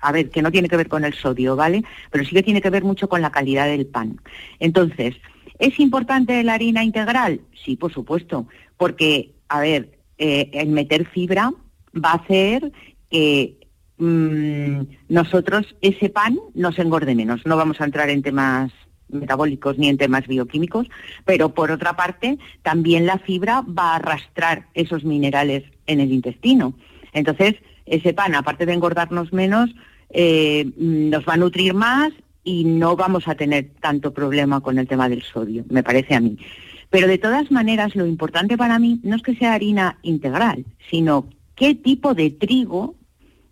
a 0.00 0.12
ver, 0.12 0.30
que 0.30 0.42
no 0.42 0.52
tiene 0.52 0.68
que 0.68 0.76
ver 0.76 0.88
con 0.88 1.04
el 1.04 1.12
sodio, 1.14 1.56
¿vale? 1.56 1.82
Pero 2.12 2.24
sí 2.24 2.30
que 2.30 2.44
tiene 2.44 2.60
que 2.60 2.70
ver 2.70 2.84
mucho 2.84 3.08
con 3.08 3.20
la 3.20 3.32
calidad 3.32 3.66
del 3.66 3.84
pan. 3.84 4.20
Entonces, 4.60 5.16
¿Es 5.58 5.80
importante 5.80 6.42
la 6.44 6.54
harina 6.54 6.84
integral? 6.84 7.40
Sí, 7.64 7.76
por 7.76 7.92
supuesto, 7.92 8.46
porque, 8.78 9.34
a 9.48 9.60
ver, 9.60 9.98
eh, 10.16 10.50
el 10.54 10.68
meter 10.70 11.06
fibra 11.06 11.52
va 11.94 12.12
a 12.12 12.16
hacer 12.16 12.72
que 13.10 13.58
mm, 13.98 14.80
nosotros 15.08 15.76
ese 15.82 16.08
pan 16.08 16.38
nos 16.54 16.78
engorde 16.78 17.14
menos. 17.14 17.44
No 17.44 17.56
vamos 17.56 17.80
a 17.80 17.84
entrar 17.84 18.08
en 18.08 18.22
temas 18.22 18.72
metabólicos 19.08 19.78
ni 19.78 19.88
en 19.88 19.98
temas 19.98 20.26
bioquímicos, 20.26 20.86
pero 21.24 21.54
por 21.54 21.70
otra 21.70 21.94
parte 21.96 22.38
también 22.62 23.06
la 23.06 23.18
fibra 23.18 23.62
va 23.62 23.92
a 23.92 23.96
arrastrar 23.96 24.66
esos 24.74 25.04
minerales 25.04 25.64
en 25.86 26.00
el 26.00 26.12
intestino. 26.12 26.74
Entonces, 27.12 27.54
ese 27.86 28.12
pan, 28.12 28.34
aparte 28.34 28.66
de 28.66 28.74
engordarnos 28.74 29.32
menos, 29.32 29.70
eh, 30.10 30.70
nos 30.76 31.26
va 31.26 31.34
a 31.34 31.38
nutrir 31.38 31.74
más 31.74 32.12
y 32.44 32.64
no 32.64 32.96
vamos 32.96 33.28
a 33.28 33.34
tener 33.34 33.70
tanto 33.80 34.12
problema 34.12 34.60
con 34.60 34.78
el 34.78 34.88
tema 34.88 35.08
del 35.08 35.22
sodio, 35.22 35.64
me 35.68 35.82
parece 35.82 36.14
a 36.14 36.20
mí. 36.20 36.38
Pero 36.90 37.06
de 37.06 37.18
todas 37.18 37.50
maneras, 37.50 37.94
lo 37.94 38.06
importante 38.06 38.56
para 38.56 38.78
mí 38.78 39.00
no 39.02 39.16
es 39.16 39.22
que 39.22 39.36
sea 39.36 39.52
harina 39.52 39.98
integral, 40.02 40.64
sino 40.90 41.28
qué 41.54 41.74
tipo 41.74 42.14
de 42.14 42.30
trigo 42.30 42.94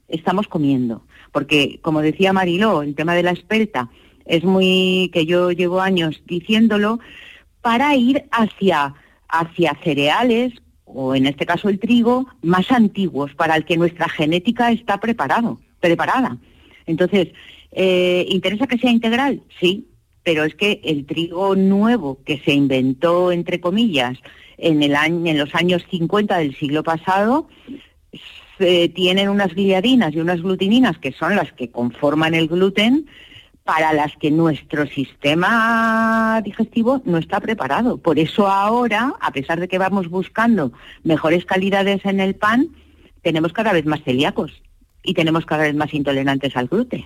estamos 0.09 0.49
comiendo. 0.49 1.03
Porque, 1.33 1.81
como 1.83 2.01
decía 2.01 2.33
Mariló, 2.33 2.83
el 2.83 2.95
tema 2.95 3.15
de 3.15 3.23
la 3.23 3.33
espelta 3.33 3.91
es 4.25 4.45
muy, 4.45 5.11
que 5.13 5.27
yo 5.27 5.53
llevo 5.53 5.81
años 5.81 6.23
diciéndolo, 6.27 6.99
para 7.61 7.95
ir 7.95 8.25
hacia, 8.31 8.95
hacia 9.29 9.79
cereales, 9.83 10.55
o 10.85 11.15
en 11.15 11.27
este 11.27 11.47
caso 11.47 11.69
el 11.69 11.79
trigo, 11.79 12.27
más 12.43 12.71
antiguos, 12.71 13.35
para 13.35 13.57
el 13.57 13.65
que 13.65 13.77
nuestra 13.77 14.09
genética 14.09 14.71
está 14.73 14.99
preparado, 14.99 15.61
preparada. 15.81 16.39
Entonces, 16.87 17.29
eh, 17.73 18.25
¿interesa 18.31 18.67
que 18.67 18.79
sea 18.79 18.91
integral? 18.91 19.43
Sí, 19.61 19.89
pero 20.27 20.43
es 20.43 20.57
que 20.57 20.81
el 20.83 21.07
trigo 21.07 21.55
nuevo 21.55 22.19
que 22.25 22.41
se 22.41 22.53
inventó, 22.53 23.31
entre 23.31 23.61
comillas, 23.61 24.19
en, 24.59 24.83
el 24.83 24.97
año, 24.97 25.31
en 25.31 25.39
los 25.39 25.55
años 25.55 25.87
50 25.89 26.39
del 26.39 26.57
siglo 26.57 26.83
pasado, 26.83 27.47
tienen 28.59 29.29
unas 29.29 29.55
gliadinas 29.55 30.13
y 30.13 30.19
unas 30.19 30.43
glutininas 30.43 30.99
que 30.99 31.13
son 31.13 31.37
las 31.37 31.53
que 31.53 31.71
conforman 31.71 32.35
el 32.35 32.49
gluten, 32.49 33.07
para 33.63 33.93
las 33.93 34.17
que 34.17 34.33
nuestro 34.33 34.89
sistema 34.89 36.43
digestivo 36.45 37.03
no 37.05 37.19
está 37.19 37.39
preparado. 37.39 37.99
Por 37.99 38.19
eso 38.19 38.49
ahora, 38.49 39.15
a 39.21 39.31
pesar 39.31 39.61
de 39.61 39.69
que 39.69 39.79
vamos 39.79 40.11
buscando 40.11 40.73
mejores 41.05 41.45
calidades 41.45 42.05
en 42.05 42.19
el 42.19 42.35
pan, 42.35 42.71
tenemos 43.23 43.53
cada 43.53 43.73
vez 43.73 43.87
más 43.87 44.03
celíacos 44.03 44.61
y 45.05 45.15
tenemos 45.15 45.47
cada 45.47 45.63
vez 45.63 45.77
más 45.77 45.95
intolerantes 45.95 46.57
al 46.57 46.67
gluten. 46.67 47.05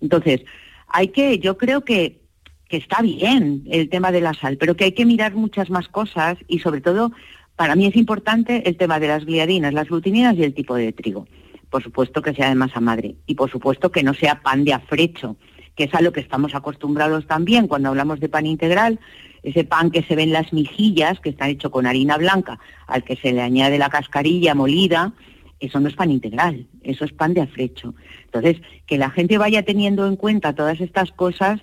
Entonces, 0.00 0.42
hay 0.88 1.08
que, 1.08 1.38
yo 1.38 1.56
creo 1.58 1.84
que, 1.84 2.20
que 2.68 2.76
está 2.76 3.02
bien 3.02 3.64
el 3.70 3.88
tema 3.88 4.12
de 4.12 4.20
la 4.20 4.34
sal, 4.34 4.58
pero 4.58 4.76
que 4.76 4.84
hay 4.84 4.92
que 4.92 5.06
mirar 5.06 5.34
muchas 5.34 5.70
más 5.70 5.88
cosas 5.88 6.36
y 6.46 6.58
sobre 6.60 6.80
todo, 6.80 7.12
para 7.56 7.74
mí 7.74 7.86
es 7.86 7.96
importante 7.96 8.68
el 8.68 8.76
tema 8.76 9.00
de 9.00 9.08
las 9.08 9.24
gliadinas, 9.24 9.74
las 9.74 9.88
glutininas 9.88 10.36
y 10.36 10.44
el 10.44 10.54
tipo 10.54 10.74
de 10.74 10.92
trigo. 10.92 11.26
Por 11.70 11.82
supuesto 11.82 12.22
que 12.22 12.34
sea 12.34 12.48
de 12.48 12.54
masa 12.54 12.80
madre 12.80 13.16
y 13.26 13.34
por 13.34 13.50
supuesto 13.50 13.90
que 13.90 14.02
no 14.02 14.14
sea 14.14 14.42
pan 14.42 14.64
de 14.64 14.74
afrecho, 14.74 15.36
que 15.74 15.84
es 15.84 15.94
a 15.94 16.02
lo 16.02 16.12
que 16.12 16.20
estamos 16.20 16.54
acostumbrados 16.54 17.26
también 17.26 17.68
cuando 17.68 17.88
hablamos 17.88 18.20
de 18.20 18.28
pan 18.28 18.46
integral, 18.46 18.98
ese 19.42 19.64
pan 19.64 19.90
que 19.90 20.02
se 20.02 20.16
ve 20.16 20.24
en 20.24 20.32
las 20.32 20.52
mijillas, 20.52 21.20
que 21.20 21.30
está 21.30 21.48
hecho 21.48 21.70
con 21.70 21.86
harina 21.86 22.16
blanca, 22.16 22.58
al 22.86 23.04
que 23.04 23.16
se 23.16 23.32
le 23.32 23.40
añade 23.40 23.78
la 23.78 23.88
cascarilla 23.88 24.54
molida, 24.54 25.12
eso 25.60 25.80
no 25.80 25.88
es 25.88 25.94
pan 25.94 26.10
integral, 26.10 26.66
eso 26.82 27.04
es 27.04 27.12
pan 27.12 27.34
de 27.34 27.42
afrecho. 27.42 27.94
Entonces, 28.24 28.60
que 28.86 28.98
la 28.98 29.10
gente 29.10 29.38
vaya 29.38 29.62
teniendo 29.62 30.06
en 30.06 30.16
cuenta 30.16 30.54
todas 30.54 30.80
estas 30.80 31.12
cosas 31.12 31.60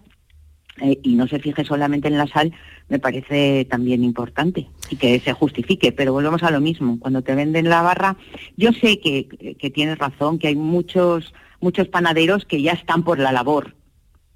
eh, 0.81 0.99
y 1.03 1.15
no 1.15 1.27
se 1.27 1.39
fije 1.39 1.63
solamente 1.63 2.09
en 2.09 2.17
la 2.17 2.27
sal, 2.27 2.51
me 2.89 2.99
parece 2.99 3.65
también 3.69 4.03
importante 4.03 4.67
y 4.89 4.97
que 4.97 5.19
se 5.19 5.33
justifique. 5.33 5.91
Pero 5.91 6.13
volvemos 6.13 6.43
a 6.43 6.51
lo 6.51 6.59
mismo, 6.59 6.99
cuando 6.99 7.21
te 7.21 7.33
venden 7.33 7.69
la 7.69 7.81
barra, 7.81 8.17
yo 8.57 8.71
sé 8.73 8.99
que, 8.99 9.55
que 9.57 9.69
tienes 9.69 9.97
razón, 9.97 10.37
que 10.37 10.49
hay 10.49 10.55
muchos, 10.55 11.33
muchos 11.61 11.87
panaderos 11.87 12.45
que 12.45 12.61
ya 12.61 12.73
están 12.73 13.03
por 13.03 13.19
la 13.19 13.31
labor, 13.31 13.75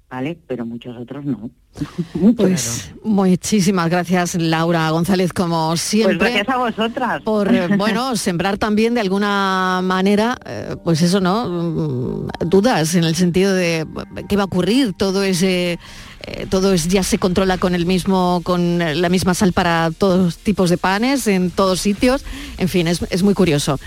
¿vale? 0.08 0.38
Pero 0.46 0.64
muchos 0.64 0.96
otros 0.96 1.24
no. 1.24 1.50
pues 2.36 2.92
muchísimas 3.04 3.88
gracias 3.88 4.34
Laura 4.34 4.90
González 4.90 5.32
como 5.32 5.76
siempre. 5.76 6.18
Pues 6.18 6.34
gracias 6.34 6.54
a 6.54 6.58
vosotras. 6.58 7.22
Por 7.22 7.50
bueno, 7.76 8.16
sembrar 8.16 8.58
también 8.58 8.94
de 8.94 9.00
alguna 9.00 9.80
manera, 9.82 10.36
eh, 10.46 10.76
pues 10.82 11.02
eso, 11.02 11.20
¿no? 11.20 11.48
Mm, 11.48 12.48
dudas 12.48 12.94
en 12.94 13.04
el 13.04 13.14
sentido 13.14 13.54
de 13.54 13.86
qué 14.28 14.36
va 14.36 14.42
a 14.42 14.46
ocurrir, 14.46 14.94
todo 14.94 15.22
ese 15.22 15.78
eh, 16.26 16.46
todo 16.48 16.72
es, 16.72 16.88
ya 16.88 17.02
se 17.02 17.18
controla 17.18 17.58
con 17.58 17.74
el 17.74 17.86
mismo, 17.86 18.40
con 18.44 18.78
la 18.78 19.08
misma 19.08 19.34
sal 19.34 19.52
para 19.52 19.90
todos 19.96 20.36
tipos 20.38 20.70
de 20.70 20.76
panes, 20.78 21.26
en 21.26 21.50
todos 21.50 21.80
sitios. 21.80 22.24
En 22.58 22.68
fin, 22.68 22.86
es, 22.88 23.00
es 23.10 23.22
muy 23.22 23.34
curioso 23.34 23.78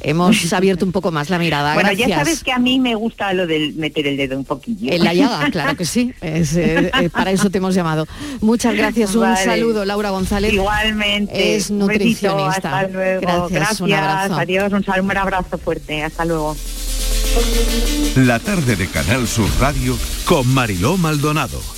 hemos 0.00 0.52
abierto 0.52 0.84
un 0.84 0.92
poco 0.92 1.10
más 1.10 1.28
la 1.30 1.38
mirada. 1.38 1.74
Bueno, 1.74 1.88
Gracias. 1.88 2.08
ya 2.08 2.16
sabes 2.18 2.44
que 2.44 2.52
a 2.52 2.58
mí 2.58 2.78
me 2.78 2.94
gusta 2.94 3.32
lo 3.32 3.46
del 3.46 3.74
meter 3.74 4.06
el 4.06 4.16
dedo 4.16 4.36
un 4.38 4.44
poquillo. 4.44 4.92
En 4.92 5.02
la 5.04 5.12
llaga, 5.14 5.50
claro 5.50 5.76
que 5.76 5.84
sí. 5.84 6.12
Es, 6.20 6.54
eh, 6.56 6.90
eh, 7.00 7.10
para 7.10 7.30
eso 7.32 7.50
te 7.50 7.58
hemos 7.58 7.74
llamado. 7.74 8.06
Muchas 8.40 8.74
gracias. 8.74 9.14
Un 9.14 9.22
Vale. 9.22 9.44
saludo, 9.44 9.84
Laura 9.84 10.10
González. 10.10 10.52
Igualmente. 10.52 11.56
Es 11.56 11.70
Un 11.70 11.78
besito, 11.86 11.92
nutricionista. 11.92 12.78
hasta 12.78 12.88
luego. 12.88 13.20
Gracias, 13.22 13.50
Gracias. 13.50 13.80
un 13.80 13.92
abrazo. 13.92 14.34
Adiós. 14.38 14.72
Un, 14.72 14.84
sal- 14.84 15.00
un 15.00 15.16
abrazo 15.16 15.58
fuerte. 15.58 16.02
Hasta 16.02 16.24
luego. 16.24 16.56
La 18.16 18.38
tarde 18.38 18.76
de 18.76 18.86
Canal 18.88 19.26
Sur 19.28 19.48
Radio 19.60 19.96
con 20.24 20.46
Mariló 20.52 20.96
Maldonado. 20.96 21.77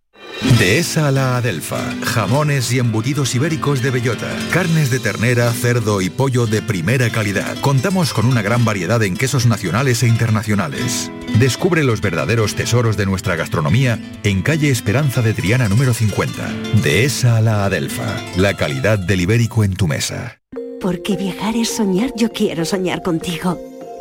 Dehesa 0.59 1.07
a 1.07 1.11
la 1.11 1.37
Adelfa. 1.37 1.93
Jamones 2.03 2.71
y 2.71 2.79
embutidos 2.79 3.35
ibéricos 3.35 3.81
de 3.81 3.91
bellota. 3.91 4.27
Carnes 4.51 4.89
de 4.89 4.99
ternera, 4.99 5.51
cerdo 5.51 6.01
y 6.01 6.09
pollo 6.09 6.47
de 6.47 6.61
primera 6.61 7.09
calidad. 7.11 7.57
Contamos 7.61 8.13
con 8.13 8.25
una 8.25 8.41
gran 8.41 8.65
variedad 8.65 9.01
en 9.03 9.15
quesos 9.15 9.45
nacionales 9.45 10.03
e 10.03 10.07
internacionales. 10.07 11.11
Descubre 11.39 11.83
los 11.83 12.01
verdaderos 12.01 12.55
tesoros 12.55 12.97
de 12.97 13.05
nuestra 13.05 13.35
gastronomía 13.35 13.99
en 14.23 14.41
calle 14.41 14.69
Esperanza 14.69 15.21
de 15.21 15.33
Triana 15.33 15.69
número 15.69 15.93
50. 15.93 16.49
Dehesa 16.83 17.37
a 17.37 17.41
la 17.41 17.65
Adelfa. 17.65 18.15
La 18.35 18.55
calidad 18.55 18.97
del 18.99 19.21
ibérico 19.21 19.63
en 19.63 19.75
tu 19.75 19.87
mesa. 19.87 20.39
Porque 20.81 21.15
viajar 21.15 21.55
es 21.55 21.75
soñar, 21.75 22.11
yo 22.15 22.31
quiero 22.31 22.65
soñar 22.65 23.03
contigo. 23.03 23.59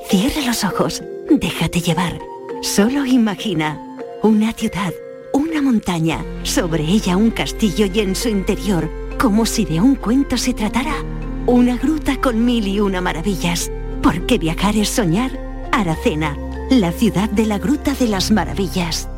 Cierra 0.09 0.41
los 0.47 0.65
ojos, 0.65 1.03
déjate 1.31 1.81
llevar. 1.81 2.19
Solo 2.63 3.05
imagina 3.05 3.79
una 4.23 4.53
ciudad, 4.53 4.93
una 5.41 5.63
montaña, 5.63 6.23
sobre 6.43 6.85
ella 6.85 7.17
un 7.17 7.31
castillo 7.31 7.87
y 7.87 8.01
en 8.01 8.15
su 8.15 8.29
interior, 8.29 8.91
como 9.19 9.47
si 9.47 9.65
de 9.65 9.81
un 9.81 9.95
cuento 9.95 10.37
se 10.37 10.53
tratara, 10.53 10.95
una 11.47 11.77
gruta 11.77 12.21
con 12.21 12.45
mil 12.45 12.69
y 12.69 12.79
una 12.81 13.01
maravillas. 13.01 13.73
Porque 14.03 14.39
viajar 14.39 14.77
es 14.77 14.91
soñar. 14.91 15.31
Aracena, 15.73 16.37
la 16.71 16.93
ciudad 16.93 17.31
de 17.31 17.47
la 17.47 17.59
Gruta 17.59 17.95
de 17.95 18.09
las 18.09 18.31
Maravillas. 18.31 19.09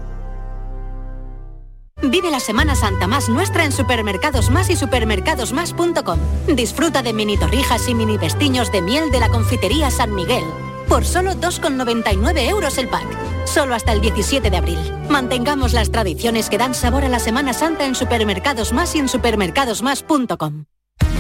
Vive 2.02 2.30
la 2.30 2.40
Semana 2.40 2.74
Santa 2.74 3.06
más 3.06 3.28
nuestra 3.28 3.64
en 3.64 3.72
Supermercados 3.72 4.50
Más 4.50 4.70
y 4.70 4.76
supermercadosmás.com. 4.76 6.18
Disfruta 6.54 7.02
de 7.02 7.12
mini 7.12 7.36
torrijas 7.36 7.88
y 7.88 7.94
mini 7.94 8.18
pestiños 8.18 8.70
de 8.70 8.82
miel 8.82 9.10
de 9.10 9.20
la 9.20 9.28
confitería 9.28 9.90
San 9.90 10.14
Miguel. 10.14 10.44
Por 10.92 11.06
solo 11.06 11.32
2,99 11.32 12.50
euros 12.50 12.76
el 12.76 12.86
pack. 12.86 13.06
Solo 13.46 13.74
hasta 13.74 13.92
el 13.92 14.02
17 14.02 14.50
de 14.50 14.56
abril. 14.58 14.78
Mantengamos 15.08 15.72
las 15.72 15.90
tradiciones 15.90 16.50
que 16.50 16.58
dan 16.58 16.74
sabor 16.74 17.02
a 17.02 17.08
la 17.08 17.18
Semana 17.18 17.54
Santa 17.54 17.86
en 17.86 17.94
Supermercados 17.94 18.74
Más 18.74 18.94
y 18.94 18.98
en 18.98 19.08
supermercadosmás.com. 19.08 20.66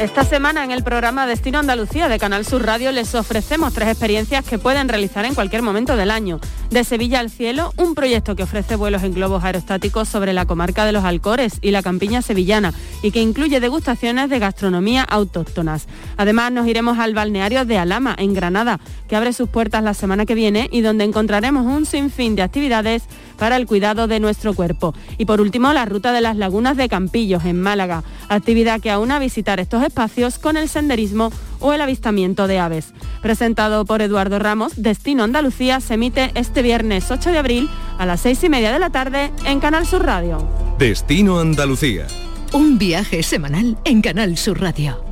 Esta 0.00 0.24
semana 0.24 0.64
en 0.64 0.70
el 0.70 0.82
programa 0.82 1.26
Destino 1.26 1.58
Andalucía 1.58 2.08
de 2.08 2.18
Canal 2.18 2.46
Sur 2.46 2.64
Radio 2.64 2.90
les 2.90 3.14
ofrecemos 3.14 3.74
tres 3.74 3.88
experiencias 3.88 4.46
que 4.46 4.58
pueden 4.58 4.88
realizar 4.88 5.26
en 5.26 5.34
cualquier 5.34 5.60
momento 5.60 5.94
del 5.94 6.10
año. 6.10 6.40
De 6.70 6.84
Sevilla 6.84 7.20
al 7.20 7.28
Cielo, 7.28 7.74
un 7.76 7.94
proyecto 7.94 8.34
que 8.34 8.44
ofrece 8.44 8.76
vuelos 8.76 9.02
en 9.02 9.12
globos 9.12 9.44
aerostáticos 9.44 10.08
sobre 10.08 10.32
la 10.32 10.46
comarca 10.46 10.86
de 10.86 10.92
los 10.92 11.04
Alcores 11.04 11.58
y 11.60 11.70
la 11.70 11.82
campiña 11.82 12.22
sevillana 12.22 12.72
y 13.02 13.10
que 13.10 13.20
incluye 13.20 13.60
degustaciones 13.60 14.30
de 14.30 14.38
gastronomía 14.38 15.02
autóctonas. 15.02 15.86
Además 16.16 16.50
nos 16.50 16.66
iremos 16.66 16.98
al 16.98 17.12
balneario 17.12 17.66
de 17.66 17.76
Alama, 17.76 18.14
en 18.16 18.32
Granada, 18.32 18.80
que 19.06 19.16
abre 19.16 19.34
sus 19.34 19.50
puertas 19.50 19.84
la 19.84 19.92
semana 19.92 20.24
que 20.24 20.34
viene 20.34 20.70
y 20.72 20.80
donde 20.80 21.04
encontraremos 21.04 21.66
un 21.66 21.84
sinfín 21.84 22.36
de 22.36 22.42
actividades 22.42 23.02
para 23.40 23.56
el 23.56 23.66
cuidado 23.66 24.06
de 24.06 24.20
nuestro 24.20 24.52
cuerpo. 24.54 24.94
Y 25.18 25.24
por 25.24 25.40
último, 25.40 25.72
la 25.72 25.86
ruta 25.86 26.12
de 26.12 26.20
las 26.20 26.36
lagunas 26.36 26.76
de 26.76 26.90
Campillos, 26.90 27.44
en 27.46 27.60
Málaga, 27.60 28.04
actividad 28.28 28.80
que 28.80 28.90
aúna 28.90 29.18
visitar 29.18 29.58
estos 29.58 29.82
espacios 29.82 30.38
con 30.38 30.58
el 30.58 30.68
senderismo 30.68 31.32
o 31.58 31.72
el 31.72 31.80
avistamiento 31.80 32.46
de 32.46 32.58
aves. 32.58 32.92
Presentado 33.22 33.86
por 33.86 34.02
Eduardo 34.02 34.38
Ramos, 34.38 34.74
Destino 34.76 35.24
Andalucía 35.24 35.80
se 35.80 35.94
emite 35.94 36.30
este 36.34 36.60
viernes 36.60 37.10
8 37.10 37.30
de 37.30 37.38
abril 37.38 37.70
a 37.98 38.04
las 38.04 38.20
6 38.20 38.44
y 38.44 38.48
media 38.50 38.72
de 38.72 38.78
la 38.78 38.90
tarde 38.90 39.32
en 39.46 39.58
Canal 39.58 39.86
Sur 39.86 40.04
Radio. 40.04 40.46
Destino 40.78 41.40
Andalucía. 41.40 42.06
Un 42.52 42.78
viaje 42.78 43.22
semanal 43.22 43.78
en 43.84 44.02
Canal 44.02 44.36
Sur 44.36 44.60
Radio. 44.60 45.09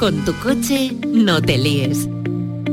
Con 0.00 0.24
tu 0.24 0.32
coche 0.36 0.96
no 1.12 1.42
te 1.42 1.58
líes. 1.58 2.08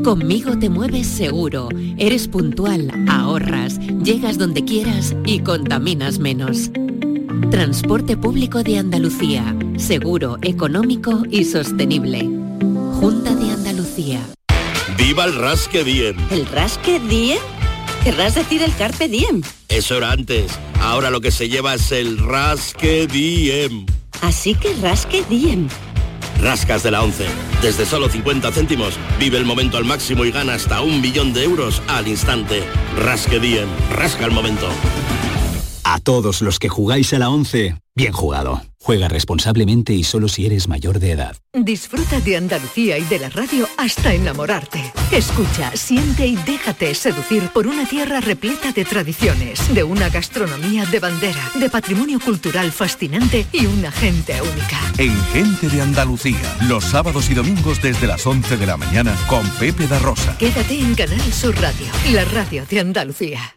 Conmigo 0.02 0.58
te 0.58 0.70
mueves 0.70 1.08
seguro, 1.08 1.68
eres 1.98 2.26
puntual, 2.30 2.90
ahorras, 3.10 3.80
llegas 4.02 4.38
donde 4.38 4.64
quieras 4.64 5.14
y 5.26 5.40
contaminas 5.40 6.20
menos. 6.20 6.72
Transporte 7.52 8.16
público 8.16 8.64
de 8.64 8.78
Andalucía, 8.78 9.54
seguro, 9.76 10.38
económico 10.42 11.24
y 11.30 11.44
sostenible. 11.44 12.22
Junta 12.94 13.36
de 13.36 13.52
Andalucía. 13.52 14.22
¡Viva 14.98 15.26
el 15.26 15.36
Rasque 15.36 15.84
Diem! 15.84 16.16
¿El 16.32 16.46
Rasque 16.46 17.02
Diem? 17.10 17.40
Querrás 18.06 18.36
decir 18.36 18.64
el 18.64 18.74
Carpe 18.78 19.10
Diem. 19.10 19.42
Eso 19.68 19.98
era 19.98 20.14
antes. 20.14 20.58
Ahora 20.80 21.10
lo 21.10 21.20
que 21.20 21.32
se 21.32 21.50
lleva 21.50 21.74
es 21.74 21.92
el 21.92 22.20
Rasque 22.20 23.06
Diem. 23.06 23.86
Así 24.22 24.56
que 24.56 24.74
Rasque 24.76 25.26
Diem. 25.30 25.68
Rascas 26.42 26.84
de 26.84 26.92
la 26.92 27.04
11. 27.04 27.26
Desde 27.62 27.86
solo 27.86 28.10
50 28.10 28.52
céntimos, 28.52 28.98
vive 29.20 29.38
el 29.38 29.46
momento 29.46 29.78
al 29.78 29.86
máximo 29.86 30.26
y 30.26 30.32
gana 30.32 30.54
hasta 30.54 30.82
un 30.82 31.02
millón 31.02 31.34
de 31.34 31.44
euros 31.44 31.82
al 31.88 32.08
instante. 32.08 32.64
Rasque 32.98 33.40
Diem. 33.40 33.68
Rasca 33.92 34.26
el 34.26 34.32
momento. 34.32 34.70
A 35.90 36.00
todos 36.00 36.42
los 36.42 36.60
que 36.60 36.68
jugáis 36.68 37.14
a 37.14 37.18
la 37.18 37.30
11, 37.30 37.78
bien 37.96 38.12
jugado. 38.12 38.62
Juega 38.78 39.08
responsablemente 39.08 39.94
y 39.94 40.04
solo 40.04 40.28
si 40.28 40.46
eres 40.46 40.68
mayor 40.68 41.00
de 41.00 41.12
edad. 41.12 41.38
Disfruta 41.54 42.20
de 42.20 42.36
Andalucía 42.36 42.98
y 42.98 43.06
de 43.06 43.20
la 43.20 43.30
radio 43.30 43.70
hasta 43.78 44.14
enamorarte. 44.14 44.92
Escucha, 45.14 45.72
siente 45.78 46.28
y 46.28 46.36
déjate 46.36 46.94
seducir 46.94 47.44
por 47.54 47.68
una 47.68 47.88
tierra 47.88 48.20
repleta 48.20 48.74
de 48.74 48.84
tradiciones, 48.84 49.74
de 49.74 49.84
una 49.84 50.10
gastronomía 50.10 50.86
de 50.88 51.00
bandera, 51.00 51.52
de 51.56 51.70
patrimonio 51.70 52.20
cultural 52.20 52.74
fascinante 52.74 53.48
y 53.54 53.66
una 53.66 53.90
gente 53.90 54.42
única. 54.42 54.78
En 54.98 55.18
Gente 55.32 55.70
de 55.70 55.82
Andalucía, 55.82 56.58
los 56.68 56.84
sábados 56.84 57.30
y 57.30 57.34
domingos 57.34 57.82
desde 57.82 58.08
las 58.08 58.28
11 58.28 58.58
de 58.58 58.66
la 58.66 58.76
mañana 58.76 59.16
con 59.30 59.50
Pepe 59.52 59.88
da 59.88 60.00
Rosa. 60.00 60.38
Quédate 60.38 60.82
en 60.82 60.96
Canal 60.96 61.32
Sur 61.32 61.56
Radio, 61.62 61.88
la 62.12 62.26
radio 62.26 62.66
de 62.70 62.82
Andalucía. 62.82 63.57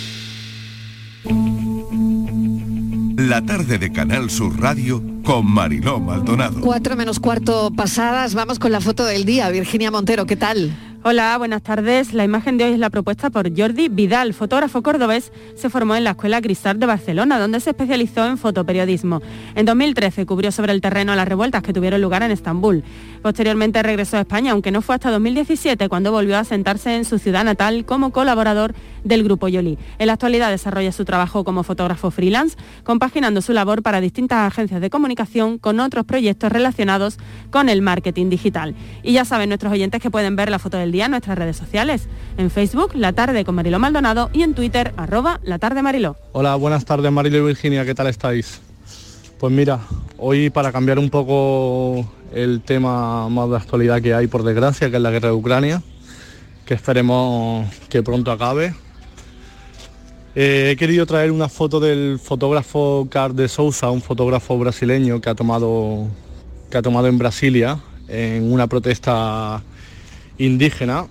La 3.31 3.41
tarde 3.41 3.77
de 3.77 3.93
Canal 3.93 4.29
Sur 4.29 4.59
Radio 4.59 5.01
con 5.23 5.49
Mariló 5.49 6.01
Maldonado. 6.01 6.59
Cuatro 6.59 6.97
menos 6.97 7.21
cuarto 7.21 7.71
pasadas, 7.71 8.35
vamos 8.35 8.59
con 8.59 8.73
la 8.73 8.81
foto 8.81 9.05
del 9.05 9.23
día. 9.23 9.49
Virginia 9.49 9.89
Montero, 9.89 10.25
¿qué 10.25 10.35
tal? 10.35 10.77
Hola, 11.03 11.35
buenas 11.39 11.63
tardes. 11.63 12.13
La 12.13 12.23
imagen 12.23 12.59
de 12.59 12.65
hoy 12.65 12.73
es 12.73 12.79
la 12.79 12.91
propuesta 12.91 13.31
por 13.31 13.49
Jordi 13.57 13.89
Vidal, 13.89 14.35
fotógrafo 14.35 14.83
cordobés. 14.83 15.31
Se 15.55 15.67
formó 15.71 15.95
en 15.95 16.03
la 16.03 16.11
Escuela 16.11 16.39
Grisart 16.41 16.77
de 16.77 16.85
Barcelona, 16.85 17.39
donde 17.39 17.59
se 17.59 17.71
especializó 17.71 18.27
en 18.27 18.37
fotoperiodismo. 18.37 19.19
En 19.55 19.65
2013 19.65 20.27
cubrió 20.27 20.51
sobre 20.51 20.73
el 20.73 20.81
terreno 20.81 21.15
las 21.15 21.27
revueltas 21.27 21.63
que 21.63 21.73
tuvieron 21.73 22.01
lugar 22.01 22.21
en 22.21 22.29
Estambul. 22.29 22.83
Posteriormente 23.23 23.81
regresó 23.81 24.17
a 24.17 24.21
España, 24.21 24.51
aunque 24.51 24.69
no 24.69 24.83
fue 24.83 24.93
hasta 24.93 25.09
2017 25.09 25.89
cuando 25.89 26.11
volvió 26.11 26.37
a 26.37 26.43
sentarse 26.43 26.95
en 26.95 27.03
su 27.03 27.17
ciudad 27.17 27.43
natal 27.45 27.83
como 27.83 28.11
colaborador 28.11 28.75
del 29.03 29.23
Grupo 29.23 29.47
Yoli. 29.47 29.79
En 29.97 30.05
la 30.05 30.13
actualidad 30.13 30.51
desarrolla 30.51 30.91
su 30.91 31.03
trabajo 31.03 31.43
como 31.43 31.63
fotógrafo 31.63 32.11
freelance, 32.11 32.57
compaginando 32.83 33.41
su 33.41 33.53
labor 33.53 33.81
para 33.81 34.01
distintas 34.01 34.51
agencias 34.51 34.81
de 34.81 34.91
comunicación 34.91 35.57
con 35.57 35.79
otros 35.79 36.05
proyectos 36.05 36.51
relacionados 36.51 37.17
con 37.49 37.69
el 37.69 37.81
marketing 37.81 38.29
digital. 38.29 38.75
Y 39.01 39.13
ya 39.13 39.25
saben 39.25 39.49
nuestros 39.49 39.73
oyentes 39.73 39.99
que 39.99 40.11
pueden 40.11 40.35
ver 40.35 40.51
la 40.51 40.59
foto 40.59 40.77
del 40.77 40.90
día 40.91 41.07
nuestras 41.07 41.37
redes 41.37 41.57
sociales. 41.57 42.07
En 42.37 42.49
Facebook, 42.49 42.91
La 42.95 43.13
Tarde 43.13 43.43
con 43.45 43.55
Mariló 43.55 43.79
Maldonado 43.79 44.29
y 44.33 44.43
en 44.43 44.53
Twitter, 44.53 44.93
arroba 44.97 45.39
La 45.43 45.59
Tarde 45.59 45.81
Mariló. 45.81 46.15
Hola, 46.31 46.55
buenas 46.55 46.85
tardes 46.85 47.11
Mariló 47.11 47.39
y 47.39 47.47
Virginia, 47.47 47.85
¿qué 47.85 47.95
tal 47.95 48.07
estáis? 48.07 48.61
Pues 49.39 49.51
mira, 49.53 49.79
hoy 50.17 50.49
para 50.49 50.71
cambiar 50.71 50.99
un 50.99 51.09
poco 51.09 52.05
el 52.33 52.61
tema 52.61 53.27
más 53.29 53.49
de 53.49 53.57
actualidad 53.57 54.01
que 54.01 54.13
hay 54.13 54.27
por 54.27 54.43
desgracia, 54.43 54.89
que 54.89 54.97
es 54.97 55.01
la 55.01 55.11
guerra 55.11 55.29
de 55.29 55.35
Ucrania, 55.35 55.81
que 56.65 56.73
esperemos 56.73 57.67
que 57.89 58.03
pronto 58.03 58.31
acabe. 58.31 58.73
Eh, 60.33 60.69
he 60.71 60.75
querido 60.77 61.05
traer 61.05 61.31
una 61.31 61.49
foto 61.49 61.79
del 61.79 62.17
fotógrafo 62.17 63.07
Car 63.09 63.33
de 63.33 63.49
Sousa, 63.49 63.89
un 63.89 64.01
fotógrafo 64.01 64.57
brasileño 64.57 65.19
que 65.19 65.29
ha 65.29 65.35
tomado, 65.35 66.07
que 66.69 66.77
ha 66.77 66.81
tomado 66.81 67.07
en 67.07 67.17
Brasilia 67.17 67.79
en 68.07 68.51
una 68.51 68.67
protesta 68.67 69.61
indígena, 70.45 71.07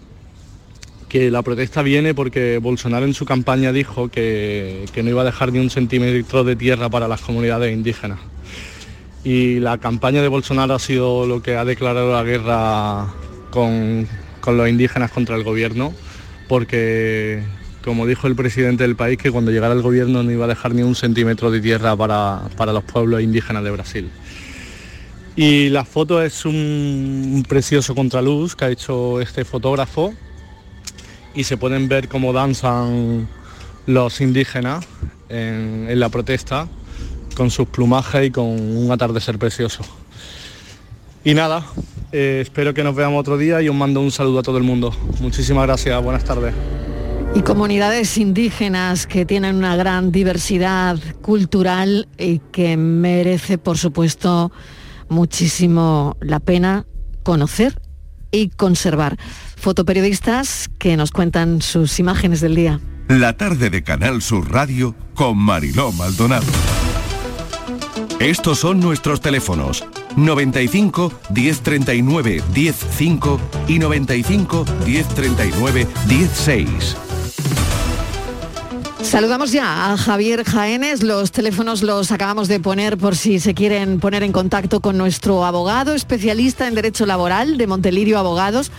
que 1.09 1.31
la 1.31 1.43
protesta 1.43 1.83
viene 1.83 2.15
porque 2.15 2.59
Bolsonaro 2.59 3.05
en 3.05 3.15
su 3.15 3.25
campaña 3.25 3.73
dijo 3.73 4.09
que, 4.09 4.85
que 4.93 5.03
no 5.03 5.11
iba 5.11 5.23
a 5.23 5.25
dejar 5.25 5.53
ni 5.53 5.59
un 5.59 5.71
centímetro 5.71 6.45
de 6.45 6.57
tierra 6.57 6.89
para 6.89 7.09
las 7.09 7.21
comunidades 7.21 7.73
indígenas. 7.73 8.21
Y 9.25 9.61
la 9.61 9.79
campaña 9.79 10.23
de 10.23 10.29
Bolsonaro 10.29 10.75
ha 10.75 10.79
sido 10.79 11.27
lo 11.27 11.43
que 11.43 11.57
ha 11.57 11.65
declarado 11.65 12.13
la 12.13 12.23
guerra 12.23 13.13
con, 13.51 14.07
con 14.41 14.57
los 14.57 14.69
indígenas 14.69 15.11
contra 15.11 15.37
el 15.37 15.45
gobierno, 15.45 15.93
porque 16.49 17.43
como 17.85 18.07
dijo 18.07 18.27
el 18.27 18.37
presidente 18.37 18.85
del 18.85 18.97
país, 18.97 19.19
que 19.19 19.31
cuando 19.31 19.51
llegara 19.51 19.75
el 19.75 19.83
gobierno 19.83 20.23
no 20.23 20.31
iba 20.31 20.45
a 20.45 20.49
dejar 20.49 20.75
ni 20.75 20.83
un 20.83 20.95
centímetro 20.95 21.51
de 21.51 21.61
tierra 21.61 21.97
para, 21.97 22.43
para 22.57 22.73
los 22.73 22.85
pueblos 22.85 23.23
indígenas 23.23 23.65
de 23.65 23.71
Brasil. 23.71 24.11
Y 25.37 25.69
la 25.69 25.85
foto 25.85 26.23
es 26.23 26.45
un, 26.45 27.45
precioso 27.49 27.95
contraluz 27.95 28.55
que 28.57 28.65
ha 28.65 28.71
hecho 28.71 29.21
este 29.21 29.45
fotógrafo 29.45 30.13
y 31.35 31.45
se 31.45 31.57
pueden 31.57 31.89
ver 31.89 32.09
cómo 32.09 32.33
danzan 32.33 33.29
los 33.87 34.21
indígenas 34.21 34.87
en, 35.29 35.87
en 35.89 36.01
la 36.01 36.09
protesta 36.09 36.69
con 37.35 37.51
sus 37.51 37.69
plumajes 37.69 38.27
y 38.27 38.31
con 38.31 38.47
un 38.47 38.91
atardecer 38.91 39.39
precioso. 39.39 39.83
Y 41.25 41.35
nada, 41.35 41.65
eh, 42.13 42.41
espero 42.43 42.75
que 42.75 42.83
nos 42.83 42.95
veamos 42.95 43.21
otro 43.21 43.39
día 43.39 43.63
y 43.63 43.69
os 43.69 43.75
mando 43.75 44.01
un 44.01 44.11
saludo 44.11 44.41
a 44.41 44.43
todo 44.43 44.59
el 44.59 44.65
mundo. 44.65 44.95
Muchísimas 45.21 45.67
gracias, 45.67 46.03
buenas 46.03 46.25
tardes. 46.25 46.55
Y 47.35 47.43
comunidades 47.43 48.19
indígenas 48.19 49.07
que 49.07 49.25
tienen 49.25 49.55
una 49.55 49.77
gran 49.77 50.11
diversidad 50.11 50.99
cultural 51.23 52.09
y 52.19 52.41
que 52.51 52.77
merece, 52.77 53.59
por 53.59 53.79
supuesto, 53.79 54.51
muchísimo 55.11 56.17
la 56.21 56.41
pena 56.41 56.87
conocer 57.23 57.81
y 58.33 58.49
conservar. 58.49 59.19
Fotoperiodistas 59.57 60.71
que 60.79 60.97
nos 60.97 61.11
cuentan 61.11 61.61
sus 61.61 61.99
imágenes 61.99 62.41
del 62.41 62.55
día. 62.55 62.81
La 63.09 63.37
tarde 63.37 63.71
de 63.71 63.83
Canal 63.83 64.23
Sur 64.23 64.51
Radio 64.51 64.95
con 65.15 65.37
Mariló 65.37 65.93
Maldonado. 65.93 66.47
Estos 68.21 68.59
son 68.59 68.81
nuestros 68.81 69.21
teléfonos 69.21 69.85
95 70.17 71.13
1039 71.35 72.43
105 72.53 73.41
y 73.67 73.79
95 73.79 74.65
1039 74.87 75.87
16. 76.07 76.97
Saludamos 79.11 79.51
ya 79.51 79.93
a 79.93 79.97
Javier 79.97 80.45
Jaénes, 80.45 81.03
los 81.03 81.33
teléfonos 81.33 81.83
los 81.83 82.13
acabamos 82.13 82.47
de 82.47 82.61
poner 82.61 82.97
por 82.97 83.17
si 83.17 83.41
se 83.41 83.55
quieren 83.55 83.99
poner 83.99 84.23
en 84.23 84.31
contacto 84.31 84.79
con 84.79 84.97
nuestro 84.97 85.45
abogado, 85.45 85.95
especialista 85.95 86.69
en 86.69 86.77
Derecho 86.77 87.07
Laboral 87.07 87.59
de 87.59 87.67
Montelirio 87.67 88.21
Abogados, 88.21 88.71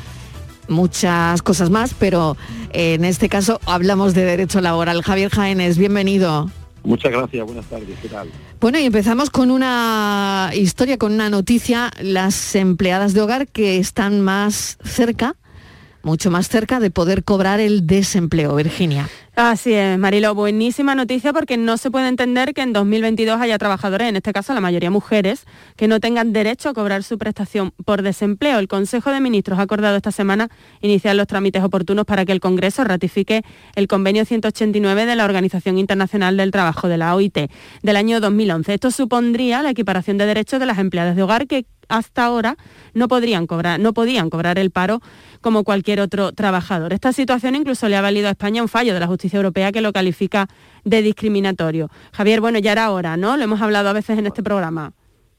muchas 0.69 1.41
cosas 1.41 1.69
más, 1.69 1.93
pero 1.93 2.37
en 2.71 3.03
este 3.03 3.27
caso 3.27 3.59
hablamos 3.65 4.13
de 4.13 4.23
Derecho 4.23 4.61
Laboral. 4.61 5.03
Javier 5.03 5.29
Jaénes, 5.29 5.77
bienvenido. 5.77 6.49
Muchas 6.85 7.11
gracias, 7.11 7.45
buenas 7.45 7.65
tardes, 7.65 7.99
¿qué 8.01 8.07
tal? 8.07 8.29
Bueno, 8.61 8.79
y 8.79 8.85
empezamos 8.85 9.31
con 9.31 9.51
una 9.51 10.51
historia, 10.53 10.97
con 10.97 11.11
una 11.11 11.29
noticia, 11.29 11.91
las 12.01 12.55
empleadas 12.55 13.13
de 13.13 13.19
hogar 13.19 13.47
que 13.49 13.79
están 13.79 14.21
más 14.21 14.77
cerca, 14.81 15.35
mucho 16.03 16.31
más 16.31 16.47
cerca 16.47 16.79
de 16.79 16.89
poder 16.89 17.25
cobrar 17.25 17.59
el 17.59 17.85
desempleo, 17.85 18.55
Virginia. 18.55 19.09
Así 19.43 19.73
es, 19.73 19.97
Marilo, 19.97 20.35
buenísima 20.35 20.93
noticia 20.93 21.33
porque 21.33 21.57
no 21.57 21.77
se 21.77 21.89
puede 21.89 22.07
entender 22.07 22.53
que 22.53 22.61
en 22.61 22.73
2022 22.73 23.41
haya 23.41 23.57
trabajadores, 23.57 24.07
en 24.07 24.15
este 24.15 24.33
caso 24.33 24.53
la 24.53 24.61
mayoría 24.61 24.91
mujeres, 24.91 25.45
que 25.75 25.87
no 25.87 25.99
tengan 25.99 26.31
derecho 26.31 26.69
a 26.69 26.75
cobrar 26.75 27.01
su 27.01 27.17
prestación 27.17 27.73
por 27.83 28.03
desempleo. 28.03 28.59
El 28.59 28.67
Consejo 28.67 29.09
de 29.09 29.19
Ministros 29.19 29.57
ha 29.57 29.63
acordado 29.63 29.95
esta 29.95 30.11
semana 30.11 30.49
iniciar 30.81 31.15
los 31.15 31.25
trámites 31.25 31.63
oportunos 31.63 32.05
para 32.05 32.23
que 32.23 32.33
el 32.33 32.39
Congreso 32.39 32.83
ratifique 32.83 33.41
el 33.73 33.87
convenio 33.87 34.25
189 34.25 35.07
de 35.07 35.15
la 35.15 35.25
Organización 35.25 35.79
Internacional 35.79 36.37
del 36.37 36.51
Trabajo 36.51 36.87
de 36.87 36.99
la 36.99 37.15
OIT 37.15 37.49
del 37.81 37.95
año 37.95 38.19
2011. 38.19 38.75
Esto 38.75 38.91
supondría 38.91 39.63
la 39.63 39.71
equiparación 39.71 40.19
de 40.19 40.27
derechos 40.27 40.59
de 40.59 40.67
las 40.67 40.77
empleadas 40.77 41.15
de 41.15 41.23
hogar 41.23 41.47
que 41.47 41.65
hasta 41.91 42.25
ahora 42.25 42.57
no 42.93 43.07
podrían 43.07 43.45
cobrar, 43.45 43.79
no 43.79 43.93
podían 43.93 44.29
cobrar 44.29 44.57
el 44.57 44.71
paro 44.71 45.01
como 45.41 45.63
cualquier 45.63 45.99
otro 45.99 46.31
trabajador. 46.31 46.93
Esta 46.93 47.13
situación 47.13 47.55
incluso 47.55 47.89
le 47.89 47.97
ha 47.97 48.01
valido 48.01 48.27
a 48.27 48.31
España 48.31 48.61
un 48.61 48.69
fallo 48.69 48.93
de 48.93 48.99
la 48.99 49.07
justicia 49.07 49.37
europea 49.37 49.71
que 49.71 49.81
lo 49.81 49.91
califica 49.91 50.47
de 50.85 51.01
discriminatorio. 51.01 51.89
Javier, 52.13 52.41
bueno, 52.41 52.59
ya 52.59 52.71
era 52.71 52.91
hora, 52.91 53.17
¿no? 53.17 53.37
Lo 53.37 53.43
hemos 53.43 53.61
hablado 53.61 53.89
a 53.89 53.93
veces 53.93 54.17
en 54.17 54.27
este 54.27 54.41
programa. 54.41 54.93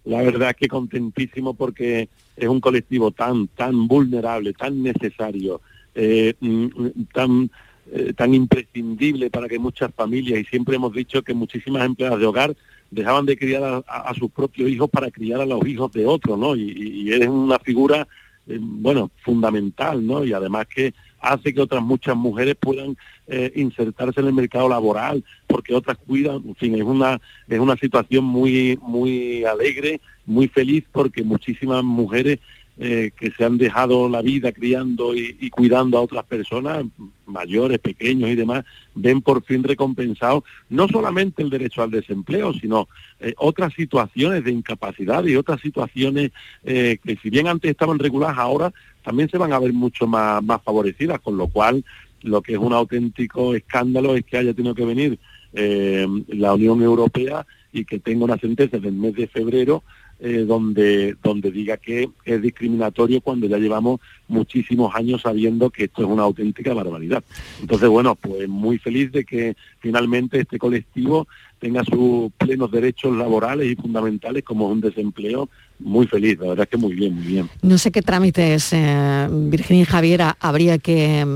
La 0.05 0.20
verdad 0.22 0.50
es 0.50 0.57
que 0.57 0.68
contentísimo 0.68 1.55
porque 1.55 2.09
es 2.36 2.48
un 2.48 2.61
colectivo 2.61 3.12
tan, 3.12 3.48
tan 3.48 3.86
vulnerable, 3.88 4.53
tan 4.53 4.82
necesario, 4.82 5.61
eh, 5.94 6.34
mm, 6.40 6.66
tan, 7.14 7.50
eh, 7.92 8.12
tan 8.14 8.34
imprescindible 8.34 9.30
para 9.30 9.48
que 9.48 9.59
muchas 9.59 9.94
familias, 9.94 10.40
y 10.40 10.44
siempre 10.44 10.76
hemos 10.76 10.92
dicho 10.92 11.22
que 11.22 11.34
muchísimas 11.34 11.86
empleadas 11.86 12.18
de 12.18 12.26
hogar 12.26 12.57
dejaban 12.93 13.24
de 13.24 13.36
criar 13.38 13.82
a, 13.86 14.14
sus 14.14 14.30
propios 14.30 14.68
hijos 14.68 14.88
para 14.90 15.11
criar 15.11 15.40
a 15.40 15.47
los 15.47 15.66
hijos 15.66 15.90
de 15.93 16.07
otros, 16.07 16.38
¿no? 16.38 16.55
Y, 16.55 17.09
y 17.09 17.22
una 17.24 17.59
figura, 17.59 18.07
eh, 18.47 18.59
bueno, 18.61 19.11
fundamental, 19.24 20.07
¿no? 20.07 20.24
Y 20.24 20.34
además 20.34 20.66
que 20.66 20.93
hace 21.18 21.55
que 21.55 21.61
otras 21.62 21.82
muchas 21.82 22.14
mujeres 22.14 22.55
puedan 22.61 22.97
eh, 23.28 23.51
insertarse 23.57 24.20
en 24.20 24.26
el 24.26 24.34
mercado 24.34 24.68
laboral, 24.68 25.24
porque 25.47 25.74
otras 25.74 25.97
cuidan, 26.07 26.43
en 26.47 26.55
fin, 26.57 26.74
es 26.74 26.82
una, 26.82 27.18
es 27.49 27.59
una 27.59 27.76
situación 27.76 28.24
muy, 28.24 28.78
muy 28.82 29.45
alegre, 29.45 30.01
muy 30.26 30.49
feliz, 30.49 30.84
porque 30.93 31.22
muchísimas 31.22 31.82
mujeres 31.82 32.40
eh, 32.85 33.12
que 33.16 33.30
se 33.30 33.45
han 33.45 33.59
dejado 33.59 34.09
la 34.09 34.22
vida 34.22 34.51
criando 34.51 35.14
y, 35.14 35.49
cuidando 35.51 35.99
a 35.99 36.01
otras 36.01 36.24
personas, 36.24 36.85
mayores, 37.26 37.78
pequeños 37.78 38.28
y 38.28 38.35
demás, 38.35 38.64
ven 38.97 39.22
por 39.22 39.45
fin 39.45 39.62
recompensado 39.62 40.43
no 40.68 40.89
solamente 40.89 41.45
el 41.45 41.51
derecho 41.51 41.85
al 41.85 41.93
desempleo, 41.93 42.53
sino 42.55 42.89
eh, 43.20 43.35
otras 43.37 43.72
situaciones 43.74 44.43
de 44.43 44.51
incapacidad 44.51 45.24
y 45.24 45.37
otras 45.37 45.61
situaciones 45.61 46.33
eh, 46.64 46.99
que 47.05 47.14
si 47.22 47.30
bien 47.30 47.47
antes 47.47 47.70
estaban 47.70 48.01
reguladas, 48.01 48.39
ahora 48.39 48.72
también 49.05 49.30
se 49.30 49.39
van 49.39 49.53
a 49.53 49.61
ver 49.61 49.72
mucho 49.72 50.09
más, 50.09 50.43
más 50.43 50.61
favorecidas, 50.64 51.20
con 51.20 51.37
lo 51.37 51.47
cual 51.47 51.85
lo 52.22 52.43
que 52.43 52.55
es 52.55 52.59
un 52.59 52.72
auténtico 52.72 53.55
escándalo 53.55 54.16
es 54.16 54.24
que 54.24 54.39
haya 54.39 54.55
tenido 54.55 54.74
que 54.74 54.85
venir 54.85 55.20
la 55.53 56.55
Unión 56.55 56.83
Europea 56.83 57.47
y 57.72 57.85
que 57.85 58.01
tenga 58.01 58.24
una 58.24 58.39
sentencia 58.39 58.80
del 58.80 58.95
mes 58.95 59.14
de 59.14 59.28
febrero 59.28 59.85
eh, 60.24 60.44
donde, 60.46 61.16
donde 61.20 61.50
diga 61.50 61.76
que 61.78 62.08
es 62.24 62.40
discriminatorio 62.40 63.20
cuando 63.20 63.48
ya 63.48 63.58
llevamos 63.58 63.98
muchísimos 64.28 64.94
años 64.94 65.22
sabiendo 65.22 65.68
que 65.68 65.84
esto 65.84 66.02
es 66.02 66.08
una 66.08 66.22
auténtica 66.22 66.72
barbaridad. 66.72 67.24
Entonces, 67.60 67.88
bueno, 67.88 68.14
pues 68.14 68.48
muy 68.48 68.78
feliz 68.78 69.10
de 69.10 69.24
que 69.24 69.56
finalmente 69.80 70.38
este 70.38 70.60
colectivo 70.60 71.26
tenga 71.58 71.82
sus 71.82 72.30
plenos 72.38 72.70
derechos 72.70 73.16
laborales 73.16 73.72
y 73.72 73.74
fundamentales 73.74 74.44
como 74.44 74.68
un 74.68 74.80
desempleo 74.80 75.48
muy 75.80 76.06
feliz, 76.06 76.38
la 76.38 76.50
verdad 76.50 76.64
es 76.64 76.70
que 76.70 76.76
muy 76.76 76.94
bien, 76.94 77.16
muy 77.16 77.26
bien. 77.26 77.50
No 77.60 77.76
sé 77.76 77.90
qué 77.90 78.02
trámites, 78.02 78.72
eh, 78.72 79.26
Virginia 79.28 79.82
y 79.82 79.86
Javiera, 79.86 80.36
habría 80.38 80.78
que, 80.78 81.26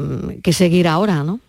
que 0.45 0.53
seguir 0.53 0.87
ahora, 0.87 1.25
¿no? 1.25 1.41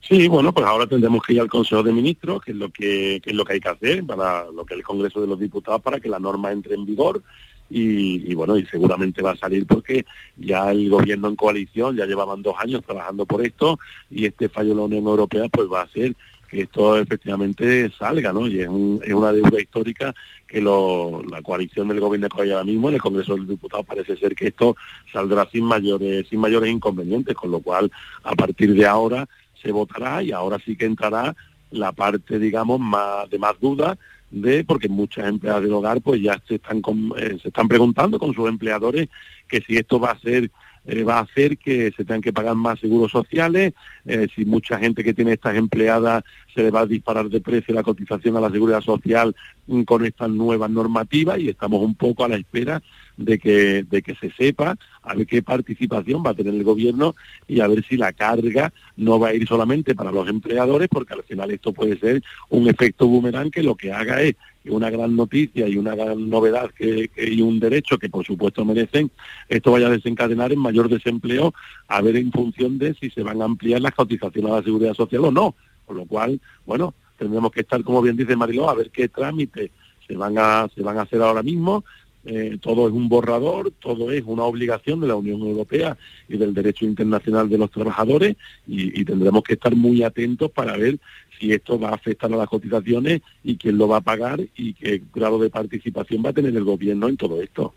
Sí, 0.00 0.28
bueno, 0.28 0.52
pues 0.52 0.64
ahora 0.66 0.86
tendremos 0.86 1.22
que 1.22 1.34
ir 1.34 1.40
al 1.40 1.48
Consejo 1.48 1.82
de 1.82 1.92
Ministros, 1.92 2.42
que 2.42 2.52
es 2.52 2.56
lo 2.56 2.70
que, 2.70 3.20
es 3.24 3.34
lo 3.34 3.44
que 3.44 3.54
hay 3.54 3.60
que 3.60 3.68
hacer 3.68 4.04
para 4.04 4.44
lo 4.50 4.64
que 4.64 4.74
es 4.74 4.78
el 4.78 4.84
Congreso 4.84 5.20
de 5.20 5.26
los 5.26 5.38
Diputados 5.38 5.82
para 5.82 6.00
que 6.00 6.08
la 6.08 6.18
norma 6.18 6.52
entre 6.52 6.74
en 6.74 6.86
vigor 6.86 7.22
y, 7.70 8.34
bueno, 8.34 8.56
y 8.56 8.64
seguramente 8.66 9.22
va 9.22 9.32
a 9.32 9.36
salir 9.36 9.66
porque 9.66 10.06
ya 10.36 10.70
el 10.70 10.88
gobierno 10.88 11.28
en 11.28 11.36
coalición 11.36 11.96
ya 11.96 12.06
llevaban 12.06 12.42
dos 12.42 12.54
años 12.58 12.82
trabajando 12.84 13.26
por 13.26 13.44
esto 13.44 13.78
y 14.10 14.24
este 14.24 14.48
fallo 14.48 14.70
de 14.70 14.76
la 14.76 14.82
Unión 14.82 15.06
Europea 15.06 15.48
pues 15.50 15.68
va 15.70 15.80
a 15.80 15.84
hacer 15.84 16.14
que 16.48 16.62
esto 16.62 16.98
efectivamente 16.98 17.92
salga, 17.98 18.32
¿no? 18.32 18.46
Y 18.46 18.60
es, 18.60 18.68
una 18.68 19.32
deuda 19.32 19.60
histórica 19.60 20.14
que 20.46 20.62
la 20.62 21.42
coalición 21.42 21.88
del 21.88 22.00
gobierno 22.00 22.30
que 22.30 22.40
hay 22.40 22.52
ahora 22.52 22.64
mismo 22.64 22.88
en 22.88 22.94
el 22.94 23.02
Congreso 23.02 23.34
de 23.34 23.40
los 23.40 23.48
Diputados 23.48 23.84
parece 23.84 24.16
ser 24.16 24.34
que 24.34 24.46
esto 24.46 24.74
saldrá 25.12 25.46
sin 25.50 25.64
mayores, 25.64 26.26
sin 26.28 26.40
mayores 26.40 26.70
inconvenientes, 26.70 27.36
con 27.36 27.50
lo 27.50 27.60
cual 27.60 27.92
a 28.22 28.32
partir 28.34 28.72
de 28.72 28.86
ahora 28.86 29.28
se 29.62 29.72
votará 29.72 30.22
y 30.22 30.32
ahora 30.32 30.58
sí 30.64 30.76
que 30.76 30.86
entrará 30.86 31.34
la 31.70 31.92
parte, 31.92 32.38
digamos, 32.38 32.80
más 32.80 33.28
de 33.30 33.38
más 33.38 33.58
dudas 33.60 33.98
de 34.30 34.64
porque 34.64 34.88
muchas 34.88 35.26
empleadas 35.26 35.62
del 35.62 35.72
hogar 35.72 36.00
pues 36.02 36.20
ya 36.20 36.40
se 36.46 36.56
están 36.56 36.82
eh, 37.16 37.38
se 37.40 37.48
están 37.48 37.66
preguntando 37.66 38.18
con 38.18 38.34
sus 38.34 38.48
empleadores 38.48 39.08
que 39.48 39.62
si 39.62 39.76
esto 39.76 39.98
va 39.98 40.10
a 40.10 40.18
ser 40.18 40.50
eh, 40.84 41.02
va 41.02 41.18
a 41.18 41.22
hacer 41.22 41.58
que 41.58 41.92
se 41.96 42.04
tengan 42.04 42.22
que 42.22 42.32
pagar 42.32 42.54
más 42.54 42.80
seguros 42.80 43.12
sociales, 43.12 43.74
eh, 44.06 44.26
si 44.34 44.46
mucha 44.46 44.78
gente 44.78 45.04
que 45.04 45.12
tiene 45.12 45.34
estas 45.34 45.56
empleadas 45.56 46.24
se 46.54 46.62
le 46.62 46.70
va 46.70 46.80
a 46.80 46.86
disparar 46.86 47.28
de 47.28 47.40
precio 47.40 47.74
la 47.74 47.82
cotización 47.82 48.36
a 48.36 48.40
la 48.40 48.50
seguridad 48.50 48.80
social 48.80 49.36
mm, 49.66 49.82
con 49.82 50.06
estas 50.06 50.30
nuevas 50.30 50.70
normativas 50.70 51.38
y 51.40 51.50
estamos 51.50 51.82
un 51.82 51.94
poco 51.94 52.24
a 52.24 52.28
la 52.28 52.36
espera 52.36 52.82
de 53.18 53.38
que, 53.38 53.82
de 53.82 54.00
que 54.00 54.14
se 54.14 54.30
sepa 54.30 54.78
a 55.02 55.14
ver 55.14 55.26
qué 55.26 55.42
participación 55.42 56.22
va 56.24 56.30
a 56.30 56.34
tener 56.34 56.54
el 56.54 56.64
gobierno 56.64 57.14
y 57.46 57.60
a 57.60 57.66
ver 57.66 57.84
si 57.84 57.96
la 57.96 58.12
carga 58.12 58.72
no 58.96 59.18
va 59.18 59.28
a 59.28 59.34
ir 59.34 59.46
solamente 59.46 59.94
para 59.94 60.12
los 60.12 60.28
empleadores, 60.28 60.88
porque 60.88 61.14
al 61.14 61.24
final 61.24 61.50
esto 61.50 61.72
puede 61.72 61.98
ser 61.98 62.22
un 62.48 62.68
efecto 62.68 63.06
boomerang 63.06 63.50
que 63.50 63.62
lo 63.62 63.74
que 63.74 63.92
haga 63.92 64.22
es 64.22 64.36
una 64.64 64.90
gran 64.90 65.16
noticia 65.16 65.66
y 65.66 65.76
una 65.76 65.94
gran 65.94 66.28
novedad 66.28 66.70
que, 66.70 67.10
y 67.16 67.40
un 67.40 67.58
derecho 67.58 67.98
que 67.98 68.08
por 68.08 68.24
supuesto 68.24 68.64
merecen, 68.64 69.10
esto 69.48 69.72
vaya 69.72 69.88
a 69.88 69.90
desencadenar 69.90 70.52
en 70.52 70.60
mayor 70.60 70.88
desempleo, 70.88 71.54
a 71.88 72.00
ver 72.02 72.16
en 72.16 72.30
función 72.30 72.78
de 72.78 72.94
si 72.94 73.10
se 73.10 73.22
van 73.22 73.42
a 73.42 73.46
ampliar 73.46 73.80
las 73.80 73.94
cotizaciones 73.94 74.52
a 74.52 74.56
la 74.56 74.62
seguridad 74.62 74.94
social 74.94 75.24
o 75.24 75.30
no. 75.30 75.54
Con 75.86 75.96
lo 75.96 76.04
cual, 76.04 76.38
bueno, 76.66 76.94
tendremos 77.16 77.50
que 77.50 77.62
estar, 77.62 77.82
como 77.82 78.02
bien 78.02 78.16
dice 78.16 78.36
Mariló, 78.36 78.68
a 78.68 78.74
ver 78.74 78.90
qué 78.90 79.08
trámites 79.08 79.70
se 80.06 80.16
van 80.16 80.36
a, 80.38 80.68
se 80.74 80.82
van 80.82 80.98
a 80.98 81.02
hacer 81.02 81.20
ahora 81.20 81.42
mismo, 81.42 81.84
eh, 82.24 82.58
todo 82.60 82.88
es 82.88 82.92
un 82.92 83.08
borrador, 83.08 83.70
todo 83.78 84.10
es 84.10 84.22
una 84.26 84.42
obligación 84.42 85.00
de 85.00 85.06
la 85.06 85.16
Unión 85.16 85.40
Europea 85.40 85.96
y 86.28 86.36
del 86.36 86.52
derecho 86.52 86.84
internacional 86.84 87.48
de 87.48 87.58
los 87.58 87.70
trabajadores 87.70 88.36
y, 88.66 89.04
tendremos 89.04 89.42
que 89.42 89.54
estar 89.54 89.74
muy 89.74 90.02
atentos 90.02 90.50
para 90.50 90.76
ver 90.76 90.98
si 91.38 91.52
esto 91.52 91.78
va 91.78 91.90
a 91.90 91.94
afectar 91.94 92.32
a 92.32 92.36
las 92.36 92.48
cotizaciones 92.48 93.20
y 93.42 93.56
quién 93.56 93.78
lo 93.78 93.88
va 93.88 93.98
a 93.98 94.00
pagar 94.00 94.40
y 94.56 94.74
qué 94.74 95.02
grado 95.14 95.38
de 95.38 95.50
participación 95.50 96.22
va 96.24 96.30
a 96.30 96.32
tener 96.32 96.56
el 96.56 96.64
gobierno 96.64 97.08
en 97.08 97.16
todo 97.16 97.40
esto. 97.40 97.74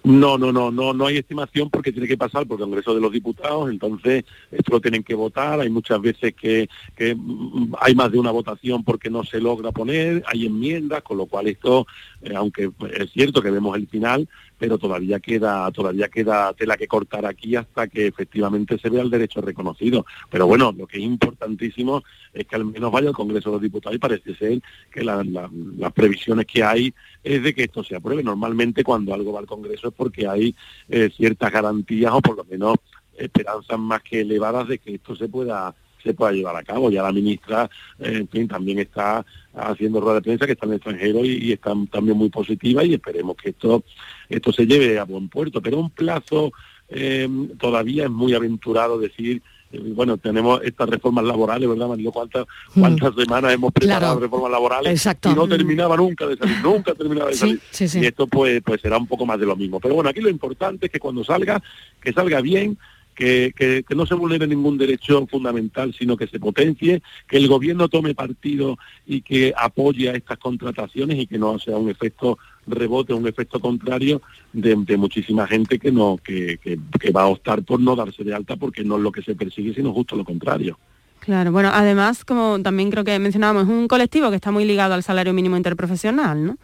No, 0.08 0.38
no, 0.38 0.54
no, 0.54 0.72
no, 0.72 0.94
no 0.94 1.06
hay 1.06 1.18
estimación 1.18 1.70
porque 1.70 1.92
tiene 1.92 2.08
que 2.08 2.16
pasar 2.16 2.48
por 2.48 2.58
el 2.58 2.64
Congreso 2.64 2.96
de 2.96 3.02
los 3.02 3.12
Diputados, 3.12 3.70
entonces 3.70 4.24
esto 4.50 4.72
lo 4.72 4.80
tienen 4.80 5.04
que 5.04 5.14
votar, 5.16 5.60
hay 5.60 5.70
muchas 5.70 6.00
veces 6.00 6.34
que, 6.34 6.70
mm, 6.98 7.74
hay 7.78 7.94
más 7.94 8.10
de 8.10 8.18
una 8.18 8.32
votación 8.32 8.86
porque 8.86 9.10
no 9.10 9.26
se 9.26 9.42
logra 9.42 9.74
poner, 9.74 10.24
hay 10.28 10.46
enmiendas, 10.46 11.04
con 11.04 11.18
lo 11.18 11.26
cual 11.26 11.48
esto 11.48 11.88
eh, 12.22 12.34
aunque 12.34 12.72
es 12.98 13.12
cierto 13.12 13.42
que 13.42 13.52
vemos 13.52 13.76
el 13.76 13.88
final, 13.88 14.30
pero 14.58 14.78
todavía 14.78 15.20
queda, 15.20 15.72
todavía 15.72 16.08
queda 16.10 16.54
tela 16.54 16.78
que 16.78 16.88
cortar 16.88 17.26
aquí 17.26 17.56
hasta 17.56 17.88
que 17.88 18.08
efectivamente 18.08 18.78
se 18.78 18.90
vea 18.90 19.02
el 19.02 19.10
derecho 19.10 19.42
reconocido. 19.42 20.06
Pero 20.30 20.48
bueno, 20.48 20.74
lo 20.76 20.88
que 20.88 20.98
es 20.98 21.04
importantísimo 21.04 22.04
es 22.34 22.46
que 22.46 22.56
al 22.56 22.66
menos 22.66 22.92
vaya 22.92 23.10
al 23.10 23.16
Congreso 23.16 23.50
de 23.50 23.56
los 23.56 23.62
Diputados 23.62 23.96
y 23.96 24.00
parece 24.00 24.36
ser 24.36 24.62
que 24.92 25.04
las 25.04 25.94
previsiones 25.94 26.46
que 26.46 26.64
hay 26.64 26.94
es 27.24 27.44
de 27.44 27.54
que 27.54 27.64
esto 27.64 27.84
se 27.84 27.96
apruebe. 27.96 28.24
Normalmente 28.24 28.84
cuando 28.84 29.14
algo 29.14 29.34
va 29.34 29.40
al 29.40 29.46
Congreso 29.46 29.90
es 29.90 29.94
porque 29.94 30.28
hay 30.28 30.56
eh, 30.90 31.10
ciertas 31.16 31.52
garantías 31.52 32.14
o 32.14 32.22
por 32.22 32.38
lo 32.38 32.44
menos 32.46 32.78
esperanzas 33.18 33.80
más 33.80 34.02
que 34.04 34.22
elevadas 34.22 34.68
de 34.68 34.78
que 34.78 34.96
esto 34.96 35.16
se 35.16 35.28
pueda 35.28 35.74
se 36.08 36.14
pueda 36.14 36.32
llevar 36.32 36.56
a 36.56 36.64
cabo. 36.64 36.90
Ya 36.90 37.04
la 37.04 37.12
ministra, 37.12 37.70
eh, 38.00 38.18
en 38.18 38.28
fin, 38.28 38.48
también 38.48 38.80
está 38.80 39.26
haciendo 39.54 40.00
rueda 40.00 40.16
de 40.16 40.22
prensa 40.22 40.46
que 40.46 40.54
está 40.54 40.66
en 40.66 40.72
el 40.72 40.78
extranjero 40.78 41.26
y, 41.26 41.52
está 41.52 41.74
también 41.92 42.18
muy 42.18 42.30
positiva 42.30 42.84
y 42.84 42.94
esperemos 42.94 43.36
que 43.36 43.50
esto, 43.50 43.84
esto 44.30 44.52
se 44.52 44.66
lleve 44.66 44.98
a 45.00 45.04
buen 45.04 45.30
puerto. 45.30 45.62
Pero 45.62 45.80
un 45.80 45.90
plazo 45.90 46.52
eh, 46.90 47.28
todavía 47.60 48.06
es 48.06 48.12
muy 48.12 48.34
aventurado 48.34 48.98
decir 49.00 49.42
eh, 49.72 49.80
bueno, 49.80 50.18
tenemos 50.18 50.62
estas 50.64 50.90
reformas 50.90 51.26
laborales, 51.26 51.68
¿verdad, 51.68 51.88
Mario? 51.88 52.12
¿Cuántas, 52.12 52.46
mm. 52.74 52.80
cuántas 52.80 53.16
semanas 53.16 53.54
hemos 53.54 53.74
preparado 53.74 54.20
reformas 54.20 54.52
laborales 54.52 55.06
y 55.26 55.34
no 55.34 55.48
terminaba 55.48 55.98
nunca 55.98 56.26
de 56.26 56.38
salir, 56.38 56.58
nunca 56.64 56.94
terminaba 56.94 57.30
de 57.30 57.36
salir. 57.36 57.62
Y 57.80 58.06
esto 58.06 58.28
pues, 58.28 58.62
pues 58.64 58.82
será 58.82 58.98
un 58.98 59.08
poco 59.08 59.26
más 59.26 59.40
de 59.40 59.46
lo 59.46 59.56
mismo. 59.56 59.80
Pero 59.80 59.96
bueno, 59.96 60.10
aquí 60.10 60.22
lo 60.22 60.30
importante 60.30 60.86
es 60.86 60.92
que 60.92 61.00
cuando 61.00 61.24
salga, 61.24 61.62
que 62.02 62.14
salga 62.14 62.40
bien, 62.42 62.78
que, 63.18 63.84
no 63.96 64.06
se 64.06 64.14
vulnere 64.14 64.46
ningún 64.46 64.78
derecho 64.78 65.26
fundamental, 65.28 65.94
sino 65.98 66.16
que 66.16 66.28
se 66.28 66.40
potencie, 66.40 67.02
que 67.28 67.38
el 67.38 67.48
gobierno 67.48 67.90
tome 67.90 68.14
partido 68.14 68.78
y 69.08 69.22
que 69.22 69.54
apoye 69.58 70.10
a 70.10 70.14
estas 70.14 70.38
contrataciones 70.38 71.18
y 71.18 71.26
que 71.26 71.40
no 71.40 71.58
sea 71.58 71.78
un 71.78 71.90
efecto 71.90 72.38
rebote, 72.68 73.14
un 73.14 73.28
efecto 73.28 73.60
contrario 73.60 74.22
de, 74.54 74.76
muchísima 74.98 75.48
gente 75.48 75.80
que 75.80 75.92
no 75.92 76.20
que, 76.24 76.60
que, 76.60 77.12
va 77.12 77.24
a 77.24 77.28
optar 77.28 77.64
por 77.64 77.80
no 77.80 77.96
darse 77.96 78.24
de 78.24 78.36
alta 78.36 78.56
porque 78.56 78.84
no 78.84 78.98
es 78.98 79.02
lo 79.02 79.12
que 79.12 79.24
se 79.24 79.36
persigue, 79.36 79.74
sino 79.74 79.94
justo 79.94 80.16
lo 80.16 80.24
contrario. 80.24 80.78
Claro, 81.20 81.52
bueno, 81.52 81.72
además, 81.74 82.24
como 82.24 82.62
también 82.62 82.92
creo 82.92 83.04
que 83.04 83.18
mencionábamos, 83.18 83.64
es 83.64 83.70
un 83.70 83.88
colectivo 83.88 84.30
que 84.30 84.36
está 84.36 84.52
muy 84.52 84.66
ligado 84.66 84.94
al 84.94 85.04
salario 85.04 85.34
mínimo 85.34 85.58
interprofesional, 85.58 86.46
¿no? 86.46 86.58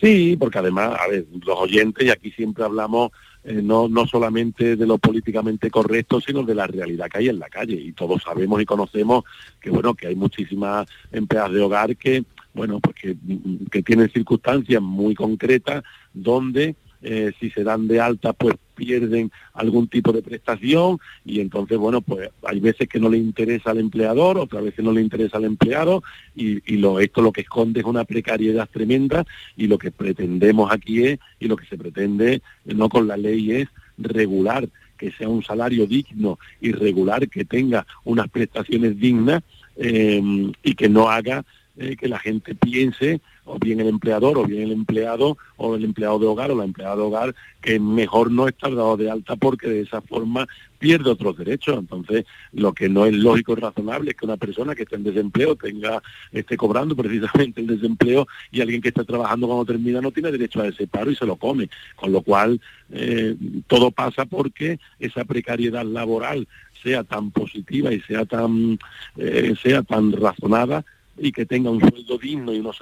Sí, 0.00 0.36
porque 0.38 0.58
además, 0.58 0.96
a 1.00 1.08
ver, 1.08 1.24
los 1.44 1.58
oyentes, 1.58 2.06
y 2.06 2.10
aquí 2.10 2.30
siempre 2.32 2.64
hablamos 2.64 3.10
eh, 3.44 3.60
no, 3.62 3.88
no 3.88 4.06
solamente 4.06 4.74
de 4.74 4.86
lo 4.86 4.96
políticamente 4.96 5.70
correcto, 5.70 6.18
sino 6.20 6.42
de 6.44 6.54
la 6.54 6.66
realidad 6.66 7.08
que 7.10 7.18
hay 7.18 7.28
en 7.28 7.38
la 7.38 7.50
calle. 7.50 7.74
Y 7.74 7.92
todos 7.92 8.22
sabemos 8.22 8.60
y 8.62 8.64
conocemos 8.64 9.24
que 9.60 9.70
bueno, 9.70 9.94
que 9.94 10.06
hay 10.06 10.16
muchísimas 10.16 10.86
empleadas 11.12 11.52
de 11.52 11.60
hogar 11.60 11.96
que, 11.96 12.24
bueno, 12.54 12.80
pues 12.80 12.96
que, 12.96 13.82
tienen 13.82 14.10
circunstancias 14.10 14.80
muy 14.80 15.14
concretas 15.14 15.84
donde 16.14 16.74
eh, 17.02 17.32
si 17.38 17.50
se 17.50 17.64
dan 17.64 17.86
de 17.86 18.00
alta 18.00 18.32
pues 18.32 18.54
pierden 18.74 19.30
algún 19.54 19.88
tipo 19.88 20.12
de 20.12 20.22
prestación 20.22 20.98
y 21.24 21.40
entonces 21.40 21.78
bueno 21.78 22.00
pues 22.00 22.30
hay 22.44 22.60
veces 22.60 22.88
que 22.88 23.00
no 23.00 23.08
le 23.08 23.18
interesa 23.18 23.70
al 23.70 23.78
empleador, 23.78 24.38
otras 24.38 24.64
veces 24.64 24.84
no 24.84 24.92
le 24.92 25.00
interesa 25.00 25.38
al 25.38 25.44
empleado 25.44 26.02
y, 26.34 26.60
lo, 26.76 27.00
esto 27.00 27.22
lo 27.22 27.32
que 27.32 27.42
esconde 27.42 27.80
es 27.80 27.86
una 27.86 28.04
precariedad 28.04 28.68
tremenda 28.70 29.24
y 29.56 29.66
lo 29.66 29.78
que 29.78 29.90
pretendemos 29.90 30.70
aquí 30.72 31.04
es 31.04 31.18
y 31.40 31.46
lo 31.46 31.56
que 31.56 31.66
se 31.66 31.78
pretende 31.78 32.42
no 32.64 32.88
con 32.88 33.06
la 33.06 33.16
ley 33.16 33.52
es 33.52 33.68
regular 33.96 34.68
que 34.98 35.12
sea 35.12 35.28
un 35.28 35.42
salario 35.42 35.86
digno 35.86 36.38
y 36.60 36.72
regular 36.72 37.28
que 37.28 37.44
tenga 37.44 37.86
unas 38.04 38.28
prestaciones 38.28 38.98
dignas 38.98 39.42
eh, 39.76 40.22
y 40.62 40.74
que 40.74 40.88
no 40.88 41.08
haga 41.08 41.44
eh, 41.76 41.96
que 41.96 42.08
la 42.08 42.18
gente 42.20 42.54
piense 42.54 43.20
o 43.44 43.58
bien 43.58 43.80
el 43.80 43.88
empleador 43.88 44.38
o 44.38 44.44
bien 44.44 44.62
el 44.62 44.72
empleado 44.72 45.36
o 45.56 45.74
el 45.76 45.84
empleado 45.84 46.18
de 46.18 46.26
hogar 46.26 46.50
o 46.50 46.56
la 46.56 46.64
empleada 46.64 46.96
de 46.96 47.02
hogar 47.02 47.34
que 47.60 47.78
mejor 47.78 48.30
no 48.30 48.48
estar 48.48 48.74
dado 48.74 48.96
de 48.96 49.10
alta 49.10 49.36
porque 49.36 49.68
de 49.68 49.80
esa 49.82 50.00
forma 50.00 50.46
pierde 50.78 51.10
otros 51.10 51.36
derechos. 51.38 51.78
Entonces, 51.78 52.26
lo 52.52 52.74
que 52.74 52.90
no 52.90 53.06
es 53.06 53.14
lógico 53.14 53.52
y 53.52 53.56
razonable 53.56 54.10
es 54.10 54.16
que 54.16 54.26
una 54.26 54.36
persona 54.36 54.74
que 54.74 54.82
esté 54.82 54.96
en 54.96 55.04
desempleo 55.04 55.56
tenga, 55.56 56.02
esté 56.30 56.58
cobrando 56.58 56.94
precisamente 56.94 57.62
el 57.62 57.66
desempleo 57.66 58.26
y 58.52 58.60
alguien 58.60 58.82
que 58.82 58.88
está 58.88 59.02
trabajando 59.04 59.46
cuando 59.46 59.64
termina 59.64 60.02
no 60.02 60.10
tiene 60.10 60.30
derecho 60.30 60.60
a 60.60 60.68
ese 60.68 60.86
paro 60.86 61.10
y 61.10 61.16
se 61.16 61.24
lo 61.24 61.36
come. 61.36 61.70
Con 61.96 62.12
lo 62.12 62.20
cual, 62.20 62.60
eh, 62.92 63.34
todo 63.66 63.90
pasa 63.90 64.26
porque 64.26 64.78
esa 64.98 65.24
precariedad 65.24 65.84
laboral 65.84 66.46
sea 66.82 67.02
tan 67.02 67.30
positiva 67.30 67.90
y 67.92 68.00
sea 68.02 68.26
tan, 68.26 68.78
eh, 69.16 69.54
sea 69.62 69.82
tan 69.82 70.12
razonada 70.12 70.84
y 71.18 71.32
que 71.32 71.46
tenga 71.46 71.70
un 71.70 71.80
sueldo 71.80 72.18
digno 72.18 72.52
y 72.52 72.58
unos, 72.58 72.78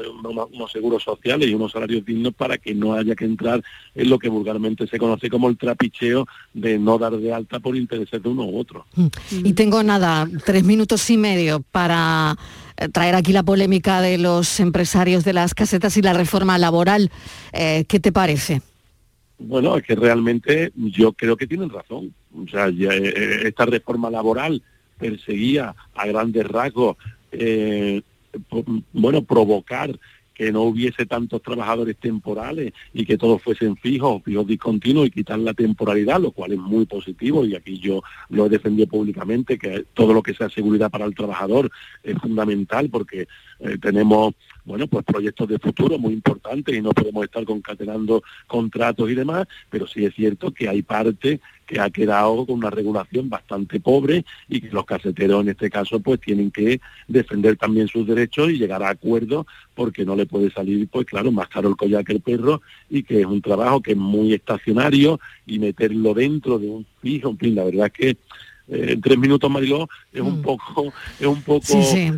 seguros 0.72 1.02
sociales 1.02 1.48
y 1.48 1.54
unos 1.54 1.72
salarios 1.72 2.04
dignos 2.04 2.34
para 2.34 2.58
que 2.58 2.74
no 2.74 2.94
haya 2.94 3.14
que 3.14 3.24
entrar 3.24 3.62
en 3.94 4.10
lo 4.10 4.18
que 4.18 4.28
vulgarmente 4.28 4.86
se 4.86 4.98
conoce 4.98 5.28
como 5.28 5.48
el 5.48 5.58
trapicheo 5.58 6.26
de 6.54 6.78
no 6.78 6.98
dar 6.98 7.16
de 7.16 7.32
alta 7.32 7.60
por 7.60 7.76
intereses 7.76 8.22
de 8.22 8.28
uno 8.28 8.44
u 8.44 8.58
otro. 8.58 8.86
Mm. 8.94 9.06
Y 9.44 9.52
tengo 9.52 9.82
nada, 9.82 10.28
tres 10.44 10.64
minutos 10.64 11.08
y 11.10 11.16
medio 11.16 11.60
para 11.60 12.36
eh, 12.76 12.88
traer 12.88 13.14
aquí 13.14 13.32
la 13.32 13.42
polémica 13.42 14.00
de 14.00 14.18
los 14.18 14.60
empresarios 14.60 15.24
de 15.24 15.34
las 15.34 15.54
casetas 15.54 15.96
y 15.96 16.02
la 16.02 16.14
reforma 16.14 16.58
laboral. 16.58 17.10
Eh, 17.52 17.84
¿Qué 17.86 18.00
te 18.00 18.12
parece? 18.12 18.62
Bueno, 19.38 19.76
es 19.76 19.82
que 19.82 19.96
realmente 19.96 20.72
yo 20.76 21.12
creo 21.12 21.36
que 21.36 21.46
tienen 21.46 21.68
razón. 21.68 22.14
O 22.34 22.48
sea, 22.48 22.68
eh, 22.68 23.42
esta 23.44 23.66
reforma 23.66 24.08
laboral 24.08 24.62
perseguía 24.98 25.74
a 25.94 26.06
grandes 26.06 26.46
rasgos 26.46 26.96
eh, 27.32 28.02
bueno, 28.92 29.24
provocar 29.24 29.98
que 30.34 30.50
no 30.50 30.62
hubiese 30.62 31.06
tantos 31.06 31.42
trabajadores 31.42 31.96
temporales 31.98 32.72
y 32.92 33.04
que 33.04 33.18
todos 33.18 33.42
fuesen 33.42 33.76
fijos, 33.76 34.22
fijos 34.24 34.46
discontinuos 34.46 35.06
y 35.08 35.10
quitar 35.10 35.38
la 35.38 35.54
temporalidad, 35.54 36.20
lo 36.20 36.32
cual 36.32 36.52
es 36.52 36.58
muy 36.58 36.86
positivo 36.86 37.44
y 37.44 37.54
aquí 37.54 37.78
yo 37.78 38.02
lo 38.28 38.46
he 38.46 38.48
defendido 38.48 38.88
públicamente, 38.88 39.58
que 39.58 39.84
todo 39.94 40.14
lo 40.14 40.22
que 40.22 40.34
sea 40.34 40.48
seguridad 40.48 40.90
para 40.90 41.04
el 41.04 41.14
trabajador 41.14 41.70
es 42.02 42.18
fundamental 42.18 42.88
porque 42.90 43.28
eh, 43.60 43.78
tenemos 43.80 44.34
bueno, 44.64 44.86
pues 44.86 45.04
proyectos 45.04 45.48
de 45.48 45.58
futuro 45.58 45.98
muy 45.98 46.12
importantes 46.12 46.74
y 46.74 46.80
no 46.80 46.90
podemos 46.90 47.24
estar 47.24 47.44
concatenando 47.44 48.22
contratos 48.46 49.10
y 49.10 49.14
demás, 49.14 49.46
pero 49.68 49.86
sí 49.86 50.04
es 50.04 50.14
cierto 50.14 50.52
que 50.52 50.68
hay 50.68 50.82
parte 50.82 51.40
que 51.72 51.80
ha 51.80 51.88
quedado 51.88 52.44
con 52.44 52.56
una 52.56 52.68
regulación 52.68 53.30
bastante 53.30 53.80
pobre 53.80 54.26
y 54.46 54.60
que 54.60 54.68
los 54.68 54.84
caseteros 54.84 55.40
en 55.40 55.48
este 55.48 55.70
caso 55.70 56.00
pues 56.00 56.20
tienen 56.20 56.50
que 56.50 56.82
defender 57.08 57.56
también 57.56 57.88
sus 57.88 58.06
derechos 58.06 58.50
y 58.50 58.58
llegar 58.58 58.82
a 58.82 58.90
acuerdos 58.90 59.46
porque 59.74 60.04
no 60.04 60.14
le 60.14 60.26
puede 60.26 60.50
salir 60.50 60.86
pues 60.88 61.06
claro 61.06 61.32
más 61.32 61.48
caro 61.48 61.70
el 61.70 61.76
collar 61.76 62.04
que 62.04 62.12
el 62.12 62.20
perro 62.20 62.60
y 62.90 63.04
que 63.04 63.20
es 63.20 63.26
un 63.26 63.40
trabajo 63.40 63.80
que 63.80 63.92
es 63.92 63.96
muy 63.96 64.34
estacionario 64.34 65.18
y 65.46 65.58
meterlo 65.58 66.12
dentro 66.12 66.58
de 66.58 66.68
un 66.68 66.86
fijo, 67.00 67.30
en 67.30 67.38
fin, 67.38 67.54
la 67.54 67.64
verdad 67.64 67.86
es 67.86 67.92
que 67.92 68.16
en 68.68 69.00
tres 69.00 69.18
minutos 69.18 69.50
Mariló 69.50 69.88
es 70.12 70.20
un 70.20 70.40
mm. 70.40 70.42
poco 70.42 70.92
es 71.18 71.26
un 71.26 71.42
poco 71.42 71.66
eh, 71.72 72.12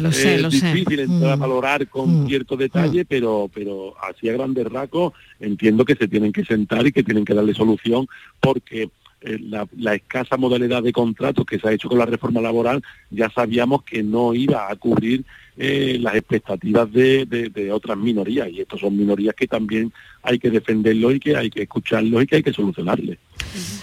difícil 0.51 1.01
entrar 1.01 1.33
a 1.33 1.37
mm. 1.37 1.41
valorar 1.41 1.89
con 1.89 2.25
mm. 2.25 2.27
cierto 2.27 2.57
detalle 2.57 3.05
pero 3.05 3.49
pero 3.53 3.95
así 4.03 4.29
a 4.29 4.33
grandes 4.33 4.67
rasgos 4.67 5.13
entiendo 5.41 5.85
que 5.85 5.95
se 5.95 6.09
tienen 6.09 6.33
que 6.33 6.45
sentar 6.45 6.87
y 6.87 6.93
que 6.93 7.03
tienen 7.03 7.25
que 7.25 7.35
darle 7.35 7.55
solución 7.55 8.07
porque 8.41 8.91
eh, 9.27 9.39
la, 9.41 9.95
escasa 9.95 10.37
modalidad 10.37 10.83
de 10.83 10.93
contratos 10.93 11.47
que 11.47 11.59
se 11.59 11.67
ha 11.67 11.73
hecho 11.73 11.89
con 11.89 11.97
la 11.97 12.05
reforma 12.05 12.43
laboral 12.43 12.83
ya 13.11 13.31
sabíamos 13.31 13.83
que 13.83 14.03
no 14.03 14.35
iba 14.35 14.71
a 14.71 14.77
cubrir 14.77 15.25
eh, 15.57 15.97
las 15.99 16.15
expectativas 16.17 16.93
de, 16.93 17.71
otras 17.73 17.97
minorías 17.97 18.51
y 18.51 18.61
estos 18.61 18.81
son 18.81 18.95
minorías 18.95 19.35
que 19.35 19.47
también 19.47 19.91
hay 20.23 20.39
que 20.39 20.51
defenderlos 20.51 21.15
y 21.15 21.21
que 21.21 21.37
hay 21.37 21.49
que 21.49 21.63
escucharlos 21.63 22.23
y 22.23 22.27
que 22.27 22.37
hay 22.37 22.43
que 22.43 22.53
solucionarles. 22.53 23.19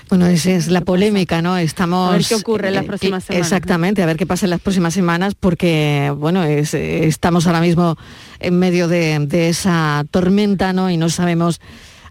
Bueno, 0.09 0.27
esa 0.27 0.51
es 0.51 0.67
la 0.67 0.81
polémica, 0.81 1.41
¿no? 1.41 1.57
Estamos... 1.57 2.09
A 2.09 2.17
ver 2.17 2.25
qué 2.27 2.35
ocurre 2.35 2.67
en 2.67 2.75
las 2.75 2.83
eh, 2.83 2.87
próximas 2.87 3.23
semanas. 3.23 3.47
Exactamente, 3.47 4.03
a 4.03 4.05
ver 4.05 4.17
qué 4.17 4.27
pasa 4.27 4.45
en 4.45 4.51
las 4.51 4.61
próximas 4.61 4.93
semanas, 4.93 5.33
porque, 5.33 6.13
bueno, 6.15 6.43
estamos 6.43 7.47
ahora 7.47 7.61
mismo 7.61 7.97
en 8.39 8.59
medio 8.59 8.87
de, 8.87 9.49
esa 9.49 10.05
tormenta, 10.11 10.71
¿no? 10.71 10.91
Y 10.91 10.97
no 10.97 11.09
sabemos 11.09 11.61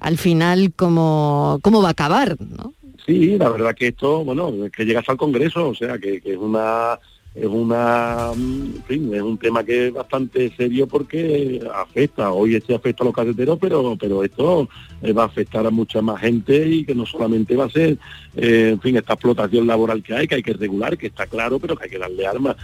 al 0.00 0.18
final 0.18 0.72
cómo, 0.74 1.60
cómo 1.62 1.80
va 1.80 1.88
a 1.88 1.92
acabar, 1.92 2.36
¿no? 2.40 2.74
Sí, 3.10 3.36
la 3.36 3.48
verdad 3.48 3.74
que 3.74 3.88
esto, 3.88 4.22
bueno, 4.24 4.54
que 4.70 4.84
llegas 4.84 5.08
al 5.08 5.16
Congreso, 5.16 5.70
o 5.70 5.74
sea, 5.74 5.98
que, 5.98 6.22
es 6.24 6.36
una 6.36 6.96
es 7.34 7.46
una 7.46 8.30
en 8.32 8.84
fin, 8.86 9.12
es 9.12 9.22
un 9.22 9.36
tema 9.36 9.64
que 9.64 9.88
es 9.88 9.92
bastante 9.92 10.54
serio 10.56 10.86
porque 10.86 11.60
afecta, 11.74 12.30
hoy 12.30 12.54
este 12.54 12.72
afecta 12.72 13.02
a 13.02 13.06
los 13.06 13.14
caseteros, 13.14 13.58
pero 13.60 13.96
pero 13.98 14.22
esto 14.22 14.68
eh, 15.02 15.12
va 15.12 15.24
a 15.24 15.26
afectar 15.26 15.66
a 15.66 15.70
mucha 15.70 16.00
más 16.02 16.20
gente 16.20 16.68
y 16.68 16.84
que 16.84 16.94
no 16.94 17.04
solamente 17.04 17.56
va 17.56 17.64
a 17.64 17.70
ser, 17.70 17.98
eh, 18.36 18.70
en 18.74 18.80
fin, 18.80 18.96
esta 18.96 19.14
explotación 19.14 19.66
laboral 19.66 20.04
que 20.04 20.14
hay, 20.14 20.28
que 20.28 20.36
hay 20.36 20.42
que 20.44 20.52
regular, 20.52 20.96
que 20.96 21.08
está 21.08 21.26
claro, 21.26 21.58
pero 21.58 21.74
que 21.74 21.84
hay 21.86 21.90
que 21.90 21.98
darle 21.98 22.28
armas. 22.28 22.54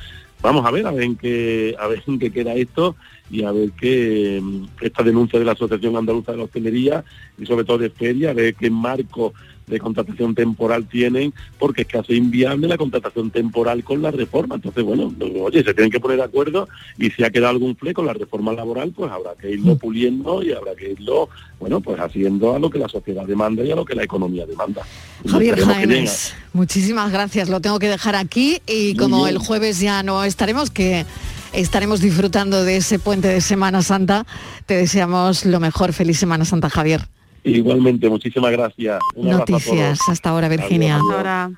Vamos 0.42 0.64
a 0.64 0.70
ver, 0.70 0.86
a 0.86 0.92
ver 0.92 1.02
en 1.02 1.16
qué, 1.16 1.74
a 1.76 1.88
ver 1.88 2.04
qué 2.20 2.30
queda 2.30 2.54
esto 2.54 2.94
y 3.30 3.42
a 3.42 3.50
ver 3.50 3.72
qué 3.72 4.40
esta 4.80 5.02
denuncia 5.02 5.40
de 5.40 5.44
la 5.44 5.52
Asociación 5.52 5.96
Andaluza 5.96 6.30
de 6.30 6.38
la 6.38 6.44
Hostelería 6.44 7.04
y 7.36 7.46
sobre 7.46 7.64
todo 7.64 7.78
de 7.78 7.90
Feria, 7.90 8.30
a 8.30 8.34
ver 8.34 8.54
qué 8.54 8.70
marco 8.70 9.32
de 9.66 9.78
contratación 9.80 10.34
temporal 10.34 10.86
tienen, 10.86 11.34
porque 11.58 11.82
es 11.82 11.88
que 11.88 11.98
hace 11.98 12.14
inviable 12.14 12.68
la 12.68 12.76
contratación 12.76 13.30
temporal 13.30 13.82
con 13.82 14.00
la 14.02 14.10
reforma. 14.10 14.56
Entonces, 14.56 14.84
bueno, 14.84 15.12
oye, 15.40 15.64
se 15.64 15.74
tienen 15.74 15.90
que 15.90 16.00
poner 16.00 16.18
de 16.18 16.24
acuerdo 16.24 16.68
y 16.98 17.10
si 17.10 17.24
ha 17.24 17.30
quedado 17.30 17.50
algún 17.50 17.76
fleco 17.76 18.02
la 18.02 18.12
reforma 18.12 18.52
laboral, 18.52 18.92
pues 18.94 19.10
habrá 19.10 19.34
que 19.34 19.50
irlo 19.50 19.74
Mm. 19.74 19.78
puliendo 19.78 20.42
y 20.42 20.52
habrá 20.52 20.74
que 20.74 20.92
irlo, 20.92 21.28
bueno, 21.58 21.80
pues 21.80 21.98
haciendo 21.98 22.54
a 22.54 22.58
lo 22.58 22.70
que 22.70 22.78
la 22.78 22.88
sociedad 22.88 23.24
demanda 23.26 23.64
y 23.64 23.70
a 23.70 23.76
lo 23.76 23.84
que 23.84 23.94
la 23.94 24.04
economía 24.04 24.46
demanda. 24.46 24.82
Javier 25.26 25.58
Jaénes, 25.60 26.34
muchísimas 26.52 27.10
gracias. 27.10 27.48
Lo 27.48 27.60
tengo 27.60 27.78
que 27.78 27.88
dejar 27.88 28.14
aquí 28.14 28.60
y 28.66 28.94
como 28.96 29.26
el 29.26 29.38
jueves 29.38 29.80
ya 29.80 30.02
no 30.02 30.24
estaremos, 30.24 30.70
que 30.70 31.04
estaremos 31.52 32.00
disfrutando 32.00 32.64
de 32.64 32.76
ese 32.76 32.98
puente 32.98 33.28
de 33.28 33.40
Semana 33.40 33.82
Santa, 33.82 34.26
te 34.66 34.74
deseamos 34.74 35.44
lo 35.44 35.58
mejor. 35.58 35.92
Feliz 35.92 36.18
Semana 36.18 36.44
Santa, 36.44 36.68
Javier. 36.70 37.08
Igualmente, 37.46 38.08
muchísimas 38.08 38.50
gracias. 38.52 38.98
Un. 39.14 39.30
Noticias. 39.30 39.98
Hasta 40.08 40.30
ahora, 40.30 40.48
Virginia. 40.48 40.96
Adiós, 40.96 41.06
adiós. 41.08 41.16
Ahora. 41.18 41.50